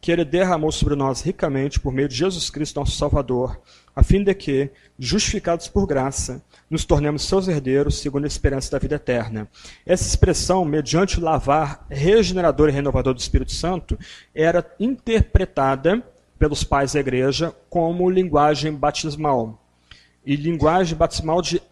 que 0.00 0.12
ele 0.12 0.24
derramou 0.24 0.70
sobre 0.70 0.94
nós 0.94 1.22
ricamente 1.22 1.80
por 1.80 1.92
meio 1.92 2.08
de 2.08 2.14
Jesus 2.14 2.50
Cristo, 2.50 2.78
nosso 2.78 2.96
Salvador, 2.96 3.60
a 3.94 4.02
fim 4.02 4.22
de 4.22 4.34
que, 4.34 4.70
justificados 4.98 5.68
por 5.68 5.86
graça, 5.86 6.42
nos 6.68 6.84
tornemos 6.84 7.22
seus 7.22 7.48
herdeiros 7.48 7.98
segundo 7.98 8.24
a 8.24 8.26
esperança 8.26 8.70
da 8.70 8.78
vida 8.78 8.96
eterna. 8.96 9.48
Essa 9.84 10.06
expressão, 10.06 10.64
mediante 10.64 11.18
o 11.18 11.22
lavar 11.22 11.86
regenerador 11.88 12.68
e 12.68 12.72
renovador 12.72 13.14
do 13.14 13.20
Espírito 13.20 13.52
Santo, 13.52 13.98
era 14.34 14.68
interpretada 14.78 16.02
pelos 16.38 16.64
pais 16.64 16.92
da 16.92 17.00
igreja 17.00 17.54
como 17.70 18.10
linguagem 18.10 18.72
batismal. 18.74 19.62
E 20.24 20.34
linguagem 20.34 20.96
batismal 20.96 21.40
de 21.40 21.62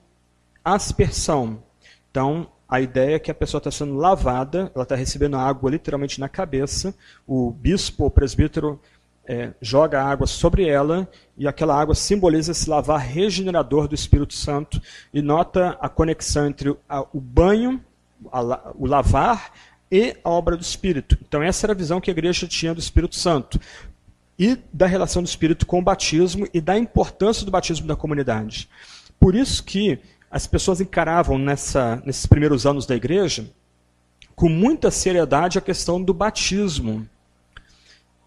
aspersão. 0.64 1.62
Então, 2.10 2.48
a 2.68 2.80
ideia 2.80 3.16
é 3.16 3.18
que 3.18 3.30
a 3.30 3.34
pessoa 3.34 3.58
está 3.58 3.70
sendo 3.70 3.94
lavada, 3.94 4.70
ela 4.74 4.84
está 4.84 4.94
recebendo 4.94 5.36
água 5.36 5.70
literalmente 5.70 6.18
na 6.18 6.28
cabeça, 6.28 6.94
o 7.26 7.50
bispo 7.50 8.04
ou 8.04 8.10
presbítero 8.10 8.80
é, 9.26 9.52
joga 9.60 10.02
água 10.02 10.26
sobre 10.26 10.68
ela 10.68 11.08
e 11.36 11.48
aquela 11.48 11.78
água 11.78 11.94
simboliza 11.94 12.52
esse 12.52 12.68
lavar 12.68 13.00
regenerador 13.00 13.88
do 13.88 13.94
Espírito 13.94 14.34
Santo 14.34 14.80
e 15.12 15.22
nota 15.22 15.78
a 15.80 15.88
conexão 15.88 16.46
entre 16.46 16.76
a, 16.88 17.00
o 17.12 17.20
banho, 17.20 17.82
a, 18.30 18.72
o 18.78 18.86
lavar 18.86 19.52
e 19.90 20.16
a 20.22 20.30
obra 20.30 20.56
do 20.56 20.62
Espírito. 20.62 21.18
Então 21.26 21.42
essa 21.42 21.66
era 21.66 21.72
a 21.72 21.76
visão 21.76 22.00
que 22.00 22.10
a 22.10 22.12
igreja 22.12 22.46
tinha 22.46 22.74
do 22.74 22.80
Espírito 22.80 23.16
Santo 23.16 23.58
e 24.38 24.58
da 24.72 24.86
relação 24.86 25.22
do 25.22 25.26
Espírito 25.26 25.66
com 25.66 25.78
o 25.78 25.82
batismo 25.82 26.46
e 26.52 26.60
da 26.60 26.76
importância 26.76 27.44
do 27.44 27.50
batismo 27.50 27.86
da 27.86 27.96
comunidade. 27.96 28.68
Por 29.18 29.34
isso 29.34 29.62
que 29.64 29.98
as 30.30 30.46
pessoas 30.46 30.80
encaravam 30.80 31.38
nessa, 31.38 32.02
nesses 32.04 32.26
primeiros 32.26 32.66
anos 32.66 32.86
da 32.86 32.96
igreja 32.96 33.48
com 34.34 34.48
muita 34.48 34.90
seriedade 34.90 35.58
a 35.58 35.60
questão 35.60 36.02
do 36.02 36.12
batismo. 36.12 37.08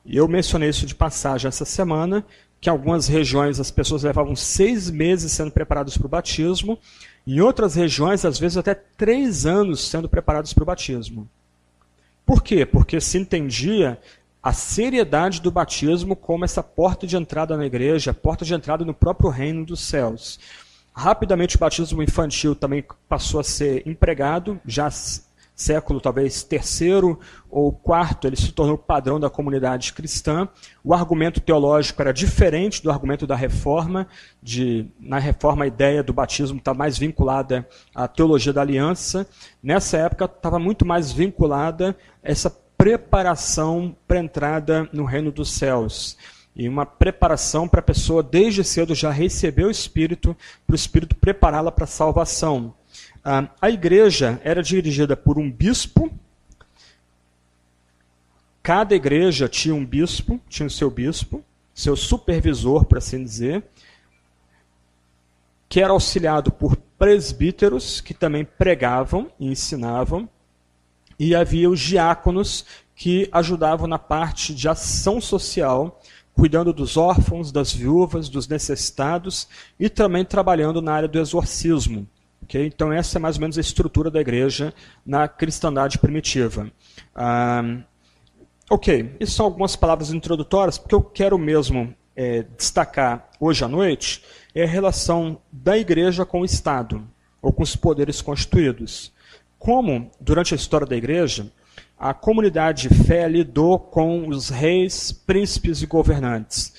Eu 0.07 0.27
mencionei 0.27 0.69
isso 0.69 0.85
de 0.85 0.95
passagem 0.95 1.49
essa 1.49 1.65
semana, 1.65 2.25
que 2.61 2.69
algumas 2.69 3.07
regiões 3.07 3.59
as 3.59 3.69
pessoas 3.69 4.03
levavam 4.03 4.35
seis 4.35 4.89
meses 4.89 5.31
sendo 5.31 5.51
preparadas 5.51 5.97
para 5.97 6.07
o 6.07 6.09
batismo, 6.09 6.79
em 7.25 7.41
outras 7.41 7.75
regiões, 7.75 8.23
às 8.23 8.39
vezes, 8.39 8.57
até 8.57 8.73
três 8.73 9.45
anos 9.45 9.81
sendo 9.87 10.07
preparados 10.07 10.53
para 10.53 10.63
o 10.63 10.65
batismo. 10.65 11.29
Por 12.25 12.41
quê? 12.41 12.65
Porque 12.65 13.01
se 13.01 13.17
entendia 13.17 13.99
a 14.41 14.53
seriedade 14.53 15.41
do 15.41 15.51
batismo 15.51 16.15
como 16.15 16.45
essa 16.45 16.63
porta 16.63 17.05
de 17.05 17.17
entrada 17.17 17.57
na 17.57 17.65
igreja, 17.65 18.13
porta 18.13 18.45
de 18.45 18.53
entrada 18.53 18.85
no 18.85 18.93
próprio 18.93 19.29
reino 19.29 19.65
dos 19.65 19.81
céus. 19.81 20.39
Rapidamente 20.93 21.57
o 21.57 21.59
batismo 21.59 22.01
infantil 22.01 22.55
também 22.55 22.83
passou 23.09 23.41
a 23.41 23.43
ser 23.43 23.85
empregado, 23.85 24.59
já 24.65 24.89
século 25.57 25.99
talvez 25.99 26.43
terceiro 26.43 27.19
ou 27.49 27.73
quarto, 27.73 28.27
ele 28.27 28.35
se 28.35 28.51
tornou 28.51 28.77
padrão 28.77 29.19
da 29.19 29.27
comunidade 29.27 29.91
cristã. 29.91 30.47
O 30.83 30.93
argumento 30.93 31.41
teológico 31.41 31.99
era 31.99 32.13
diferente 32.13 32.83
do 32.83 32.91
argumento 32.91 33.25
da 33.25 33.35
reforma. 33.35 34.07
De, 34.41 34.85
na 34.99 35.17
reforma, 35.17 35.65
a 35.65 35.67
ideia 35.67 36.03
do 36.03 36.13
batismo 36.13 36.59
está 36.59 36.75
mais 36.75 36.97
vinculada 36.99 37.67
à 37.95 38.07
teologia 38.07 38.53
da 38.53 38.61
aliança. 38.61 39.27
Nessa 39.61 39.97
época, 39.97 40.25
estava 40.25 40.59
muito 40.59 40.85
mais 40.85 41.11
vinculada 41.11 41.97
essa 42.21 42.51
preparação 42.77 43.95
para 44.07 44.19
a 44.19 44.23
entrada 44.23 44.87
no 44.93 45.05
reino 45.05 45.31
dos 45.31 45.51
céus. 45.51 46.15
E 46.55 46.69
uma 46.69 46.85
preparação 46.85 47.67
para 47.67 47.79
a 47.79 47.83
pessoa, 47.83 48.21
desde 48.21 48.63
cedo, 48.63 48.93
já 48.93 49.09
receber 49.09 49.65
o 49.65 49.71
Espírito, 49.71 50.37
para 50.65 50.73
o 50.73 50.75
Espírito 50.75 51.15
prepará-la 51.15 51.71
para 51.71 51.85
a 51.85 51.87
salvação. 51.87 52.73
A 53.59 53.69
igreja 53.69 54.39
era 54.41 54.63
dirigida 54.63 55.17
por 55.17 55.37
um 55.37 55.51
bispo. 55.51 56.09
Cada 58.63 58.95
igreja 58.95 59.49
tinha 59.49 59.75
um 59.75 59.85
bispo, 59.85 60.39
tinha 60.47 60.65
o 60.65 60.71
seu 60.71 60.89
bispo, 60.89 61.43
seu 61.73 61.97
supervisor, 61.97 62.85
por 62.85 62.99
assim 62.99 63.21
dizer, 63.21 63.65
que 65.67 65.81
era 65.81 65.91
auxiliado 65.91 66.53
por 66.53 66.77
presbíteros, 66.97 67.99
que 67.99 68.13
também 68.13 68.45
pregavam 68.45 69.29
e 69.37 69.47
ensinavam, 69.47 70.29
e 71.19 71.35
havia 71.35 71.69
os 71.69 71.81
diáconos, 71.81 72.65
que 72.95 73.27
ajudavam 73.29 73.87
na 73.87 73.99
parte 73.99 74.55
de 74.55 74.69
ação 74.69 75.19
social, 75.19 75.99
cuidando 76.33 76.71
dos 76.71 76.95
órfãos, 76.95 77.51
das 77.51 77.73
viúvas, 77.73 78.29
dos 78.29 78.47
necessitados, 78.47 79.49
e 79.77 79.89
também 79.89 80.23
trabalhando 80.23 80.81
na 80.81 80.93
área 80.93 81.09
do 81.09 81.19
exorcismo. 81.19 82.07
Okay? 82.47 82.65
Então, 82.65 82.93
essa 82.93 83.17
é 83.17 83.19
mais 83.19 83.35
ou 83.35 83.41
menos 83.41 83.57
a 83.57 83.61
estrutura 83.61 84.09
da 84.09 84.21
igreja 84.21 84.73
na 85.05 85.27
cristandade 85.27 85.99
primitiva. 85.99 86.71
Ah, 87.13 87.79
ok, 88.69 89.15
isso 89.19 89.33
são 89.33 89.45
algumas 89.45 89.75
palavras 89.75 90.11
introdutórias, 90.11 90.77
porque 90.77 90.95
eu 90.95 91.03
quero 91.03 91.37
mesmo 91.37 91.93
é, 92.15 92.45
destacar 92.57 93.29
hoje 93.39 93.63
à 93.63 93.67
noite 93.67 94.23
é 94.55 94.63
a 94.63 94.67
relação 94.67 95.39
da 95.51 95.77
igreja 95.77 96.25
com 96.25 96.41
o 96.41 96.45
Estado, 96.45 97.07
ou 97.41 97.53
com 97.53 97.61
os 97.61 97.75
poderes 97.75 98.21
constituídos. 98.21 99.11
Como, 99.59 100.09
durante 100.19 100.53
a 100.53 100.57
história 100.57 100.87
da 100.87 100.95
igreja, 100.95 101.51
a 101.99 102.13
comunidade 102.13 102.87
de 102.87 102.95
fé 103.03 103.27
lidou 103.27 103.77
com 103.77 104.27
os 104.27 104.49
reis, 104.49 105.11
príncipes 105.11 105.81
e 105.81 105.85
governantes. 105.85 106.73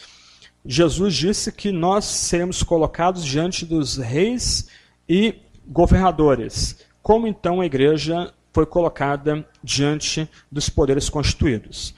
Jesus 0.65 1.15
disse 1.15 1.53
que 1.53 1.71
nós 1.71 2.05
seremos 2.05 2.63
colocados 2.63 3.25
diante 3.25 3.65
dos 3.65 3.97
reis 3.97 4.69
e 5.09 5.37
governadores. 5.69 6.85
Como 7.03 7.27
então 7.27 7.61
a 7.61 7.67
igreja 7.67 8.33
foi 8.53 8.67
colocada 8.67 9.47
diante 9.63 10.29
dos 10.51 10.69
poderes 10.69 11.09
constituídos? 11.09 11.95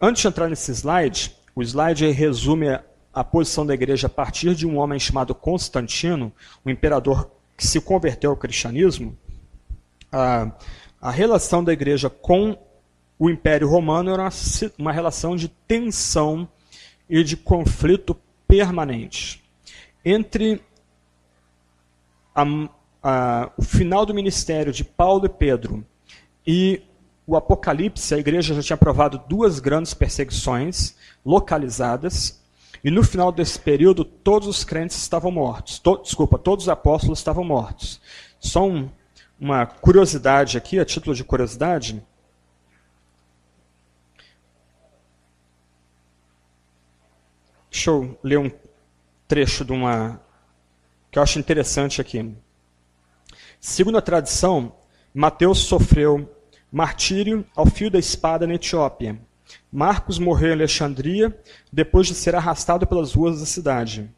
Antes 0.00 0.22
de 0.22 0.28
entrar 0.28 0.48
nesse 0.48 0.72
slide, 0.72 1.34
o 1.54 1.62
slide 1.62 2.10
resume 2.10 2.78
a 3.12 3.24
posição 3.24 3.64
da 3.64 3.72
igreja 3.72 4.08
a 4.08 4.10
partir 4.10 4.54
de 4.54 4.66
um 4.66 4.76
homem 4.76 4.98
chamado 4.98 5.34
Constantino, 5.34 6.32
um 6.66 6.70
imperador 6.70 7.30
que 7.56 7.66
se 7.66 7.80
converteu 7.80 8.30
ao 8.32 8.36
cristianismo. 8.36 9.16
A, 10.10 10.50
a 11.00 11.10
relação 11.10 11.62
da 11.62 11.72
igreja 11.72 12.10
com 12.10 12.58
o 13.18 13.30
Império 13.30 13.68
Romano 13.68 14.12
era 14.12 14.22
uma, 14.22 14.30
uma 14.76 14.92
relação 14.92 15.36
de 15.36 15.48
tensão 15.48 16.48
e 17.08 17.22
de 17.22 17.36
conflito 17.36 18.16
permanente. 18.48 19.42
Entre 20.04 20.60
a, 22.34 22.44
a, 23.02 23.52
o 23.56 23.62
final 23.62 24.04
do 24.04 24.14
ministério 24.14 24.72
de 24.72 24.82
Paulo 24.82 25.26
e 25.26 25.28
Pedro 25.28 25.84
e 26.46 26.82
o 27.26 27.36
Apocalipse, 27.36 28.14
a 28.14 28.18
igreja 28.18 28.54
já 28.54 28.62
tinha 28.62 28.76
provado 28.76 29.22
duas 29.28 29.58
grandes 29.58 29.94
perseguições 29.94 30.94
localizadas, 31.24 32.42
e 32.82 32.90
no 32.90 33.02
final 33.02 33.32
desse 33.32 33.58
período 33.58 34.04
todos 34.04 34.46
os 34.46 34.62
crentes 34.62 34.98
estavam 34.98 35.30
mortos. 35.30 35.78
To, 35.78 35.96
desculpa, 35.96 36.38
todos 36.38 36.66
os 36.66 36.68
apóstolos 36.68 37.18
estavam 37.18 37.42
mortos. 37.42 37.98
Só 38.38 38.68
um, 38.68 38.90
uma 39.40 39.64
curiosidade 39.64 40.58
aqui, 40.58 40.78
a 40.78 40.84
título 40.84 41.16
de 41.16 41.24
curiosidade. 41.24 42.04
Deixa 47.70 47.90
eu 47.90 48.18
ler 48.22 48.38
um 48.38 48.50
trecho 49.26 49.64
de 49.64 49.72
uma 49.72 50.20
que 51.14 51.18
eu 51.20 51.22
acho 51.22 51.38
interessante 51.38 52.00
aqui. 52.00 52.28
Segundo 53.60 53.96
a 53.96 54.02
tradição, 54.02 54.72
Mateus 55.14 55.60
sofreu 55.60 56.28
martírio 56.72 57.46
ao 57.54 57.66
fio 57.66 57.88
da 57.88 58.00
espada 58.00 58.48
na 58.48 58.54
Etiópia. 58.54 59.16
Marcos 59.70 60.18
morreu 60.18 60.48
em 60.48 60.54
Alexandria 60.54 61.32
depois 61.72 62.08
de 62.08 62.16
ser 62.16 62.34
arrastado 62.34 62.84
pelas 62.84 63.14
ruas 63.14 63.38
da 63.38 63.46
cidade. 63.46 64.10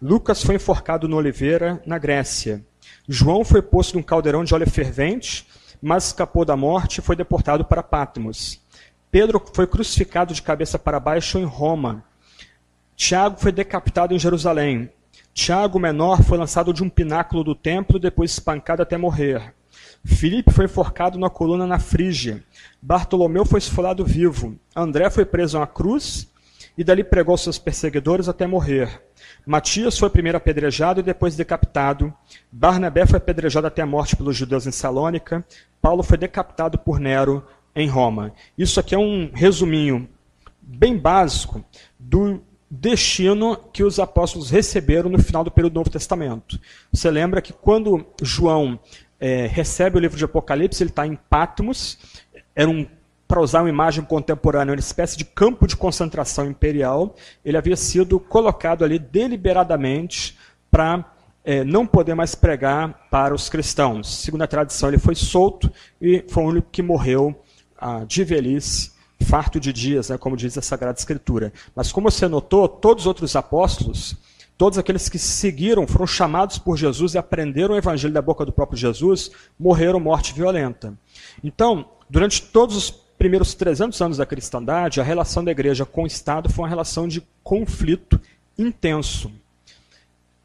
Lucas 0.00 0.42
foi 0.42 0.56
enforcado 0.56 1.08
no 1.08 1.16
Oliveira, 1.16 1.82
na 1.86 1.96
Grécia. 1.96 2.62
João 3.08 3.46
foi 3.46 3.62
posto 3.62 3.96
num 3.96 4.02
caldeirão 4.02 4.44
de 4.44 4.54
óleo 4.54 4.68
fervente, 4.68 5.48
mas 5.80 6.08
escapou 6.08 6.44
da 6.44 6.54
morte 6.54 6.98
e 6.98 7.02
foi 7.02 7.16
deportado 7.16 7.64
para 7.64 7.82
Patmos. 7.82 8.60
Pedro 9.10 9.42
foi 9.54 9.66
crucificado 9.66 10.34
de 10.34 10.42
cabeça 10.42 10.78
para 10.78 11.00
baixo 11.00 11.38
em 11.38 11.44
Roma. 11.44 12.04
Tiago 12.94 13.40
foi 13.40 13.52
decapitado 13.52 14.12
em 14.12 14.18
Jerusalém. 14.18 14.92
Tiago 15.34 15.78
menor 15.78 16.22
foi 16.22 16.36
lançado 16.36 16.72
de 16.72 16.82
um 16.82 16.88
pináculo 16.88 17.42
do 17.42 17.54
templo, 17.54 17.98
depois 17.98 18.32
espancado 18.32 18.82
até 18.82 18.96
morrer. 18.96 19.54
Filipe 20.04 20.52
foi 20.52 20.66
enforcado 20.66 21.18
na 21.18 21.30
coluna 21.30 21.66
na 21.66 21.78
Frígia. 21.78 22.42
Bartolomeu 22.80 23.46
foi 23.46 23.58
esfolado 23.58 24.04
vivo. 24.04 24.58
André 24.74 25.08
foi 25.10 25.24
preso 25.24 25.58
uma 25.58 25.66
cruz. 25.66 26.28
e 26.76 26.82
dali 26.82 27.04
pregou 27.04 27.36
seus 27.36 27.58
perseguidores 27.58 28.30
até 28.30 28.46
morrer. 28.46 29.02
Matias 29.44 29.98
foi 29.98 30.08
primeiro 30.08 30.38
apedrejado 30.38 31.00
e 31.00 31.02
depois 31.02 31.36
decapitado. 31.36 32.12
Barnabé 32.50 33.04
foi 33.04 33.18
apedrejado 33.18 33.66
até 33.66 33.82
a 33.82 33.86
morte 33.86 34.16
pelos 34.16 34.34
judeus 34.34 34.66
em 34.66 34.70
Salônica. 34.70 35.44
Paulo 35.82 36.02
foi 36.02 36.16
decapitado 36.16 36.78
por 36.78 36.98
Nero 36.98 37.44
em 37.76 37.88
Roma. 37.88 38.32
Isso 38.56 38.80
aqui 38.80 38.94
é 38.94 38.98
um 38.98 39.30
resuminho 39.34 40.08
bem 40.62 40.96
básico 40.96 41.62
do 41.98 42.42
destino 42.74 43.54
que 43.70 43.84
os 43.84 43.98
apóstolos 43.98 44.48
receberam 44.48 45.10
no 45.10 45.22
final 45.22 45.44
do 45.44 45.50
período 45.50 45.74
do 45.74 45.80
Novo 45.80 45.90
Testamento. 45.90 46.58
Você 46.90 47.10
lembra 47.10 47.42
que 47.42 47.52
quando 47.52 48.06
João 48.22 48.80
é, 49.20 49.46
recebe 49.46 49.98
o 49.98 50.00
livro 50.00 50.16
de 50.16 50.24
Apocalipse, 50.24 50.82
ele 50.82 50.88
está 50.88 51.06
em 51.06 51.14
Patmos, 51.14 51.98
era 52.56 52.70
um 52.70 52.86
para 53.28 53.40
usar 53.40 53.60
uma 53.62 53.68
imagem 53.70 54.04
contemporânea, 54.04 54.74
uma 54.74 54.78
espécie 54.78 55.16
de 55.16 55.24
campo 55.24 55.66
de 55.66 55.74
concentração 55.74 56.50
imperial, 56.50 57.14
ele 57.42 57.56
havia 57.56 57.76
sido 57.76 58.20
colocado 58.20 58.84
ali 58.84 58.98
deliberadamente 58.98 60.36
para 60.70 61.10
é, 61.42 61.64
não 61.64 61.86
poder 61.86 62.14
mais 62.14 62.34
pregar 62.34 63.08
para 63.10 63.34
os 63.34 63.48
cristãos. 63.48 64.20
Segundo 64.22 64.42
a 64.42 64.46
tradição, 64.46 64.90
ele 64.90 64.98
foi 64.98 65.14
solto 65.14 65.72
e 65.98 66.22
foi 66.28 66.42
o 66.42 66.46
único 66.48 66.68
que 66.70 66.82
morreu 66.82 67.34
ah, 67.78 68.04
de 68.06 68.22
velhice, 68.22 68.91
farto 69.22 69.60
de 69.60 69.72
dias, 69.72 70.08
né, 70.08 70.18
como 70.18 70.36
diz 70.36 70.56
a 70.58 70.62
Sagrada 70.62 70.98
Escritura. 70.98 71.52
Mas 71.74 71.92
como 71.92 72.10
você 72.10 72.28
notou, 72.28 72.68
todos 72.68 73.04
os 73.04 73.06
outros 73.06 73.36
apóstolos, 73.36 74.16
todos 74.56 74.78
aqueles 74.78 75.08
que 75.08 75.18
seguiram, 75.18 75.86
foram 75.86 76.06
chamados 76.06 76.58
por 76.58 76.76
Jesus 76.76 77.14
e 77.14 77.18
aprenderam 77.18 77.74
o 77.74 77.78
evangelho 77.78 78.14
da 78.14 78.22
boca 78.22 78.44
do 78.44 78.52
próprio 78.52 78.78
Jesus, 78.78 79.30
morreram 79.58 79.98
morte 79.98 80.32
violenta. 80.32 80.94
Então, 81.42 81.86
durante 82.08 82.42
todos 82.42 82.76
os 82.76 82.90
primeiros 82.90 83.54
300 83.54 84.00
anos 84.00 84.16
da 84.16 84.26
cristandade, 84.26 85.00
a 85.00 85.04
relação 85.04 85.44
da 85.44 85.50
igreja 85.50 85.84
com 85.84 86.04
o 86.04 86.06
Estado 86.06 86.50
foi 86.50 86.64
uma 86.64 86.68
relação 86.68 87.06
de 87.06 87.22
conflito 87.42 88.20
intenso. 88.58 89.30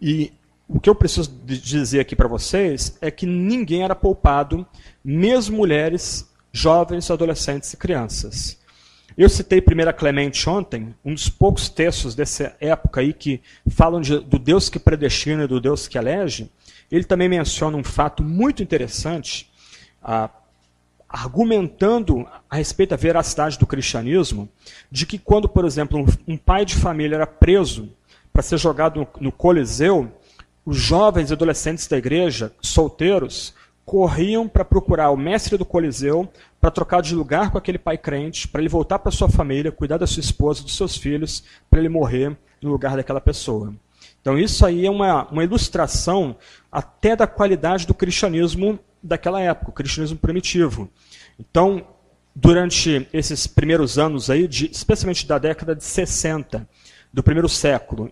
E 0.01 0.31
o 0.67 0.79
que 0.79 0.89
eu 0.89 0.95
preciso 0.95 1.31
dizer 1.43 1.99
aqui 1.99 2.15
para 2.15 2.27
vocês 2.27 2.97
é 3.01 3.09
que 3.09 3.25
ninguém 3.25 3.83
era 3.83 3.95
poupado, 3.95 4.65
mesmo 5.03 5.57
mulheres, 5.57 6.29
jovens, 6.51 7.09
adolescentes 7.09 7.71
e 7.73 7.77
crianças. 7.77 8.57
Eu 9.17 9.29
citei 9.29 9.59
1 9.59 9.97
Clemente 9.97 10.47
ontem, 10.47 10.93
um 11.03 11.11
dos 11.11 11.27
poucos 11.27 11.69
textos 11.69 12.13
dessa 12.13 12.55
época 12.59 13.01
aí 13.01 13.13
que 13.13 13.41
falam 13.67 13.99
de, 13.99 14.19
do 14.19 14.37
Deus 14.37 14.69
que 14.69 14.77
predestina 14.77 15.45
e 15.45 15.47
do 15.47 15.59
Deus 15.59 15.87
que 15.87 15.97
elege. 15.97 16.51
Ele 16.91 17.03
também 17.03 17.27
menciona 17.27 17.75
um 17.75 17.83
fato 17.83 18.21
muito 18.21 18.61
interessante. 18.61 19.49
Ah, 20.03 20.29
argumentando 21.09 22.27
a 22.47 22.57
respeito 22.57 22.91
da 22.91 22.95
veracidade 22.95 23.57
do 23.57 23.65
cristianismo, 23.65 24.47
de 24.91 25.05
que 25.05 25.17
quando, 25.17 25.49
por 25.49 25.65
exemplo, 25.65 25.99
um, 25.99 26.33
um 26.33 26.37
pai 26.37 26.63
de 26.63 26.75
família 26.75 27.15
era 27.15 27.27
preso 27.27 27.89
para 28.31 28.43
ser 28.43 28.59
jogado 28.59 28.99
no, 28.99 29.07
no 29.19 29.31
Coliseu, 29.31 30.11
os 30.63 30.77
jovens 30.77 31.31
e 31.31 31.33
adolescentes 31.33 31.87
da 31.87 31.97
igreja, 31.97 32.53
solteiros, 32.61 33.53
corriam 33.87 34.49
para 34.49 34.65
procurar 34.65 35.11
o 35.11 35.15
mestre 35.15 35.55
do 35.55 35.63
Coliseu 35.63 36.29
para 36.59 36.69
trocar 36.69 37.01
de 37.01 37.15
lugar 37.15 37.51
com 37.51 37.57
aquele 37.57 37.77
pai 37.77 37.97
crente, 37.97 38.45
para 38.45 38.59
ele 38.59 38.67
voltar 38.67 38.99
para 38.99 39.13
sua 39.13 39.29
família, 39.29 39.71
cuidar 39.71 39.97
da 39.97 40.05
sua 40.05 40.19
esposa, 40.19 40.61
dos 40.61 40.75
seus 40.75 40.97
filhos, 40.97 41.41
para 41.69 41.79
ele 41.79 41.87
morrer 41.87 42.35
no 42.61 42.69
lugar 42.69 42.97
daquela 42.97 43.21
pessoa. 43.21 43.73
Então 44.19 44.37
isso 44.37 44.65
aí 44.65 44.85
é 44.85 44.91
uma, 44.91 45.29
uma 45.29 45.41
ilustração 45.41 46.35
até 46.69 47.15
da 47.15 47.25
qualidade 47.25 47.87
do 47.87 47.93
cristianismo 47.93 48.77
daquela 49.01 49.39
época, 49.39 49.69
o 49.69 49.73
cristianismo 49.73 50.17
primitivo. 50.17 50.89
Então, 51.39 51.87
durante 52.35 53.07
esses 53.13 53.47
primeiros 53.47 53.97
anos 53.97 54.29
aí, 54.29 54.49
de, 54.49 54.69
especialmente 54.69 55.25
da 55.25 55.37
década 55.37 55.73
de 55.73 55.85
60 55.85 56.67
do 57.13 57.23
primeiro 57.23 57.47
século, 57.47 58.11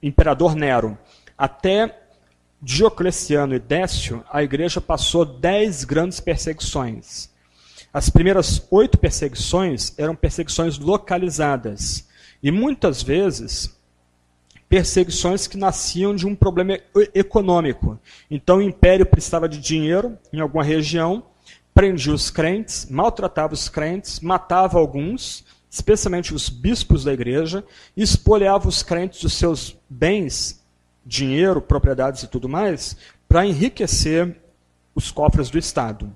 imperador 0.00 0.54
Nero, 0.54 0.96
até 1.36 2.07
Diocleciano 2.60 3.54
e 3.54 3.58
Décio, 3.58 4.24
a 4.30 4.42
igreja 4.42 4.80
passou 4.80 5.24
dez 5.24 5.84
grandes 5.84 6.18
perseguições. 6.18 7.30
As 7.92 8.10
primeiras 8.10 8.66
oito 8.70 8.98
perseguições 8.98 9.94
eram 9.96 10.14
perseguições 10.14 10.78
localizadas. 10.78 12.06
E 12.42 12.50
muitas 12.50 13.02
vezes 13.02 13.76
perseguições 14.68 15.46
que 15.46 15.56
nasciam 15.56 16.14
de 16.14 16.26
um 16.26 16.34
problema 16.34 16.78
econômico. 17.14 17.98
Então 18.30 18.58
o 18.58 18.62
império 18.62 19.06
precisava 19.06 19.48
de 19.48 19.58
dinheiro 19.58 20.18
em 20.32 20.40
alguma 20.40 20.62
região, 20.62 21.24
prendia 21.72 22.12
os 22.12 22.28
crentes, 22.28 22.86
maltratava 22.90 23.54
os 23.54 23.68
crentes, 23.68 24.20
matava 24.20 24.78
alguns, 24.78 25.44
especialmente 25.70 26.34
os 26.34 26.48
bispos 26.48 27.04
da 27.04 27.12
igreja, 27.12 27.64
e 27.96 28.02
espoliava 28.02 28.68
os 28.68 28.82
crentes 28.82 29.22
dos 29.22 29.32
seus 29.32 29.76
bens, 29.88 30.62
dinheiro, 31.08 31.62
propriedades 31.62 32.22
e 32.22 32.28
tudo 32.28 32.48
mais, 32.48 32.96
para 33.26 33.46
enriquecer 33.46 34.36
os 34.94 35.10
cofres 35.10 35.48
do 35.48 35.58
Estado. 35.58 36.14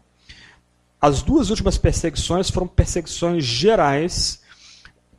As 1.01 1.22
duas 1.22 1.49
últimas 1.49 1.78
perseguições 1.78 2.51
foram 2.51 2.68
perseguições 2.68 3.43
gerais 3.43 4.43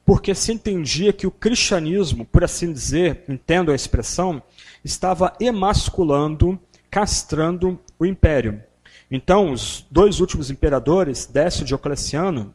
porque 0.05 0.35
se 0.35 0.51
entendia 0.51 1.11
que 1.11 1.25
o 1.25 1.31
cristianismo, 1.31 2.25
por 2.25 2.43
assim 2.43 2.71
dizer, 2.71 3.23
entendo 3.27 3.71
a 3.71 3.75
expressão, 3.75 4.43
estava 4.83 5.33
emasculando, 5.39 6.59
castrando 6.91 7.79
o 7.97 8.05
império. 8.05 8.61
Então, 9.09 9.51
os 9.51 9.85
dois 9.89 10.19
últimos 10.19 10.51
imperadores, 10.51 11.25
Décio 11.25 11.63
e 11.63 11.65
Diocleciano, 11.65 12.53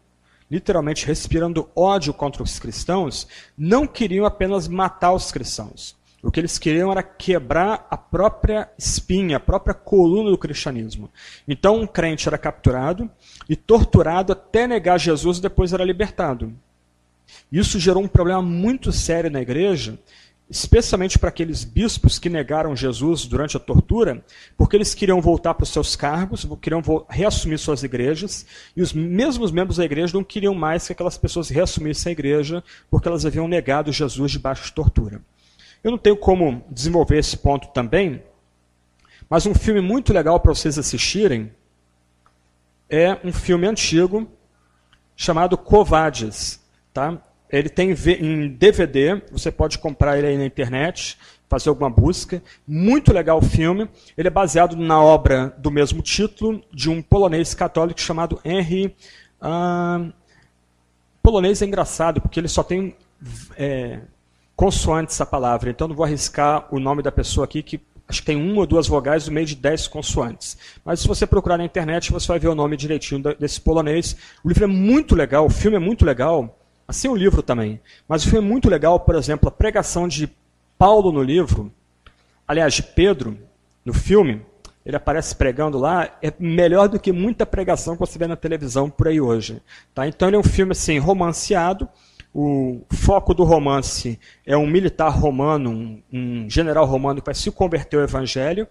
literalmente 0.50 1.06
respirando 1.06 1.68
ódio 1.74 2.12
contra 2.12 2.42
os 2.42 2.58
cristãos, 2.58 3.26
não 3.56 3.86
queriam 3.86 4.26
apenas 4.26 4.68
matar 4.68 5.12
os 5.12 5.32
cristãos. 5.32 5.97
O 6.22 6.32
que 6.32 6.40
eles 6.40 6.58
queriam 6.58 6.90
era 6.90 7.02
quebrar 7.02 7.86
a 7.88 7.96
própria 7.96 8.68
espinha, 8.76 9.36
a 9.36 9.40
própria 9.40 9.72
coluna 9.72 10.30
do 10.30 10.38
cristianismo. 10.38 11.08
Então, 11.46 11.80
um 11.80 11.86
crente 11.86 12.28
era 12.28 12.36
capturado 12.36 13.08
e 13.48 13.54
torturado 13.54 14.32
até 14.32 14.66
negar 14.66 14.98
Jesus 14.98 15.38
e 15.38 15.42
depois 15.42 15.72
era 15.72 15.84
libertado. 15.84 16.52
Isso 17.52 17.78
gerou 17.78 18.02
um 18.02 18.08
problema 18.08 18.42
muito 18.42 18.90
sério 18.90 19.30
na 19.30 19.40
igreja, 19.40 19.98
especialmente 20.50 21.18
para 21.18 21.28
aqueles 21.28 21.62
bispos 21.62 22.18
que 22.18 22.28
negaram 22.28 22.74
Jesus 22.74 23.26
durante 23.26 23.56
a 23.56 23.60
tortura, 23.60 24.24
porque 24.56 24.76
eles 24.76 24.94
queriam 24.94 25.20
voltar 25.20 25.54
para 25.54 25.64
os 25.64 25.68
seus 25.68 25.94
cargos, 25.94 26.48
queriam 26.60 26.82
reassumir 27.08 27.58
suas 27.58 27.82
igrejas, 27.82 28.46
e 28.74 28.82
os 28.82 28.92
mesmos 28.92 29.52
membros 29.52 29.76
da 29.76 29.84
igreja 29.84 30.16
não 30.16 30.24
queriam 30.24 30.54
mais 30.54 30.86
que 30.86 30.92
aquelas 30.92 31.18
pessoas 31.18 31.48
reassumissem 31.48 32.10
a 32.10 32.12
igreja, 32.12 32.64
porque 32.90 33.06
elas 33.06 33.26
haviam 33.26 33.46
negado 33.46 33.92
Jesus 33.92 34.32
debaixo 34.32 34.64
de 34.64 34.72
tortura. 34.72 35.20
Eu 35.82 35.90
não 35.90 35.98
tenho 35.98 36.16
como 36.16 36.64
desenvolver 36.70 37.18
esse 37.18 37.36
ponto 37.36 37.68
também, 37.68 38.22
mas 39.28 39.46
um 39.46 39.54
filme 39.54 39.80
muito 39.80 40.12
legal 40.12 40.40
para 40.40 40.54
vocês 40.54 40.78
assistirem 40.78 41.52
é 42.88 43.18
um 43.22 43.32
filme 43.32 43.66
antigo 43.66 44.28
chamado 45.14 45.56
Covades. 45.58 46.60
Tá? 46.92 47.18
Ele 47.50 47.68
tem 47.68 47.90
em 47.90 48.48
DVD, 48.48 49.22
você 49.30 49.50
pode 49.50 49.78
comprar 49.78 50.18
ele 50.18 50.26
aí 50.26 50.38
na 50.38 50.46
internet, 50.46 51.18
fazer 51.48 51.68
alguma 51.68 51.90
busca. 51.90 52.42
Muito 52.66 53.12
legal 53.12 53.38
o 53.38 53.42
filme. 53.42 53.88
Ele 54.16 54.28
é 54.28 54.30
baseado 54.30 54.76
na 54.76 55.02
obra 55.02 55.54
do 55.58 55.70
mesmo 55.70 56.02
título, 56.02 56.62
de 56.72 56.90
um 56.90 57.02
polonês 57.02 57.54
católico 57.54 58.00
chamado 58.00 58.40
Henry. 58.44 58.94
Ah, 59.40 60.06
polonês 61.22 61.62
é 61.62 61.66
engraçado, 61.66 62.20
porque 62.20 62.38
ele 62.40 62.48
só 62.48 62.62
tem 62.62 62.96
é, 63.56 64.00
consoantes 64.58 65.20
a 65.20 65.24
palavra, 65.24 65.70
então 65.70 65.86
não 65.86 65.94
vou 65.94 66.04
arriscar 66.04 66.66
o 66.74 66.80
nome 66.80 67.00
da 67.00 67.12
pessoa 67.12 67.44
aqui, 67.44 67.62
que 67.62 67.80
acho 68.08 68.22
que 68.22 68.26
tem 68.26 68.34
uma 68.34 68.62
ou 68.62 68.66
duas 68.66 68.88
vogais 68.88 69.28
no 69.28 69.32
meio 69.32 69.46
de 69.46 69.54
dez 69.54 69.86
consoantes. 69.86 70.58
Mas 70.84 70.98
se 70.98 71.06
você 71.06 71.28
procurar 71.28 71.58
na 71.58 71.64
internet, 71.64 72.10
você 72.10 72.26
vai 72.26 72.40
ver 72.40 72.48
o 72.48 72.56
nome 72.56 72.76
direitinho 72.76 73.22
desse 73.38 73.60
polonês. 73.60 74.16
O 74.42 74.48
livro 74.48 74.64
é 74.64 74.66
muito 74.66 75.14
legal, 75.14 75.46
o 75.46 75.48
filme 75.48 75.76
é 75.76 75.78
muito 75.78 76.04
legal. 76.04 76.58
Assim 76.88 77.06
o 77.06 77.14
livro 77.14 77.40
também. 77.40 77.80
Mas 78.08 78.24
foi 78.24 78.40
muito 78.40 78.68
legal, 78.68 78.98
por 78.98 79.14
exemplo, 79.14 79.48
a 79.48 79.52
pregação 79.52 80.08
de 80.08 80.28
Paulo 80.76 81.12
no 81.12 81.22
livro, 81.22 81.72
aliás, 82.46 82.74
de 82.74 82.82
Pedro, 82.82 83.38
no 83.84 83.94
filme, 83.94 84.42
ele 84.84 84.96
aparece 84.96 85.36
pregando 85.36 85.78
lá, 85.78 86.10
é 86.20 86.32
melhor 86.36 86.88
do 86.88 86.98
que 86.98 87.12
muita 87.12 87.46
pregação 87.46 87.94
que 87.94 88.00
você 88.00 88.18
vê 88.18 88.26
na 88.26 88.34
televisão 88.34 88.90
por 88.90 89.06
aí 89.06 89.20
hoje. 89.20 89.62
Tá? 89.94 90.08
Então 90.08 90.28
ele 90.28 90.36
é 90.36 90.40
um 90.40 90.42
filme 90.42 90.72
assim, 90.72 90.98
romanceado, 90.98 91.88
o 92.34 92.82
foco 92.90 93.32
do 93.34 93.44
romance 93.44 94.18
é 94.46 94.56
um 94.56 94.66
militar 94.66 95.10
romano, 95.10 95.70
um, 95.70 96.02
um 96.12 96.50
general 96.50 96.84
romano 96.84 97.20
que 97.20 97.26
vai 97.26 97.34
se 97.34 97.50
converter 97.50 97.96
ao 97.96 98.02
evangelho, 98.02 98.68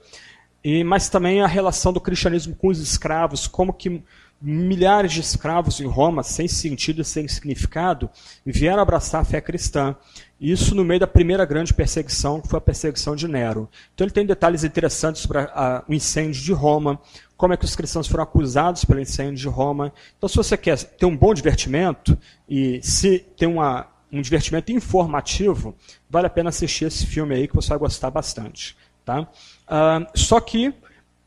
e, 0.64 0.84
mas 0.84 1.10
também 1.10 1.42
a 1.42 1.48
relação 1.48 1.94
do 1.94 2.02
cristianismo 2.02 2.56
com 2.56 2.68
os 2.68 2.80
escravos, 2.80 3.48
como 3.48 3.74
que 3.74 4.04
milhares 4.40 5.14
de 5.14 5.22
escravos 5.22 5.80
em 5.80 5.88
Roma, 5.88 6.22
sem 6.22 6.48
sentido 6.48 7.02
e 7.02 7.06
sem 7.06 7.28
significado, 7.28 8.10
vieram 8.46 8.82
abraçar 8.82 9.22
a 9.22 9.26
fé 9.26 9.42
cristã. 9.42 9.96
Isso 10.40 10.76
no 10.76 10.86
meio 10.86 11.00
da 11.00 11.08
primeira 11.08 11.44
grande 11.46 11.74
perseguição, 11.74 12.40
que 12.40 12.48
foi 12.48 12.58
a 12.58 12.62
perseguição 12.62 13.16
de 13.16 13.28
Nero. 13.28 13.68
Então 13.94 14.06
ele 14.06 14.14
tem 14.14 14.26
detalhes 14.26 14.64
interessantes 14.64 15.24
sobre 15.24 15.40
o 15.88 15.94
incêndio 15.94 16.42
de 16.42 16.54
Roma, 16.54 17.00
como 17.38 17.54
é 17.54 17.58
que 17.58 17.66
os 17.66 17.76
cristãos 17.76 18.08
foram 18.08 18.24
acusados 18.24 18.84
pelo 18.84 19.00
incêndio 19.00 19.36
de 19.36 19.48
Roma. 19.48 19.94
Então, 20.18 20.28
se 20.28 20.36
você 20.36 20.58
quer 20.58 20.78
ter 20.78 21.06
um 21.06 21.16
bom 21.16 21.34
divertimento 21.34 22.18
e 22.50 22.82
se 22.82 23.20
ter 23.38 23.46
uma 23.46 23.88
um 24.12 24.22
divertimento 24.22 24.72
informativo, 24.72 25.76
vale 26.10 26.28
a 26.28 26.30
pena 26.30 26.50
assistir 26.50 26.86
esse 26.86 27.06
filme 27.06 27.36
aí 27.36 27.48
que 27.48 27.56
você 27.56 27.70
vai 27.70 27.78
gostar 27.78 28.10
bastante. 28.10 28.76
Tá? 29.04 29.22
Uh, 29.22 30.08
só 30.16 30.40
que 30.40 30.74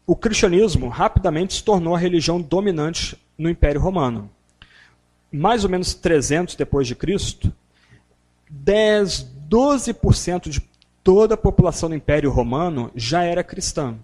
o 0.06 0.16
cristianismo 0.16 0.88
rapidamente 0.88 1.54
se 1.54 1.64
tornou 1.64 1.94
a 1.94 1.98
religião 1.98 2.40
dominante 2.40 3.16
no 3.36 3.48
Império 3.48 3.80
Romano. 3.80 4.30
Mais 5.30 5.62
ou 5.62 5.70
menos 5.70 5.94
300 5.94 6.56
depois 6.56 6.86
de 6.86 6.94
Cristo, 6.94 7.52
10, 8.48 9.26
12% 9.48 10.48
de 10.48 10.60
toda 11.04 11.34
a 11.34 11.38
população 11.38 11.88
do 11.88 11.94
Império 11.94 12.30
Romano 12.30 12.90
já 12.94 13.22
era 13.22 13.44
cristã. 13.44 13.96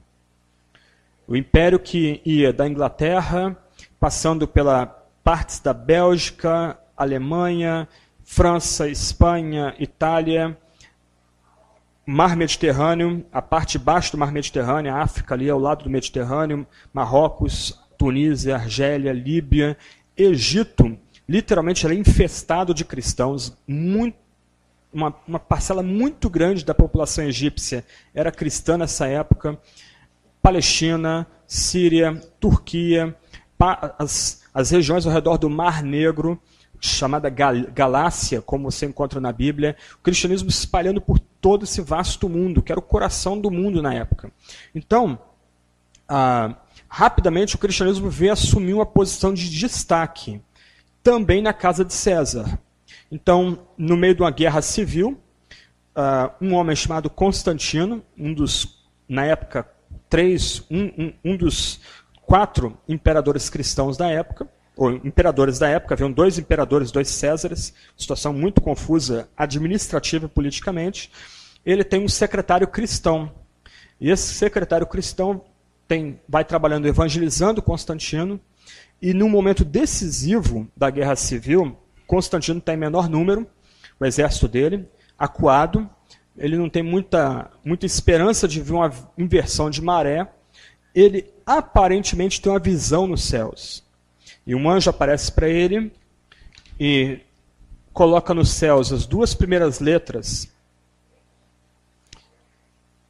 O 1.29 1.35
império 1.35 1.79
que 1.79 2.21
ia 2.25 2.53
da 2.53 2.69
Inglaterra, 2.69 3.57
passando 3.99 4.47
pela 4.47 4.87
partes 5.25 5.59
da 5.59 5.75
Bélgica, 5.75 6.79
Alemanha, 6.97 7.89
França, 8.25 8.89
Espanha, 8.89 9.75
Itália, 9.79 10.57
Mar 12.07 12.37
Mediterrâneo, 12.37 13.27
a 13.33 13.43
parte 13.43 13.73
de 13.73 13.85
baixo 13.85 14.13
do 14.13 14.19
Mar 14.19 14.31
Mediterrâneo, 14.31 14.95
a 14.95 15.03
África 15.03 15.35
ali 15.35 15.51
ao 15.51 15.59
lado 15.59 15.83
do 15.83 15.91
Mediterrâneo, 15.91 16.65
Marrocos, 16.93 17.77
Tunísia, 17.99 18.55
Argélia, 18.55 19.13
Líbia, 19.13 19.77
Egito, 20.17 20.97
literalmente 21.29 21.85
era 21.85 21.95
infestado 21.95 22.73
de 22.73 22.85
cristãos, 22.85 23.57
muito, 23.67 24.17
uma, 24.93 25.13
uma 25.27 25.41
parcela 25.41 25.83
muito 25.83 26.31
grande 26.31 26.65
da 26.65 26.73
população 26.73 27.25
egípcia 27.25 27.85
era 28.15 28.31
cristã 28.31 28.79
nessa 28.79 29.09
época. 29.09 29.59
Palestina, 30.47 31.27
Síria, 31.45 32.23
Turquia, 32.39 33.17
as, 33.99 34.45
as 34.55 34.71
regiões 34.71 35.05
ao 35.05 35.13
redor 35.13 35.39
do 35.39 35.51
Mar 35.51 35.83
Negro, 35.83 36.41
chamada 36.79 37.29
Galácia, 37.29 38.41
como 38.41 38.71
você 38.71 38.87
encontra 38.87 39.21
na 39.21 39.33
Bíblia, 39.33 39.75
o 39.97 40.03
cristianismo 40.05 40.49
se 40.53 40.61
espalhando 40.61 41.01
por 41.01 41.19
todo 41.19 41.65
esse 41.65 41.81
vasto 41.81 42.29
mundo, 42.29 42.63
que 42.63 42.71
era 42.71 42.79
o 42.79 42.83
coração 42.83 43.41
do 43.41 43.51
mundo 43.51 43.83
na 43.83 43.93
época. 43.93 44.31
Então, 44.73 45.19
ah, 46.09 46.55
rapidamente 46.89 47.57
o 47.57 47.59
cristianismo 47.59 48.09
veio 48.09 48.33
assumir 48.33 48.75
uma 48.75 48.87
posição 48.87 49.35
de 49.35 49.51
destaque, 49.51 50.41
também 51.03 51.43
na 51.43 51.53
casa 51.53 51.85
de 51.85 51.93
César. 51.93 52.57
Então, 53.11 53.67
no 53.77 53.97
meio 53.97 54.15
de 54.15 54.23
uma 54.23 54.31
guerra 54.31 54.63
civil, 54.63 55.21
ah, 55.93 56.31
um 56.41 56.55
homem 56.55 56.77
chamado 56.77 57.11
Constantino, 57.11 58.01
um 58.17 58.33
dos, 58.33 58.87
na 59.09 59.25
época, 59.25 59.75
três, 60.09 60.63
um, 60.71 60.85
um, 60.85 61.13
um 61.25 61.37
dos 61.37 61.81
quatro 62.23 62.77
imperadores 62.89 63.49
cristãos 63.49 63.97
da 63.97 64.09
época, 64.09 64.49
ou 64.77 64.91
imperadores 64.91 65.59
da 65.59 65.69
época, 65.69 65.95
haviam 65.95 66.13
dois 66.13 66.39
imperadores, 66.39 66.91
dois 66.91 67.09
Césares, 67.09 67.73
situação 67.97 68.33
muito 68.33 68.61
confusa 68.61 69.29
administrativa 69.37 70.27
e 70.27 70.29
politicamente. 70.29 71.11
Ele 71.65 71.83
tem 71.83 72.05
um 72.05 72.09
secretário 72.09 72.69
cristão. 72.69 73.33
E 73.99 74.11
esse 74.11 74.35
secretário 74.35 74.87
cristão 74.87 75.43
tem, 75.89 76.21
vai 76.29 76.45
trabalhando 76.45 76.87
evangelizando 76.87 77.63
Constantino, 77.63 78.39
e 79.01 79.15
num 79.15 79.29
momento 79.29 79.65
decisivo 79.65 80.69
da 80.77 80.91
guerra 80.91 81.17
civil, 81.17 81.77
Constantino 82.07 82.61
tem 82.61 82.77
menor 82.77 83.09
número, 83.09 83.47
o 83.99 84.05
exército 84.05 84.49
dele, 84.49 84.89
acuado, 85.19 85.89
ele 86.39 86.57
não 86.57 86.69
tem 86.69 86.83
muita, 86.83 87.51
muita 87.65 87.87
esperança 87.87 88.47
de 88.47 88.61
ver 88.61 88.73
uma 88.73 88.93
inversão 89.17 89.71
de 89.71 89.81
maré, 89.81 90.29
ele 90.95 91.31
aparentemente 91.45 92.41
tem 92.41 92.51
uma 92.51 92.59
visão 92.59 93.07
nos 93.07 93.25
céus. 93.25 93.85
E 94.47 94.55
um 94.55 94.69
anjo 94.69 94.91
aparece 94.91 95.33
para 95.33 95.49
ele 95.49 95.93
e 96.79 97.21
coloca 97.93 98.35
nos 98.35 98.51
céus 98.51 98.93
as 98.93 99.07
duas 99.07 99.35
primeiras 99.35 99.81
letras 99.81 100.51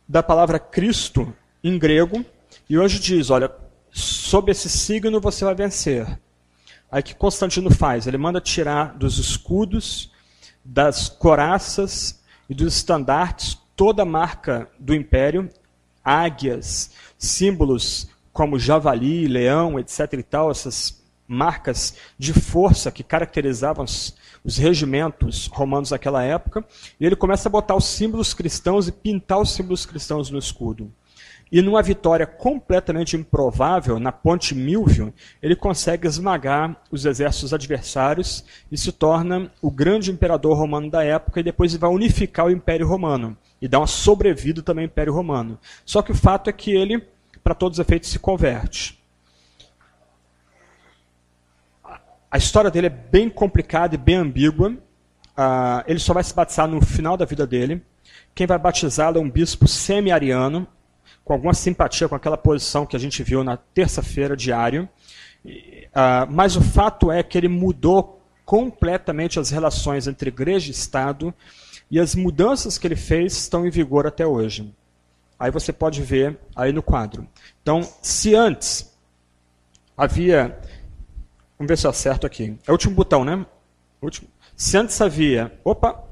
da 0.09 0.23
palavra 0.23 0.59
Cristo 0.59 1.35
em 1.63 1.79
grego, 1.79 2.25
e 2.69 2.79
o 2.79 2.83
anjo 2.83 3.01
diz: 3.01 3.31
Olha, 3.31 3.51
sob 3.91 4.53
esse 4.53 4.69
signo 4.69 5.21
você 5.21 5.45
vai 5.45 5.55
vencer. 5.55 6.19
Aí 6.91 7.03
que 7.03 7.15
Constantino 7.15 7.71
faz? 7.71 8.07
Ele 8.07 8.17
manda 8.17 8.41
tirar 8.41 8.97
dos 8.97 9.19
escudos, 9.19 10.13
das 10.65 11.09
coraças 11.09 12.16
e 12.49 12.55
dos 12.55 12.77
estandartes 12.77 13.59
toda 13.75 14.03
a 14.03 14.07
marca 14.07 14.71
do 14.79 14.95
império, 14.95 15.51
águias, 16.05 16.91
símbolos 17.19 18.09
como 18.33 18.59
javali, 18.59 19.27
leão, 19.27 19.79
etc. 19.79 20.13
e 20.15 20.23
tal, 20.23 20.51
essas 20.51 21.03
marcas 21.27 21.95
de 22.19 22.33
força 22.33 22.91
que 22.91 23.03
caracterizavam 23.03 23.85
os, 23.85 24.15
os, 24.45 24.57
regimentos 24.57 25.47
romanos 25.47 25.91
daquela 25.91 26.23
época, 26.23 26.65
e 27.01 27.05
ele 27.05 27.17
começa 27.17 27.49
a 27.49 27.53
botar 27.53 27.75
os 27.75 27.85
símbolos 27.85 28.33
cristãos 28.33 28.87
e 28.89 28.93
pintar 28.93 29.41
os 29.41 29.53
símbolos 29.53 29.85
cristãos 29.85 30.31
no 30.31 30.39
escudo. 30.39 30.93
E 31.51 31.63
numa 31.63 31.81
vitória 31.81 32.27
completamente 32.27 33.17
improvável, 33.17 34.01
na 34.01 34.11
Ponte 34.11 34.53
Milvio, 34.53 35.15
ele 35.41 35.55
consegue 35.55 36.09
esmagar 36.09 36.77
os 36.91 37.05
exércitos 37.05 37.55
adversários 37.55 38.45
e 38.71 38.77
se 38.77 38.91
torna 38.91 39.51
o 39.63 39.71
grande 39.71 40.11
imperador 40.11 40.57
romano 40.57 40.91
da 40.91 41.05
época, 41.05 41.39
e 41.39 41.45
depois 41.45 41.75
vai 41.77 41.89
unificar 41.89 42.47
o 42.47 42.51
Império 42.51 42.89
Romano 42.89 43.37
e 43.63 43.69
dar 43.69 43.79
uma 43.79 43.87
sobrevida 43.87 44.61
também 44.61 44.85
ao 44.85 44.91
Império 44.91 45.13
Romano. 45.15 45.59
Só 45.85 46.03
que 46.03 46.11
o 46.11 46.17
fato 46.17 46.51
é 46.51 46.53
que 46.53 46.73
ele, 46.73 47.07
para 47.45 47.55
todos 47.55 47.79
os 47.79 47.85
efeitos, 47.85 48.11
se 48.11 48.19
converte. 48.19 49.01
A 52.29 52.39
história 52.39 52.71
dele 52.73 52.89
é 52.89 52.91
bem 52.91 53.31
complicada 53.31 53.95
e 53.95 53.99
bem 53.99 54.17
ambígua. 54.17 54.71
Uh, 54.71 55.85
ele 55.87 56.01
só 56.01 56.13
vai 56.13 56.25
se 56.25 56.35
batizar 56.35 56.67
no 56.67 56.85
final 56.85 57.17
da 57.17 57.25
vida 57.25 57.47
dele. 57.47 57.83
Quem 58.35 58.47
vai 58.47 58.59
batizá-lo 58.59 59.19
é 59.19 59.21
um 59.21 59.31
bispo 59.31 59.69
semi-ariano, 59.69 60.67
com 61.27 61.35
alguma 61.35 61.53
simpatia 61.53 62.09
com 62.09 62.15
aquela 62.15 62.39
posição 62.39 62.87
que 62.87 62.97
a 62.97 62.99
gente 62.99 63.23
viu 63.23 63.45
na 63.45 63.59
terça-feira 63.59 64.35
diário. 64.35 64.89
Uh, 65.45 66.25
mas 66.31 66.57
o 66.57 66.63
fato 66.63 67.13
é 67.13 67.23
que 67.23 67.37
ele 67.37 67.49
mudou 67.49 68.23
completamente 68.45 69.39
as 69.39 69.51
relações 69.51 70.07
entre 70.07 70.29
igreja 70.29 70.69
e 70.69 70.71
Estado, 70.71 71.35
e 71.91 72.01
as 72.01 72.15
mudanças 72.15 72.79
que 72.79 72.87
ele 72.87 72.97
fez 72.97 73.35
estão 73.35 73.67
em 73.67 73.71
vigor 73.71 74.07
até 74.07 74.27
hoje. 74.27 74.73
Aí 75.39 75.51
você 75.51 75.73
pode 75.73 76.01
ver 76.01 76.39
aí 76.55 76.73
no 76.73 76.83
quadro. 76.83 77.29
Então, 77.61 77.87
se 78.01 78.35
antes 78.35 78.97
havia 79.97 80.57
Vamos 81.59 81.69
ver 81.69 81.79
se 81.79 81.87
eu 81.87 81.91
acerto 81.91 82.27
aqui. 82.27 82.57
É 82.67 82.71
o 82.71 82.73
último 82.73 82.95
botão, 82.95 83.25
né? 83.25 83.45
Último. 84.01 84.29
Se 84.55 84.77
antes 84.77 85.01
havia. 85.01 85.59
Opa! 85.65 86.05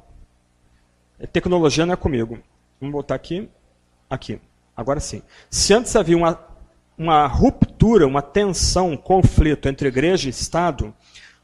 Tecnologia 1.32 1.84
não 1.84 1.92
é 1.92 1.96
comigo. 1.96 2.38
Vamos 2.80 2.94
botar 2.94 3.14
aqui. 3.14 3.48
Aqui. 4.08 4.40
Agora 4.76 5.00
sim. 5.00 5.22
Se 5.50 5.72
antes 5.72 5.94
havia 5.94 6.16
uma, 6.16 6.38
uma 6.96 7.26
ruptura, 7.26 8.06
uma 8.06 8.22
tensão, 8.22 8.92
um 8.92 8.96
conflito 8.96 9.68
entre 9.68 9.88
igreja 9.88 10.28
e 10.28 10.30
Estado, 10.30 10.94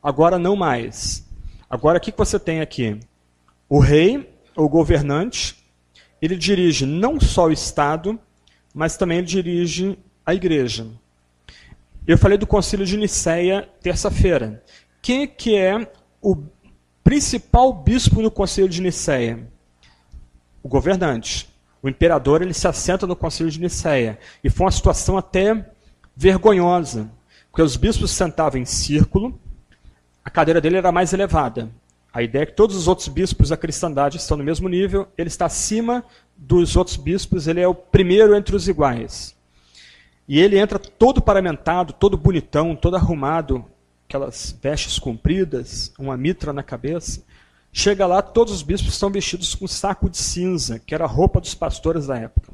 agora 0.02 0.38
não 0.38 0.56
mais. 0.56 1.26
Agora 1.68 1.98
o 1.98 2.00
que 2.00 2.12
você 2.16 2.38
tem 2.38 2.60
aqui? 2.60 2.98
O 3.68 3.78
rei, 3.78 4.32
o 4.56 4.68
governante, 4.68 5.56
ele 6.20 6.36
dirige 6.36 6.84
não 6.84 7.20
só 7.20 7.46
o 7.46 7.52
Estado, 7.52 8.18
mas 8.74 8.96
também 8.96 9.18
ele 9.18 9.26
dirige 9.26 9.98
a 10.24 10.34
igreja. 10.34 10.86
Eu 12.06 12.18
falei 12.18 12.36
do 12.36 12.46
concílio 12.46 12.86
de 12.86 12.96
Nicéia 12.96 13.68
terça-feira. 13.80 14.62
Quem 15.02 15.26
que 15.26 15.56
é 15.56 15.90
o 16.20 16.36
principal 17.02 17.72
bispo 17.72 18.20
no 18.20 18.30
concílio 18.30 18.68
de 18.68 18.82
Nicéia? 18.82 19.46
O 20.62 20.68
governante. 20.68 21.49
O 21.82 21.88
imperador 21.88 22.42
ele 22.42 22.52
se 22.52 22.68
assenta 22.68 23.06
no 23.06 23.16
concílio 23.16 23.50
de 23.50 23.60
Nicéia. 23.60 24.18
E 24.44 24.50
foi 24.50 24.66
uma 24.66 24.72
situação 24.72 25.16
até 25.16 25.66
vergonhosa, 26.14 27.10
porque 27.50 27.62
os 27.62 27.76
bispos 27.76 28.10
sentavam 28.10 28.60
em 28.60 28.64
círculo, 28.64 29.38
a 30.24 30.28
cadeira 30.28 30.60
dele 30.60 30.76
era 30.76 30.92
mais 30.92 31.12
elevada. 31.12 31.70
A 32.12 32.22
ideia 32.22 32.42
é 32.42 32.46
que 32.46 32.52
todos 32.52 32.76
os 32.76 32.88
outros 32.88 33.08
bispos 33.08 33.50
da 33.50 33.56
cristandade 33.56 34.16
estão 34.16 34.36
no 34.36 34.44
mesmo 34.44 34.68
nível, 34.68 35.08
ele 35.16 35.28
está 35.28 35.46
acima 35.46 36.04
dos 36.36 36.76
outros 36.76 36.96
bispos, 36.96 37.46
ele 37.46 37.60
é 37.60 37.68
o 37.68 37.74
primeiro 37.74 38.34
entre 38.34 38.54
os 38.54 38.68
iguais. 38.68 39.36
E 40.28 40.38
ele 40.38 40.58
entra 40.58 40.78
todo 40.78 41.22
paramentado, 41.22 41.92
todo 41.92 42.16
bonitão, 42.16 42.76
todo 42.76 42.96
arrumado, 42.96 43.64
aquelas 44.08 44.56
vestes 44.60 44.98
compridas, 44.98 45.92
uma 45.98 46.16
mitra 46.16 46.52
na 46.52 46.62
cabeça. 46.62 47.22
Chega 47.72 48.06
lá, 48.06 48.20
todos 48.20 48.52
os 48.52 48.62
bispos 48.62 48.94
estão 48.94 49.10
vestidos 49.10 49.54
com 49.54 49.66
saco 49.66 50.10
de 50.10 50.16
cinza, 50.16 50.78
que 50.78 50.94
era 50.94 51.04
a 51.04 51.08
roupa 51.08 51.40
dos 51.40 51.54
pastores 51.54 52.06
da 52.06 52.18
época. 52.18 52.52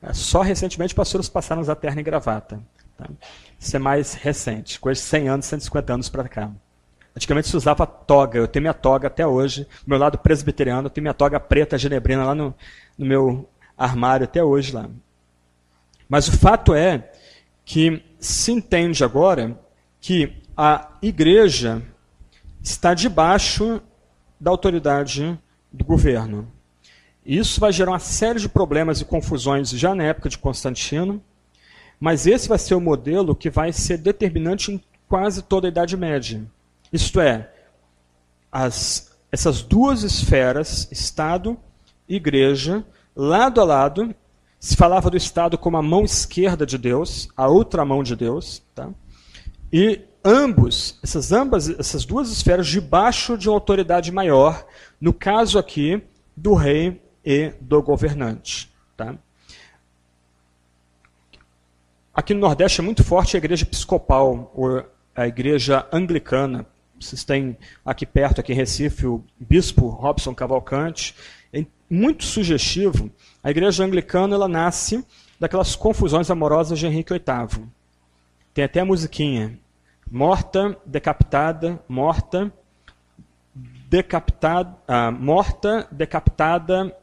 É, 0.00 0.12
só 0.14 0.42
recentemente 0.42 0.94
pastores 0.94 1.28
passaram 1.28 1.68
a 1.68 1.74
terno 1.74 2.00
e 2.00 2.04
gravata. 2.04 2.60
Tá? 2.96 3.06
Isso 3.58 3.74
é 3.74 3.78
mais 3.78 4.14
recente, 4.14 4.78
coisa 4.78 5.00
de 5.00 5.06
100 5.06 5.28
anos, 5.28 5.46
150 5.46 5.92
anos 5.92 6.08
para 6.08 6.28
cá. 6.28 6.50
Antigamente 7.16 7.48
se 7.48 7.56
usava 7.56 7.84
toga, 7.84 8.38
eu 8.38 8.46
tenho 8.46 8.62
minha 8.62 8.74
toga 8.74 9.08
até 9.08 9.26
hoje. 9.26 9.64
Do 9.64 9.88
meu 9.88 9.98
lado 9.98 10.18
presbiteriano, 10.18 10.86
eu 10.86 10.90
tenho 10.90 11.02
minha 11.02 11.14
toga 11.14 11.40
preta 11.40 11.76
genebrina 11.76 12.24
lá 12.24 12.34
no, 12.34 12.54
no 12.96 13.06
meu 13.06 13.48
armário 13.76 14.24
até 14.24 14.42
hoje 14.42 14.72
lá. 14.72 14.88
Mas 16.08 16.28
o 16.28 16.38
fato 16.38 16.74
é 16.74 17.10
que 17.64 18.04
se 18.20 18.52
entende 18.52 19.02
agora 19.02 19.58
que 20.00 20.32
a 20.56 20.92
igreja 21.02 21.82
está 22.70 22.92
debaixo 22.92 23.80
da 24.38 24.50
autoridade 24.50 25.38
do 25.72 25.84
governo. 25.84 26.46
Isso 27.24 27.60
vai 27.60 27.72
gerar 27.72 27.92
uma 27.92 27.98
série 27.98 28.38
de 28.38 28.48
problemas 28.48 29.00
e 29.00 29.04
confusões 29.04 29.70
já 29.70 29.94
na 29.94 30.04
época 30.04 30.28
de 30.28 30.38
Constantino, 30.38 31.22
mas 31.98 32.26
esse 32.26 32.48
vai 32.48 32.58
ser 32.58 32.74
o 32.74 32.80
modelo 32.80 33.34
que 33.34 33.50
vai 33.50 33.72
ser 33.72 33.98
determinante 33.98 34.72
em 34.72 34.82
quase 35.08 35.42
toda 35.42 35.66
a 35.66 35.70
Idade 35.70 35.96
Média. 35.96 36.44
Isto 36.92 37.20
é, 37.20 37.50
as, 38.52 39.16
essas 39.32 39.62
duas 39.62 40.02
esferas, 40.02 40.88
Estado 40.92 41.58
e 42.08 42.16
Igreja, 42.16 42.84
lado 43.16 43.60
a 43.60 43.64
lado, 43.64 44.14
se 44.60 44.76
falava 44.76 45.10
do 45.10 45.16
Estado 45.16 45.56
como 45.56 45.76
a 45.76 45.82
mão 45.82 46.04
esquerda 46.04 46.66
de 46.66 46.76
Deus, 46.76 47.28
a 47.36 47.48
outra 47.48 47.84
mão 47.84 48.02
de 48.02 48.14
Deus, 48.14 48.62
tá? 48.74 48.90
e 49.72 50.00
ambos, 50.24 50.98
essas 51.02 51.32
ambas, 51.32 51.68
essas 51.68 52.04
duas 52.04 52.30
esferas 52.30 52.66
debaixo 52.66 53.36
de 53.36 53.48
uma 53.48 53.56
autoridade 53.56 54.12
maior, 54.12 54.66
no 55.00 55.12
caso 55.12 55.58
aqui 55.58 56.02
do 56.36 56.54
rei 56.54 57.00
e 57.24 57.52
do 57.60 57.82
governante. 57.82 58.70
Tá? 58.96 59.14
Aqui 62.14 62.34
no 62.34 62.40
Nordeste 62.40 62.80
é 62.80 62.84
muito 62.84 63.04
forte 63.04 63.36
a 63.36 63.38
igreja 63.38 63.64
episcopal, 63.64 64.50
ou 64.54 64.84
a 65.14 65.26
igreja 65.26 65.86
anglicana. 65.92 66.66
Vocês 67.00 67.22
têm 67.22 67.56
aqui 67.84 68.04
perto, 68.04 68.40
aqui 68.40 68.52
em 68.52 68.56
Recife, 68.56 69.06
o 69.06 69.22
bispo 69.38 69.88
Robson 69.88 70.34
Cavalcante. 70.34 71.14
É 71.52 71.64
muito 71.88 72.24
sugestivo. 72.24 73.10
A 73.42 73.50
igreja 73.50 73.84
anglicana 73.84 74.34
ela 74.34 74.48
nasce 74.48 75.04
daquelas 75.38 75.76
confusões 75.76 76.28
amorosas 76.28 76.78
de 76.78 76.86
Henrique 76.86 77.12
VIII. 77.12 77.66
Tem 78.52 78.64
até 78.64 78.80
a 78.80 78.84
musiquinha. 78.84 79.56
Morta, 80.10 80.74
decapitada, 80.86 81.78
morta, 81.86 82.50
decapitada, 83.90 84.74
ah, 84.88 85.10
morta, 85.10 85.86
decapitada. 85.90 86.96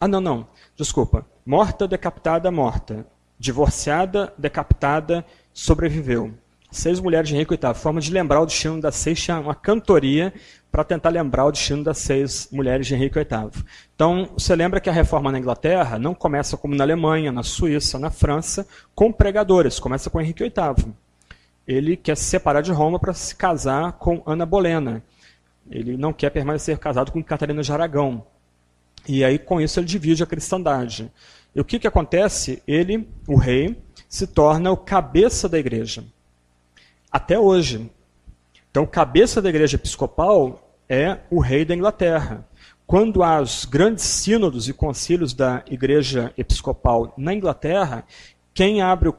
Ah, 0.00 0.08
não, 0.08 0.22
não. 0.22 0.46
Desculpa. 0.74 1.26
Morta, 1.44 1.86
decapitada, 1.86 2.50
morta. 2.50 3.06
Divorciada, 3.38 4.32
decapitada, 4.38 5.22
sobreviveu. 5.52 6.32
Seis 6.70 6.98
mulheres 6.98 7.28
de 7.28 7.34
Henrique 7.34 7.56
VIII. 7.56 7.74
Forma 7.74 8.00
de 8.00 8.10
lembrar 8.10 8.40
o 8.40 8.46
destino 8.46 8.80
das 8.80 8.96
seis, 8.96 9.22
tinha 9.22 9.38
uma 9.38 9.54
cantoria 9.54 10.32
para 10.72 10.82
tentar 10.82 11.10
lembrar 11.10 11.44
o 11.44 11.52
destino 11.52 11.84
das 11.84 11.98
seis 11.98 12.48
mulheres 12.50 12.86
de 12.86 12.94
Henrique 12.94 13.18
VIII. 13.18 13.64
Então, 13.94 14.30
você 14.32 14.56
lembra 14.56 14.80
que 14.80 14.88
a 14.88 14.92
reforma 14.92 15.30
na 15.30 15.38
Inglaterra 15.38 15.98
não 15.98 16.14
começa 16.14 16.56
como 16.56 16.74
na 16.74 16.84
Alemanha, 16.84 17.30
na 17.30 17.42
Suíça, 17.42 17.98
na 17.98 18.10
França, 18.10 18.66
com 18.94 19.12
pregadores, 19.12 19.78
começa 19.78 20.08
com 20.08 20.20
Henrique 20.20 20.42
VIII 20.42 20.94
ele 21.66 21.96
quer 21.96 22.16
se 22.16 22.24
separar 22.24 22.60
de 22.60 22.72
Roma 22.72 22.98
para 22.98 23.12
se 23.12 23.34
casar 23.34 23.92
com 23.92 24.22
Ana 24.24 24.46
Bolena. 24.46 25.02
Ele 25.70 25.96
não 25.96 26.12
quer 26.12 26.30
permanecer 26.30 26.78
casado 26.78 27.10
com 27.10 27.22
Catarina 27.22 27.62
de 27.62 27.72
Aragão. 27.72 28.24
E 29.08 29.24
aí, 29.24 29.38
com 29.38 29.60
isso, 29.60 29.80
ele 29.80 29.86
divide 29.86 30.22
a 30.22 30.26
cristandade. 30.26 31.10
E 31.54 31.60
o 31.60 31.64
que, 31.64 31.78
que 31.78 31.86
acontece? 31.86 32.62
Ele, 32.66 33.08
o 33.26 33.36
rei, 33.36 33.76
se 34.08 34.26
torna 34.26 34.70
o 34.70 34.76
cabeça 34.76 35.48
da 35.48 35.58
igreja. 35.58 36.04
Até 37.10 37.38
hoje. 37.38 37.90
Então, 38.70 38.84
o 38.84 38.88
cabeça 38.88 39.42
da 39.42 39.48
igreja 39.48 39.76
episcopal 39.76 40.70
é 40.88 41.18
o 41.30 41.40
rei 41.40 41.64
da 41.64 41.74
Inglaterra. 41.74 42.46
Quando 42.86 43.24
há 43.24 43.40
os 43.40 43.64
grandes 43.64 44.04
sínodos 44.04 44.68
e 44.68 44.72
concílios 44.72 45.34
da 45.34 45.64
igreja 45.68 46.32
episcopal 46.38 47.12
na 47.16 47.34
Inglaterra, 47.34 48.04
quem 48.54 48.80
abre 48.80 49.08
o 49.08 49.12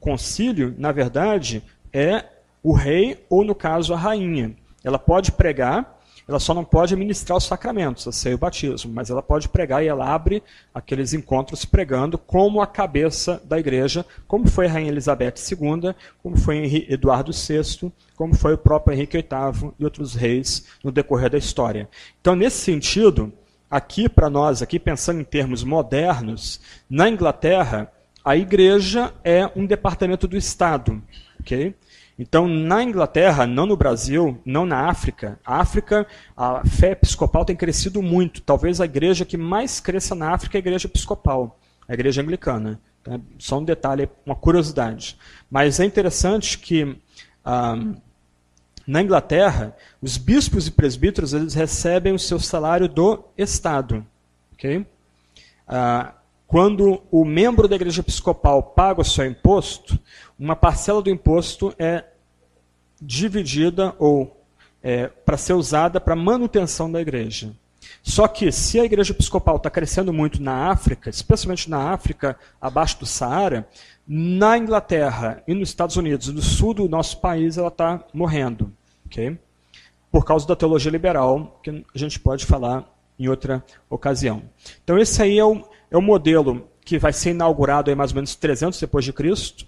concílio, 0.00 0.74
na 0.76 0.90
verdade, 0.92 1.62
é 1.92 2.24
o 2.62 2.72
rei 2.72 3.24
ou, 3.28 3.44
no 3.44 3.54
caso, 3.54 3.92
a 3.92 3.96
rainha. 3.96 4.54
Ela 4.84 4.98
pode 4.98 5.32
pregar, 5.32 6.00
ela 6.26 6.38
só 6.38 6.54
não 6.54 6.64
pode 6.64 6.94
ministrar 6.96 7.36
os 7.36 7.44
sacramentos, 7.44 8.26
a 8.26 8.30
e 8.30 8.34
o 8.34 8.38
batismo, 8.38 8.92
mas 8.92 9.10
ela 9.10 9.22
pode 9.22 9.48
pregar 9.48 9.82
e 9.82 9.88
ela 9.88 10.12
abre 10.12 10.42
aqueles 10.72 11.12
encontros 11.12 11.64
pregando 11.64 12.16
como 12.16 12.60
a 12.60 12.66
cabeça 12.66 13.42
da 13.44 13.58
igreja, 13.58 14.06
como 14.26 14.48
foi 14.48 14.66
a 14.66 14.70
Rainha 14.70 14.90
Elizabeth 14.90 15.34
II, 15.50 15.94
como 16.22 16.36
foi 16.36 16.86
Eduardo 16.88 17.32
VI, 17.32 17.92
como 18.16 18.34
foi 18.34 18.54
o 18.54 18.58
próprio 18.58 18.94
Henrique 18.94 19.16
VIII 19.16 19.72
e 19.78 19.84
outros 19.84 20.14
reis 20.14 20.66
no 20.82 20.92
decorrer 20.92 21.30
da 21.30 21.38
história. 21.38 21.88
Então, 22.20 22.36
nesse 22.36 22.58
sentido, 22.58 23.32
aqui 23.70 24.08
para 24.08 24.30
nós, 24.30 24.62
aqui 24.62 24.78
pensando 24.78 25.20
em 25.20 25.24
termos 25.24 25.64
modernos, 25.64 26.60
na 26.88 27.08
Inglaterra, 27.08 27.90
a 28.24 28.36
igreja 28.36 29.12
é 29.24 29.50
um 29.56 29.66
departamento 29.66 30.28
do 30.28 30.36
Estado. 30.36 31.02
Okay? 31.40 31.74
Então, 32.18 32.46
na 32.46 32.82
Inglaterra, 32.82 33.46
não 33.46 33.66
no 33.66 33.76
Brasil, 33.76 34.40
não 34.44 34.64
na 34.64 34.88
África, 34.88 35.40
a 35.44 35.56
África, 35.56 36.06
a 36.36 36.64
fé 36.64 36.92
episcopal 36.92 37.44
tem 37.44 37.56
crescido 37.56 38.02
muito. 38.02 38.40
Talvez 38.42 38.80
a 38.80 38.84
igreja 38.84 39.24
que 39.24 39.36
mais 39.36 39.80
cresça 39.80 40.14
na 40.14 40.30
África 40.30 40.56
é 40.56 40.58
a 40.58 40.60
igreja 40.60 40.86
episcopal, 40.86 41.58
a 41.88 41.94
igreja 41.94 42.22
anglicana. 42.22 42.78
Tá? 43.02 43.18
Só 43.38 43.58
um 43.58 43.64
detalhe, 43.64 44.08
uma 44.24 44.36
curiosidade. 44.36 45.18
Mas 45.50 45.80
é 45.80 45.84
interessante 45.84 46.58
que 46.58 46.96
ah, 47.44 47.76
na 48.86 49.02
Inglaterra, 49.02 49.76
os 50.00 50.16
bispos 50.16 50.66
e 50.66 50.70
presbíteros 50.70 51.32
eles 51.32 51.54
recebem 51.54 52.12
o 52.12 52.18
seu 52.18 52.38
salário 52.38 52.88
do 52.88 53.24
Estado. 53.36 54.06
Okay? 54.54 54.86
Ah, 55.66 56.14
quando 56.52 57.02
o 57.10 57.24
membro 57.24 57.66
da 57.66 57.76
igreja 57.76 58.02
episcopal 58.02 58.62
paga 58.62 59.00
o 59.00 59.04
seu 59.04 59.24
imposto, 59.24 59.98
uma 60.38 60.54
parcela 60.54 61.00
do 61.00 61.08
imposto 61.08 61.74
é 61.78 62.04
dividida 63.00 63.96
ou 63.98 64.38
é, 64.82 65.06
para 65.06 65.38
ser 65.38 65.54
usada 65.54 65.98
para 65.98 66.14
manutenção 66.14 66.92
da 66.92 67.00
igreja. 67.00 67.56
Só 68.02 68.28
que 68.28 68.52
se 68.52 68.78
a 68.78 68.84
igreja 68.84 69.14
episcopal 69.14 69.56
está 69.56 69.70
crescendo 69.70 70.12
muito 70.12 70.42
na 70.42 70.70
África, 70.70 71.08
especialmente 71.08 71.70
na 71.70 71.90
África 71.90 72.36
abaixo 72.60 73.00
do 73.00 73.06
Saara, 73.06 73.66
na 74.06 74.58
Inglaterra 74.58 75.42
e 75.48 75.54
nos 75.54 75.70
Estados 75.70 75.96
Unidos 75.96 76.28
no 76.28 76.42
sul 76.42 76.74
do 76.74 76.86
nosso 76.86 77.18
país 77.18 77.56
ela 77.56 77.68
está 77.68 78.04
morrendo. 78.12 78.70
Okay? 79.06 79.38
Por 80.10 80.26
causa 80.26 80.46
da 80.46 80.54
teologia 80.54 80.92
liberal, 80.92 81.58
que 81.62 81.82
a 81.94 81.98
gente 81.98 82.20
pode 82.20 82.44
falar 82.44 82.86
em 83.18 83.26
outra 83.26 83.64
ocasião. 83.88 84.42
Então 84.84 84.98
esse 84.98 85.22
aí 85.22 85.38
é 85.38 85.44
o, 85.44 85.64
é 85.92 85.96
o 85.96 86.02
modelo 86.02 86.66
que 86.84 86.98
vai 86.98 87.12
ser 87.12 87.30
inaugurado 87.30 87.90
em 87.90 87.94
mais 87.94 88.12
ou 88.12 88.16
menos 88.16 88.34
300 88.34 88.80
depois 88.80 89.04
de 89.04 89.12
Cristo. 89.12 89.66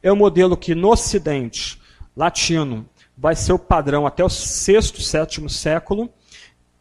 É 0.00 0.10
o 0.10 0.16
modelo 0.16 0.56
que 0.56 0.72
no 0.72 0.92
Ocidente 0.92 1.80
latino 2.16 2.88
vai 3.18 3.34
ser 3.34 3.52
o 3.52 3.58
padrão 3.58 4.06
até 4.06 4.24
o 4.24 4.28
sexto, 4.28 5.02
sétimo 5.02 5.50
século. 5.50 6.08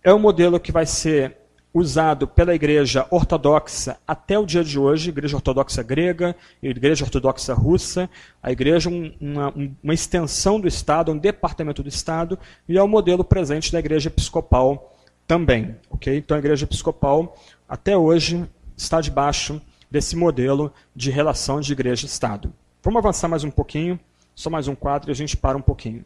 É 0.03 0.13
o 0.13 0.19
modelo 0.19 0.59
que 0.59 0.71
vai 0.71 0.85
ser 0.85 1.37
usado 1.73 2.27
pela 2.27 2.53
Igreja 2.53 3.07
Ortodoxa 3.09 3.97
até 4.07 4.37
o 4.37 4.45
dia 4.45 4.63
de 4.63 4.77
hoje, 4.77 5.09
Igreja 5.09 5.37
Ortodoxa 5.37 5.81
grega, 5.81 6.35
Igreja 6.61 7.03
Ortodoxa 7.03 7.51
russa, 7.55 8.07
a 8.43 8.51
Igreja 8.51 8.91
uma, 8.91 9.51
uma 9.83 9.93
extensão 9.93 10.59
do 10.59 10.67
Estado, 10.67 11.11
um 11.11 11.17
departamento 11.17 11.81
do 11.81 11.89
Estado, 11.89 12.37
e 12.69 12.77
é 12.77 12.83
o 12.83 12.87
modelo 12.87 13.23
presente 13.23 13.71
da 13.71 13.79
Igreja 13.79 14.09
Episcopal 14.09 14.95
também. 15.25 15.75
Okay? 15.89 16.17
Então 16.17 16.37
a 16.37 16.39
Igreja 16.39 16.65
Episcopal 16.65 17.35
até 17.67 17.97
hoje 17.97 18.47
está 18.75 19.01
debaixo 19.01 19.61
desse 19.89 20.15
modelo 20.15 20.73
de 20.95 21.11
relação 21.11 21.59
de 21.59 21.71
igreja-estado. 21.71 22.53
Vamos 22.81 22.99
avançar 22.99 23.27
mais 23.27 23.43
um 23.43 23.51
pouquinho, 23.51 23.99
só 24.35 24.49
mais 24.49 24.67
um 24.67 24.75
quadro 24.75 25.09
e 25.09 25.13
a 25.13 25.15
gente 25.15 25.37
para 25.37 25.57
um 25.57 25.61
pouquinho. 25.61 26.03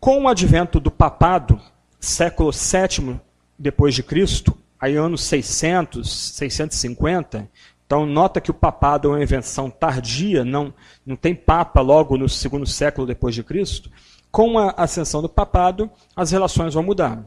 Com 0.00 0.24
o 0.24 0.28
advento 0.28 0.80
do 0.80 0.90
papado, 0.90 1.60
século 2.00 2.50
VII 2.50 3.20
depois 3.58 3.94
de 3.94 4.02
Cristo, 4.02 4.58
aí 4.80 4.96
anos 4.96 5.22
600, 5.22 6.32
650, 6.34 7.48
então 7.86 8.04
nota 8.06 8.40
que 8.40 8.50
o 8.50 8.54
papado 8.54 9.08
é 9.08 9.10
uma 9.12 9.22
invenção 9.22 9.70
tardia, 9.70 10.44
não, 10.44 10.74
não 11.04 11.14
tem 11.14 11.34
papa 11.34 11.80
logo 11.80 12.16
no 12.16 12.28
segundo 12.28 12.66
século 12.66 13.06
depois 13.06 13.34
de 13.34 13.44
Cristo. 13.44 13.90
Com 14.30 14.58
a 14.58 14.70
ascensão 14.70 15.20
do 15.20 15.28
papado, 15.28 15.90
as 16.16 16.32
relações 16.32 16.74
vão 16.74 16.82
mudar. 16.82 17.22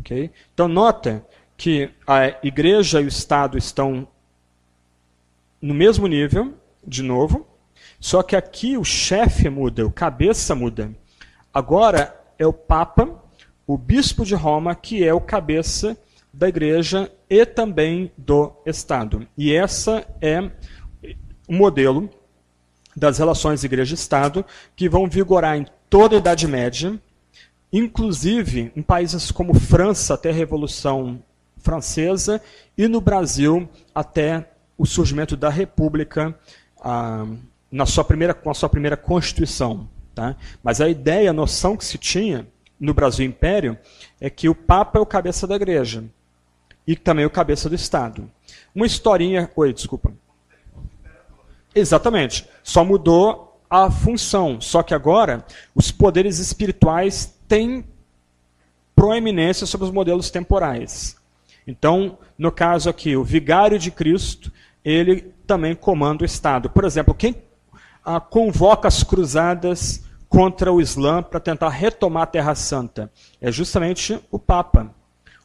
Okay? 0.00 0.30
Então 0.54 0.68
nota 0.68 1.26
que 1.56 1.90
a 2.06 2.26
igreja 2.42 3.00
e 3.00 3.04
o 3.04 3.08
Estado 3.08 3.56
estão 3.56 4.06
no 5.60 5.74
mesmo 5.74 6.06
nível, 6.06 6.54
de 6.86 7.02
novo, 7.02 7.46
só 7.98 8.22
que 8.22 8.36
aqui 8.36 8.76
o 8.76 8.84
chefe 8.84 9.48
muda, 9.48 9.86
o 9.86 9.90
cabeça 9.90 10.54
muda. 10.54 10.94
Agora 11.52 12.14
é 12.38 12.46
o 12.46 12.52
Papa, 12.52 13.08
o 13.66 13.76
bispo 13.78 14.24
de 14.24 14.34
Roma, 14.34 14.74
que 14.74 15.02
é 15.02 15.12
o 15.12 15.20
cabeça 15.20 15.96
da 16.32 16.48
igreja 16.48 17.10
e 17.28 17.46
também 17.46 18.12
do 18.16 18.52
Estado. 18.66 19.26
E 19.36 19.52
essa 19.54 20.06
é 20.20 20.40
o 21.48 21.54
modelo 21.54 22.10
das 22.94 23.18
relações 23.18 23.64
igreja-estado 23.64 24.44
que 24.74 24.88
vão 24.88 25.08
vigorar 25.08 25.56
em 25.56 25.66
toda 25.88 26.16
a 26.16 26.18
Idade 26.18 26.46
Média, 26.46 27.00
inclusive 27.72 28.72
em 28.76 28.82
países 28.82 29.30
como 29.30 29.58
França 29.58 30.14
até 30.14 30.30
a 30.30 30.34
Revolução 30.34 31.22
Francesa 31.66 32.40
e 32.78 32.86
no 32.86 33.00
Brasil 33.00 33.68
até 33.92 34.48
o 34.78 34.86
surgimento 34.86 35.36
da 35.36 35.48
República 35.48 36.32
ah, 36.80 37.26
na 37.68 37.84
sua 37.84 38.04
primeira, 38.04 38.32
com 38.32 38.48
a 38.48 38.54
sua 38.54 38.68
primeira 38.68 38.96
Constituição. 38.96 39.88
Tá? 40.14 40.36
Mas 40.62 40.80
a 40.80 40.88
ideia, 40.88 41.30
a 41.30 41.32
noção 41.32 41.76
que 41.76 41.84
se 41.84 41.98
tinha 41.98 42.46
no 42.78 42.94
Brasil 42.94 43.26
Império 43.26 43.76
é 44.20 44.30
que 44.30 44.48
o 44.48 44.54
Papa 44.54 45.00
é 45.00 45.02
o 45.02 45.06
cabeça 45.06 45.44
da 45.44 45.56
igreja 45.56 46.04
e 46.86 46.94
também 46.94 47.24
o 47.24 47.30
cabeça 47.30 47.68
do 47.68 47.74
Estado. 47.74 48.30
Uma 48.72 48.86
historinha. 48.86 49.50
Oi, 49.56 49.72
desculpa. 49.72 50.12
Exatamente. 51.74 52.48
Só 52.62 52.84
mudou 52.84 53.60
a 53.68 53.90
função. 53.90 54.60
Só 54.60 54.84
que 54.84 54.94
agora 54.94 55.44
os 55.74 55.90
poderes 55.90 56.38
espirituais 56.38 57.36
têm 57.48 57.84
proeminência 58.94 59.66
sobre 59.66 59.86
os 59.86 59.92
modelos 59.92 60.30
temporais. 60.30 61.16
Então, 61.66 62.18
no 62.38 62.52
caso 62.52 62.88
aqui, 62.88 63.16
o 63.16 63.24
vigário 63.24 63.78
de 63.78 63.90
Cristo, 63.90 64.52
ele 64.84 65.32
também 65.46 65.74
comanda 65.74 66.22
o 66.22 66.26
Estado. 66.26 66.70
Por 66.70 66.84
exemplo, 66.84 67.14
quem 67.14 67.42
ah, 68.04 68.20
convoca 68.20 68.86
as 68.86 69.02
cruzadas 69.02 70.04
contra 70.28 70.72
o 70.72 70.80
Islã 70.80 71.22
para 71.22 71.40
tentar 71.40 71.70
retomar 71.70 72.24
a 72.24 72.26
Terra 72.26 72.54
Santa? 72.54 73.10
É 73.40 73.50
justamente 73.50 74.18
o 74.30 74.38
Papa. 74.38 74.94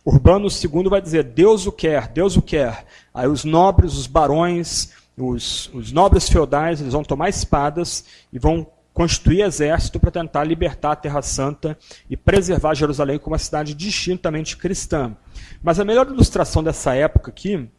Urbano 0.06 0.48
II 0.48 0.90
vai 0.90 1.02
dizer: 1.02 1.24
Deus 1.24 1.66
o 1.66 1.72
quer, 1.72 2.08
Deus 2.08 2.36
o 2.38 2.42
quer. 2.42 2.86
Aí 3.14 3.28
os 3.28 3.44
nobres, 3.44 3.96
os 3.96 4.08
barões, 4.08 4.94
os, 5.18 5.70
os 5.74 5.92
nobres 5.92 6.30
feudais, 6.30 6.82
eles 6.82 6.94
vão 6.94 7.04
tomar 7.04 7.30
espadas 7.30 8.06
e 8.32 8.40
vão 8.40 8.68
constituir 8.94 9.42
exército 9.42 10.00
para 10.00 10.12
tentar 10.12 10.44
libertar 10.44 10.92
a 10.92 10.96
Terra 10.96 11.22
Santa 11.22 11.78
e 12.10 12.18
preservar 12.18 12.76
Jerusalém 12.76 13.18
como 13.18 13.34
uma 13.34 13.40
cidade 13.40 13.74
distintamente 13.74 14.58
cristã. 14.58 15.16
Mas 15.64 15.80
a 15.80 15.86
melhor 15.86 16.08
ilustração 16.08 16.64
dessa 16.64 16.96
época 16.96 17.30
aqui 17.30 17.70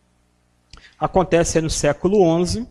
acontece 0.99 1.61
no 1.61 1.69
século 1.69 2.47
XI. 2.47 2.67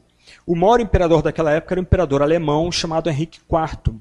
O 0.48 0.56
maior 0.56 0.80
imperador 0.80 1.22
daquela 1.22 1.52
época 1.52 1.74
era 1.74 1.82
o 1.82 1.84
imperador 1.84 2.22
alemão 2.22 2.72
chamado 2.72 3.10
Henrique 3.10 3.40
IV. 3.40 4.00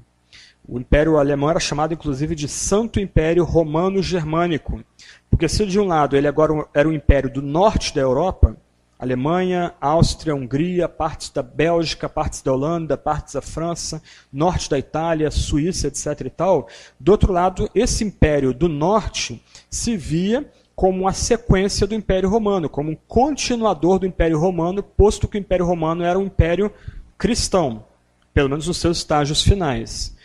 O 0.65 0.79
Império 0.79 1.17
Alemão 1.17 1.49
era 1.49 1.59
chamado 1.59 1.93
inclusive 1.93 2.33
de 2.33 2.47
Santo 2.47 2.99
Império 2.99 3.43
Romano 3.43 4.01
Germânico, 4.01 4.81
porque 5.29 5.49
se 5.49 5.65
de 5.65 5.79
um 5.79 5.87
lado 5.87 6.15
ele 6.15 6.27
agora 6.27 6.65
era 6.73 6.87
o 6.87 6.93
império 6.93 7.29
do 7.29 7.41
norte 7.41 7.93
da 7.93 7.99
Europa, 7.99 8.55
Alemanha, 8.97 9.73
Áustria, 9.81 10.35
Hungria, 10.35 10.87
partes 10.87 11.31
da 11.31 11.41
Bélgica, 11.41 12.07
partes 12.07 12.43
da 12.43 12.53
Holanda, 12.53 12.95
partes 12.95 13.33
da 13.33 13.41
França, 13.41 14.01
norte 14.31 14.69
da 14.69 14.77
Itália, 14.77 15.31
Suíça, 15.31 15.87
etc. 15.87 16.27
e 16.27 16.29
tal. 16.29 16.67
Do 16.99 17.11
outro 17.11 17.33
lado, 17.33 17.67
esse 17.73 18.03
império 18.03 18.53
do 18.53 18.69
norte 18.69 19.43
se 19.69 19.97
via 19.97 20.47
como 20.81 21.01
uma 21.01 21.13
sequência 21.13 21.85
do 21.85 21.93
Império 21.93 22.27
Romano, 22.27 22.67
como 22.67 22.89
um 22.89 22.97
continuador 23.07 23.99
do 23.99 24.07
Império 24.07 24.39
Romano, 24.39 24.81
posto 24.81 25.27
que 25.27 25.37
o 25.37 25.39
Império 25.39 25.63
Romano 25.63 26.03
era 26.03 26.17
um 26.17 26.23
império 26.23 26.73
cristão, 27.19 27.85
pelo 28.33 28.49
menos 28.49 28.65
nos 28.65 28.77
seus 28.77 28.97
estágios 28.97 29.43
finais. 29.43 30.17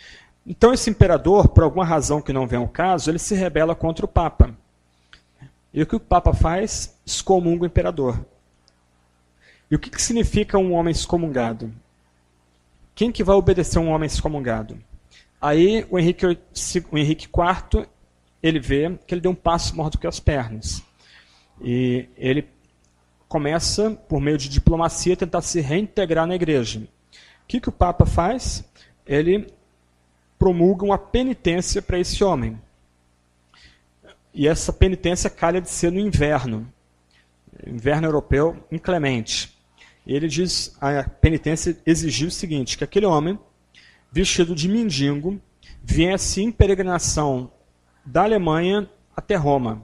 Então 0.47 0.73
esse 0.73 0.89
imperador, 0.89 1.49
por 1.49 1.63
alguma 1.63 1.85
razão 1.85 2.19
que 2.23 2.33
não 2.33 2.47
vem 2.47 2.57
ao 2.57 2.67
caso, 2.67 3.11
ele 3.11 3.19
se 3.19 3.35
rebela 3.35 3.75
contra 3.75 4.03
o 4.03 4.07
Papa. 4.07 4.49
E 5.71 5.83
o 5.83 5.85
que 5.85 5.95
o 5.95 5.99
Papa 5.99 6.33
faz? 6.33 6.97
Excomunga 7.05 7.61
o 7.61 7.67
imperador. 7.67 8.25
E 9.69 9.75
o 9.75 9.79
que, 9.79 9.91
que 9.91 10.01
significa 10.01 10.57
um 10.57 10.73
homem 10.73 10.91
excomungado? 10.91 11.71
Quem 12.95 13.11
que 13.11 13.23
vai 13.23 13.35
obedecer 13.35 13.77
um 13.77 13.89
homem 13.89 14.07
excomungado? 14.07 14.75
Aí 15.39 15.85
o 15.91 15.99
Henrique, 15.99 16.25
o 16.25 16.97
Henrique 16.97 17.27
IV, 17.27 17.87
ele 18.41 18.59
vê 18.59 18.97
que 19.05 19.13
ele 19.13 19.21
deu 19.21 19.31
um 19.31 19.35
passo 19.35 19.75
maior 19.75 19.89
do 19.89 19.97
que 19.97 20.07
as 20.07 20.19
pernas. 20.19 20.83
E 21.61 22.07
ele 22.17 22.47
começa, 23.27 23.91
por 23.91 24.21
meio 24.21 24.37
de 24.37 24.47
diplomacia, 24.47 25.13
a 25.13 25.17
tentar 25.17 25.41
se 25.41 25.59
reintegrar 25.59 26.25
na 26.27 26.35
igreja. 26.35 26.79
O 26.79 27.47
que, 27.47 27.59
que 27.59 27.69
o 27.69 27.71
Papa 27.71 28.05
faz? 28.05 28.63
Ele 29.05 29.47
promulga 30.37 30.85
uma 30.85 30.97
penitência 30.97 31.81
para 31.81 31.99
esse 31.99 32.23
homem. 32.23 32.59
E 34.33 34.47
essa 34.47 34.71
penitência 34.71 35.29
calha 35.29 35.59
de 35.59 35.69
ser 35.69 35.91
no 35.91 35.99
inverno. 35.99 36.71
Inverno 37.65 38.07
europeu 38.07 38.55
inclemente 38.71 39.57
ele 40.15 40.27
diz, 40.27 40.75
a 40.79 41.03
penitência 41.03 41.77
exigiu 41.85 42.29
o 42.29 42.31
seguinte, 42.31 42.77
que 42.77 42.83
aquele 42.83 43.05
homem, 43.05 43.37
vestido 44.11 44.55
de 44.55 44.69
mendigo, 44.69 45.39
viesse 45.83 46.41
em 46.41 46.51
peregrinação 46.51 47.51
da 48.07 48.23
Alemanha 48.23 48.89
até 49.15 49.35
Roma. 49.35 49.81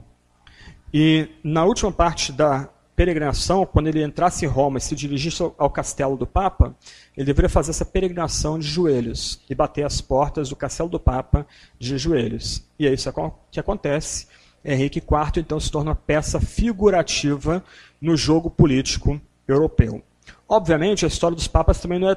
E 0.92 1.28
na 1.42 1.64
última 1.64 1.92
parte 1.92 2.32
da 2.32 2.68
peregrinação, 2.96 3.66
quando 3.66 3.88
ele 3.88 4.02
entrasse 4.02 4.44
em 4.44 4.48
Roma 4.48 4.78
e 4.78 4.80
se 4.80 4.94
dirigisse 4.94 5.42
ao 5.42 5.68
castelo 5.68 6.16
do 6.16 6.26
Papa, 6.26 6.74
ele 7.16 7.26
deveria 7.26 7.48
fazer 7.48 7.70
essa 7.70 7.84
peregrinação 7.84 8.58
de 8.58 8.66
joelhos 8.66 9.40
e 9.50 9.54
bater 9.54 9.84
as 9.84 10.00
portas 10.00 10.48
do 10.48 10.56
castelo 10.56 10.88
do 10.88 10.98
Papa 10.98 11.46
de 11.78 11.98
joelhos. 11.98 12.64
E 12.78 12.86
é 12.86 12.92
isso 12.92 13.12
que 13.50 13.60
acontece. 13.60 14.26
Henrique 14.64 14.98
IV 14.98 15.40
então 15.40 15.60
se 15.60 15.70
torna 15.70 15.94
peça 15.94 16.40
figurativa 16.40 17.62
no 18.00 18.16
jogo 18.16 18.48
político 18.48 19.20
europeu. 19.46 20.02
Obviamente, 20.48 21.04
a 21.04 21.08
história 21.08 21.34
dos 21.34 21.48
papas 21.48 21.80
também 21.80 21.98
não 21.98 22.08
é, 22.08 22.16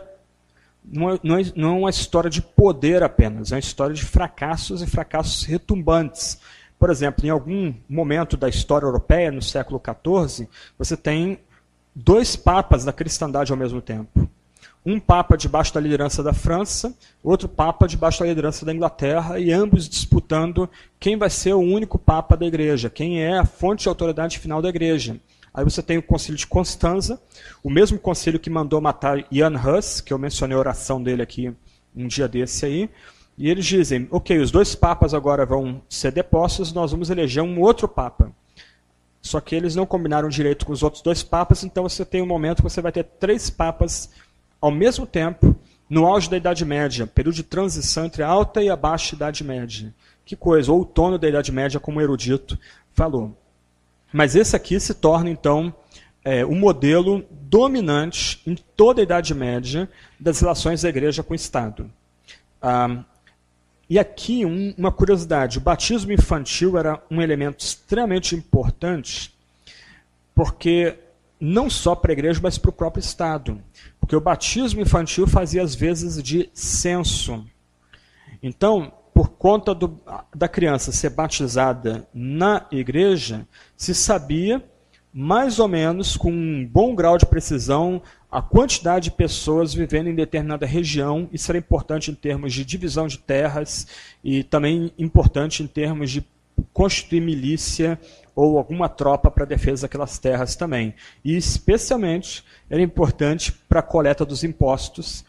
não 0.91 1.11
é, 1.11 1.19
não 1.21 1.38
é, 1.38 1.43
não 1.55 1.69
é 1.69 1.79
uma 1.79 1.89
história 1.89 2.29
de 2.29 2.41
poder 2.41 3.03
apenas, 3.03 3.51
é 3.51 3.55
uma 3.55 3.59
história 3.59 3.93
de 3.93 4.05
fracassos 4.05 4.81
e 4.81 4.88
fracassos 4.88 5.43
retumbantes. 5.43 6.39
Por 6.79 6.89
exemplo, 6.89 7.25
em 7.25 7.29
algum 7.29 7.73
momento 7.89 8.38
da 8.38 8.47
história 8.47 8.85
europeia, 8.85 9.31
no 9.31 9.41
século 9.41 9.81
XIV, 9.81 10.47
você 10.77 10.95
tem 10.95 11.39
dois 11.93 12.35
papas 12.35 12.85
da 12.85 12.93
cristandade 12.93 13.51
ao 13.51 13.57
mesmo 13.57 13.81
tempo. 13.81 14.29
Um 14.85 14.99
papa 14.99 15.35
debaixo 15.35 15.73
da 15.73 15.81
liderança 15.81 16.23
da 16.23 16.31
França, 16.31 16.95
outro 17.21 17.49
papa 17.49 17.88
debaixo 17.88 18.19
da 18.19 18.27
liderança 18.27 18.65
da 18.65 18.73
Inglaterra, 18.73 19.39
e 19.39 19.51
ambos 19.51 19.89
disputando 19.89 20.69
quem 20.99 21.17
vai 21.17 21.29
ser 21.29 21.53
o 21.53 21.59
único 21.59 21.97
papa 21.97 22.38
da 22.38 22.45
igreja, 22.45 22.89
quem 22.89 23.21
é 23.21 23.38
a 23.38 23.45
fonte 23.45 23.83
de 23.83 23.89
autoridade 23.89 24.39
final 24.39 24.61
da 24.61 24.69
igreja. 24.69 25.19
Aí 25.58 25.64
você 25.64 25.82
tem 25.82 25.97
o 25.97 26.03
concílio 26.03 26.38
de 26.38 26.45
Constanza, 26.45 27.20
o 27.64 27.70
mesmo 27.72 27.97
concílio 27.97 28.39
que 28.39 28.47
mandou 28.47 28.80
matar 28.80 29.26
Jan 29.32 29.55
Hus, 29.55 29.99
que 29.99 30.14
eu 30.14 30.20
mencionei 30.20 30.55
a 30.55 30.60
oração 30.60 31.01
dele 31.01 31.24
aqui 31.24 31.51
um 31.95 32.05
dia 32.05 32.28
desse 32.28 32.64
aí. 32.64 32.88
E 33.36 33.49
eles 33.49 33.66
dizem, 33.66 34.08
ok, 34.12 34.38
os 34.38 34.51
dois 34.51 34.76
papas 34.76 35.16
agora 35.16 35.47
vão 35.47 35.82
ser 35.89 36.12
depostos, 36.12 36.72
nós 36.72 36.91
vamos 36.91 37.10
eleger 37.10 37.41
um 37.41 37.60
outro 37.60 37.88
papa. 37.88 38.32
Só 39.20 39.41
que 39.41 39.55
eles 39.55 39.76
não 39.76 39.88
combinaram 39.88 40.30
direito 40.30 40.64
com 40.64 40.74
os 40.74 40.84
outros 40.84 41.01
dois 41.01 41.24
papas, 41.24 41.64
então 41.64 41.89
você 41.89 42.05
tem 42.05 42.22
um 42.22 42.28
momento 42.28 42.58
que 42.58 42.70
você 42.70 42.80
vai 42.80 42.91
ter 42.91 43.05
três 43.05 43.49
papas 43.49 44.12
ao 44.62 44.70
mesmo 44.70 45.08
tempo, 45.08 45.55
no 45.89 46.05
auge 46.05 46.30
da 46.30 46.38
Idade 46.38 46.64
Média, 46.66 47.08
período 47.08 47.34
de 47.34 47.43
transição 47.43 48.05
entre 48.05 48.22
a 48.22 48.28
alta 48.28 48.62
e 48.62 48.70
a 48.70 48.76
baixa 48.76 49.16
Idade 49.16 49.43
Média. 49.43 49.91
Que 50.24 50.36
coisa, 50.36 50.72
outono 50.72 51.18
da 51.18 51.28
Idade 51.28 51.51
Média, 51.51 51.80
como 51.80 51.97
o 51.97 52.01
erudito 52.01 52.60
falou. 52.93 53.36
Mas 54.12 54.36
esse 54.36 54.55
aqui 54.55 54.80
se 54.80 54.93
torna, 54.93 55.30
então, 55.30 55.74
é, 56.24 56.45
o 56.45 56.53
modelo 56.53 57.26
dominante 57.30 58.41
em 58.45 58.55
toda 58.55 59.01
a 59.01 59.03
Idade 59.03 59.34
Média 59.34 59.89
das 60.20 60.39
relações 60.39 60.82
da 60.82 60.89
igreja 60.89 61.24
com 61.24 61.34
o 61.34 61.36
Estado. 61.36 61.89
Ah, 62.62 63.03
e 63.89 63.97
aqui 63.97 64.45
um, 64.45 64.74
uma 64.78 64.92
curiosidade: 64.92 65.58
o 65.58 65.62
batismo 65.62 66.12
infantil 66.12 66.78
era 66.78 67.01
um 67.09 67.21
elemento 67.21 67.62
extremamente 67.62 68.36
importante, 68.36 69.34
porque 70.36 70.97
não 71.39 71.70
só 71.70 71.96
para 71.96 72.12
a 72.12 72.13
igreja, 72.13 72.39
mas 72.42 72.58
para 72.58 72.70
o 72.70 72.74
próprio 72.74 73.01
Estado. 73.01 73.62
Porque 74.00 74.16
o 74.16 74.21
batismo 74.21 74.82
infantil 74.82 75.28
fazia 75.28 75.62
às 75.63 75.75
vezes 75.75 76.21
de 76.21 76.50
censo. 76.54 77.46
Então, 78.42 78.92
por 79.17 79.29
conta 79.29 79.73
do, 79.73 79.99
da 80.31 80.47
criança 80.47 80.91
ser 80.91 81.09
batizada 81.09 82.07
na 82.13 82.67
igreja, 82.71 83.47
se 83.75 83.95
sabia 83.95 84.63
mais 85.11 85.57
ou 85.57 85.67
menos 85.67 86.15
com 86.15 86.31
um 86.31 86.63
bom 86.63 86.93
grau 86.93 87.17
de 87.17 87.25
precisão 87.25 87.99
a 88.29 88.43
quantidade 88.43 89.05
de 89.05 89.15
pessoas 89.15 89.73
vivendo 89.73 90.07
em 90.07 90.13
determinada 90.13 90.67
região. 90.67 91.27
Isso 91.33 91.49
era 91.49 91.57
importante 91.57 92.11
em 92.11 92.13
termos 92.13 92.53
de 92.53 92.63
divisão 92.63 93.07
de 93.07 93.17
terras 93.17 93.87
e 94.23 94.43
também 94.43 94.93
importante 94.99 95.63
em 95.63 95.67
termos 95.67 96.11
de 96.11 96.23
constituir 96.71 97.19
milícia 97.19 97.99
ou 98.35 98.55
alguma 98.55 98.87
tropa 98.87 99.31
para 99.31 99.45
defesa 99.45 99.87
daquelas 99.87 100.19
terras 100.19 100.55
também. 100.55 100.93
E 101.25 101.35
especialmente 101.35 102.43
era 102.69 102.83
importante 102.83 103.51
para 103.51 103.79
a 103.79 103.83
coleta 103.83 104.23
dos 104.23 104.43
impostos, 104.43 105.25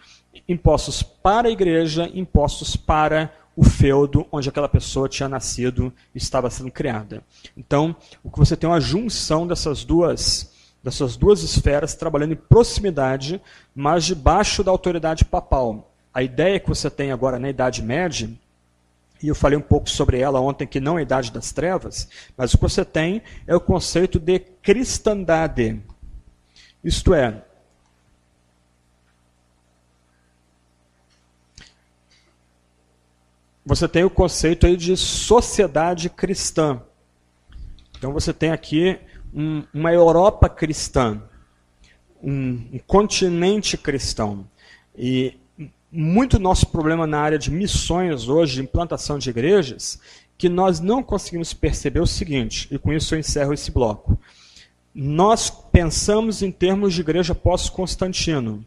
impostos 0.47 1.03
para 1.03 1.49
a 1.49 1.51
igreja, 1.51 2.11
impostos 2.13 2.77
para 2.77 3.33
o 3.59 3.65
feudo 3.65 4.25
onde 4.31 4.49
aquela 4.49 4.69
pessoa 4.69 5.09
tinha 5.09 5.29
nascido 5.29 5.93
e 6.15 6.19
estava 6.19 6.49
sendo 6.49 6.71
criada. 6.71 7.25
Então, 7.57 7.97
o 8.23 8.31
que 8.31 8.39
você 8.39 8.57
tem 8.57 8.71
é 8.71 8.73
uma 8.73 8.81
junção 8.81 9.49
dessas 9.49 9.85
duas 9.85 10.57
dessas 10.81 11.17
duas 11.17 11.43
esferas 11.43 11.97
trabalhando 11.97 12.35
em 12.35 12.37
proximidade, 12.37 13.43
mas 13.75 14.05
debaixo 14.05 14.63
da 14.63 14.71
autoridade 14.71 15.25
papal. 15.25 15.93
A 16.15 16.23
ideia 16.23 16.61
que 16.61 16.69
você 16.69 16.89
tem 16.89 17.11
agora 17.11 17.37
na 17.37 17.51
Idade 17.51 17.83
Média, 17.83 18.31
e 19.21 19.27
eu 19.27 19.35
falei 19.35 19.59
um 19.59 19.63
pouco 19.63 19.91
sobre 19.91 20.21
ela 20.21 20.41
ontem, 20.41 20.65
que 20.65 20.79
não 20.79 20.97
é 20.97 21.01
a 21.01 21.03
Idade 21.03 21.33
das 21.33 21.51
Trevas, 21.51 22.09
mas 22.37 22.55
o 22.55 22.59
que 22.59 22.63
você 22.63 22.85
tem 22.85 23.23
é 23.45 23.57
o 23.57 23.61
conceito 23.61 24.21
de 24.21 24.39
cristandade. 24.39 25.83
Isto 26.85 27.13
é, 27.13 27.43
você 33.69 33.87
tem 33.87 34.03
o 34.03 34.09
conceito 34.09 34.67
aí 34.67 34.79
de 34.79 34.97
sociedade 34.97 36.09
cristã. 36.09 36.81
Então 37.99 38.15
você 38.15 38.33
tem 38.33 38.51
aqui 38.51 38.99
um, 39.33 39.63
uma 39.75 39.93
Europa 39.93 40.49
cristã, 40.49 41.23
um, 42.23 42.65
um 42.73 42.79
continente 42.87 43.77
cristão. 43.77 44.49
E 44.97 45.37
muito 45.93 46.39
nosso 46.39 46.69
problema 46.69 47.07
na 47.07 47.21
área 47.21 47.39
de 47.39 47.51
missões 47.51 48.27
hoje, 48.27 48.55
de 48.55 48.63
implantação 48.63 49.19
de 49.19 49.29
igrejas, 49.29 50.01
que 50.39 50.49
nós 50.49 50.81
não 50.81 51.03
conseguimos 51.03 51.53
perceber 51.53 52.01
o 52.01 52.07
seguinte, 52.07 52.69
e 52.71 52.79
com 52.79 52.91
isso 52.91 53.15
eu 53.15 53.19
encerro 53.19 53.53
esse 53.53 53.71
bloco. 53.71 54.19
Nós 54.95 55.51
pensamos 55.51 56.41
em 56.43 56.51
termos 56.51 56.95
de 56.95 57.03
igreja 57.03 57.35
pós-Constantino. 57.35 58.65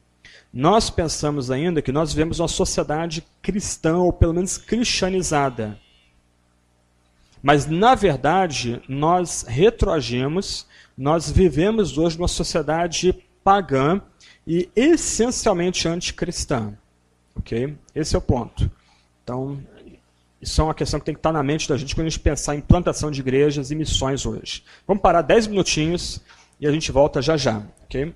Nós 0.53 0.89
pensamos 0.89 1.49
ainda 1.49 1.81
que 1.81 1.91
nós 1.91 2.11
vivemos 2.11 2.39
uma 2.39 2.47
sociedade 2.47 3.25
cristã, 3.41 3.97
ou 3.97 4.11
pelo 4.11 4.33
menos 4.33 4.57
cristianizada. 4.57 5.79
Mas, 7.41 7.65
na 7.65 7.95
verdade, 7.95 8.81
nós 8.87 9.45
retroagimos, 9.47 10.67
nós 10.97 11.31
vivemos 11.31 11.97
hoje 11.97 12.17
numa 12.17 12.27
sociedade 12.27 13.15
pagã 13.43 14.01
e 14.45 14.69
essencialmente 14.75 15.87
anticristã. 15.87 16.73
Ok? 17.35 17.75
Esse 17.95 18.15
é 18.15 18.19
o 18.19 18.21
ponto. 18.21 18.69
Então, 19.23 19.59
isso 20.41 20.59
é 20.59 20.63
uma 20.63 20.73
questão 20.73 20.99
que 20.99 21.05
tem 21.05 21.15
que 21.15 21.19
estar 21.19 21.31
na 21.31 21.41
mente 21.41 21.69
da 21.69 21.77
gente 21.77 21.95
quando 21.95 22.07
a 22.07 22.09
gente 22.09 22.19
pensar 22.19 22.55
em 22.55 22.61
plantação 22.61 23.09
de 23.09 23.21
igrejas 23.21 23.71
e 23.71 23.75
missões 23.75 24.25
hoje. 24.25 24.63
Vamos 24.85 25.01
parar 25.01 25.21
10 25.21 25.47
minutinhos 25.47 26.21
e 26.59 26.67
a 26.67 26.71
gente 26.71 26.91
volta 26.91 27.21
já 27.21 27.37
já. 27.37 27.63
Ok? 27.83 28.13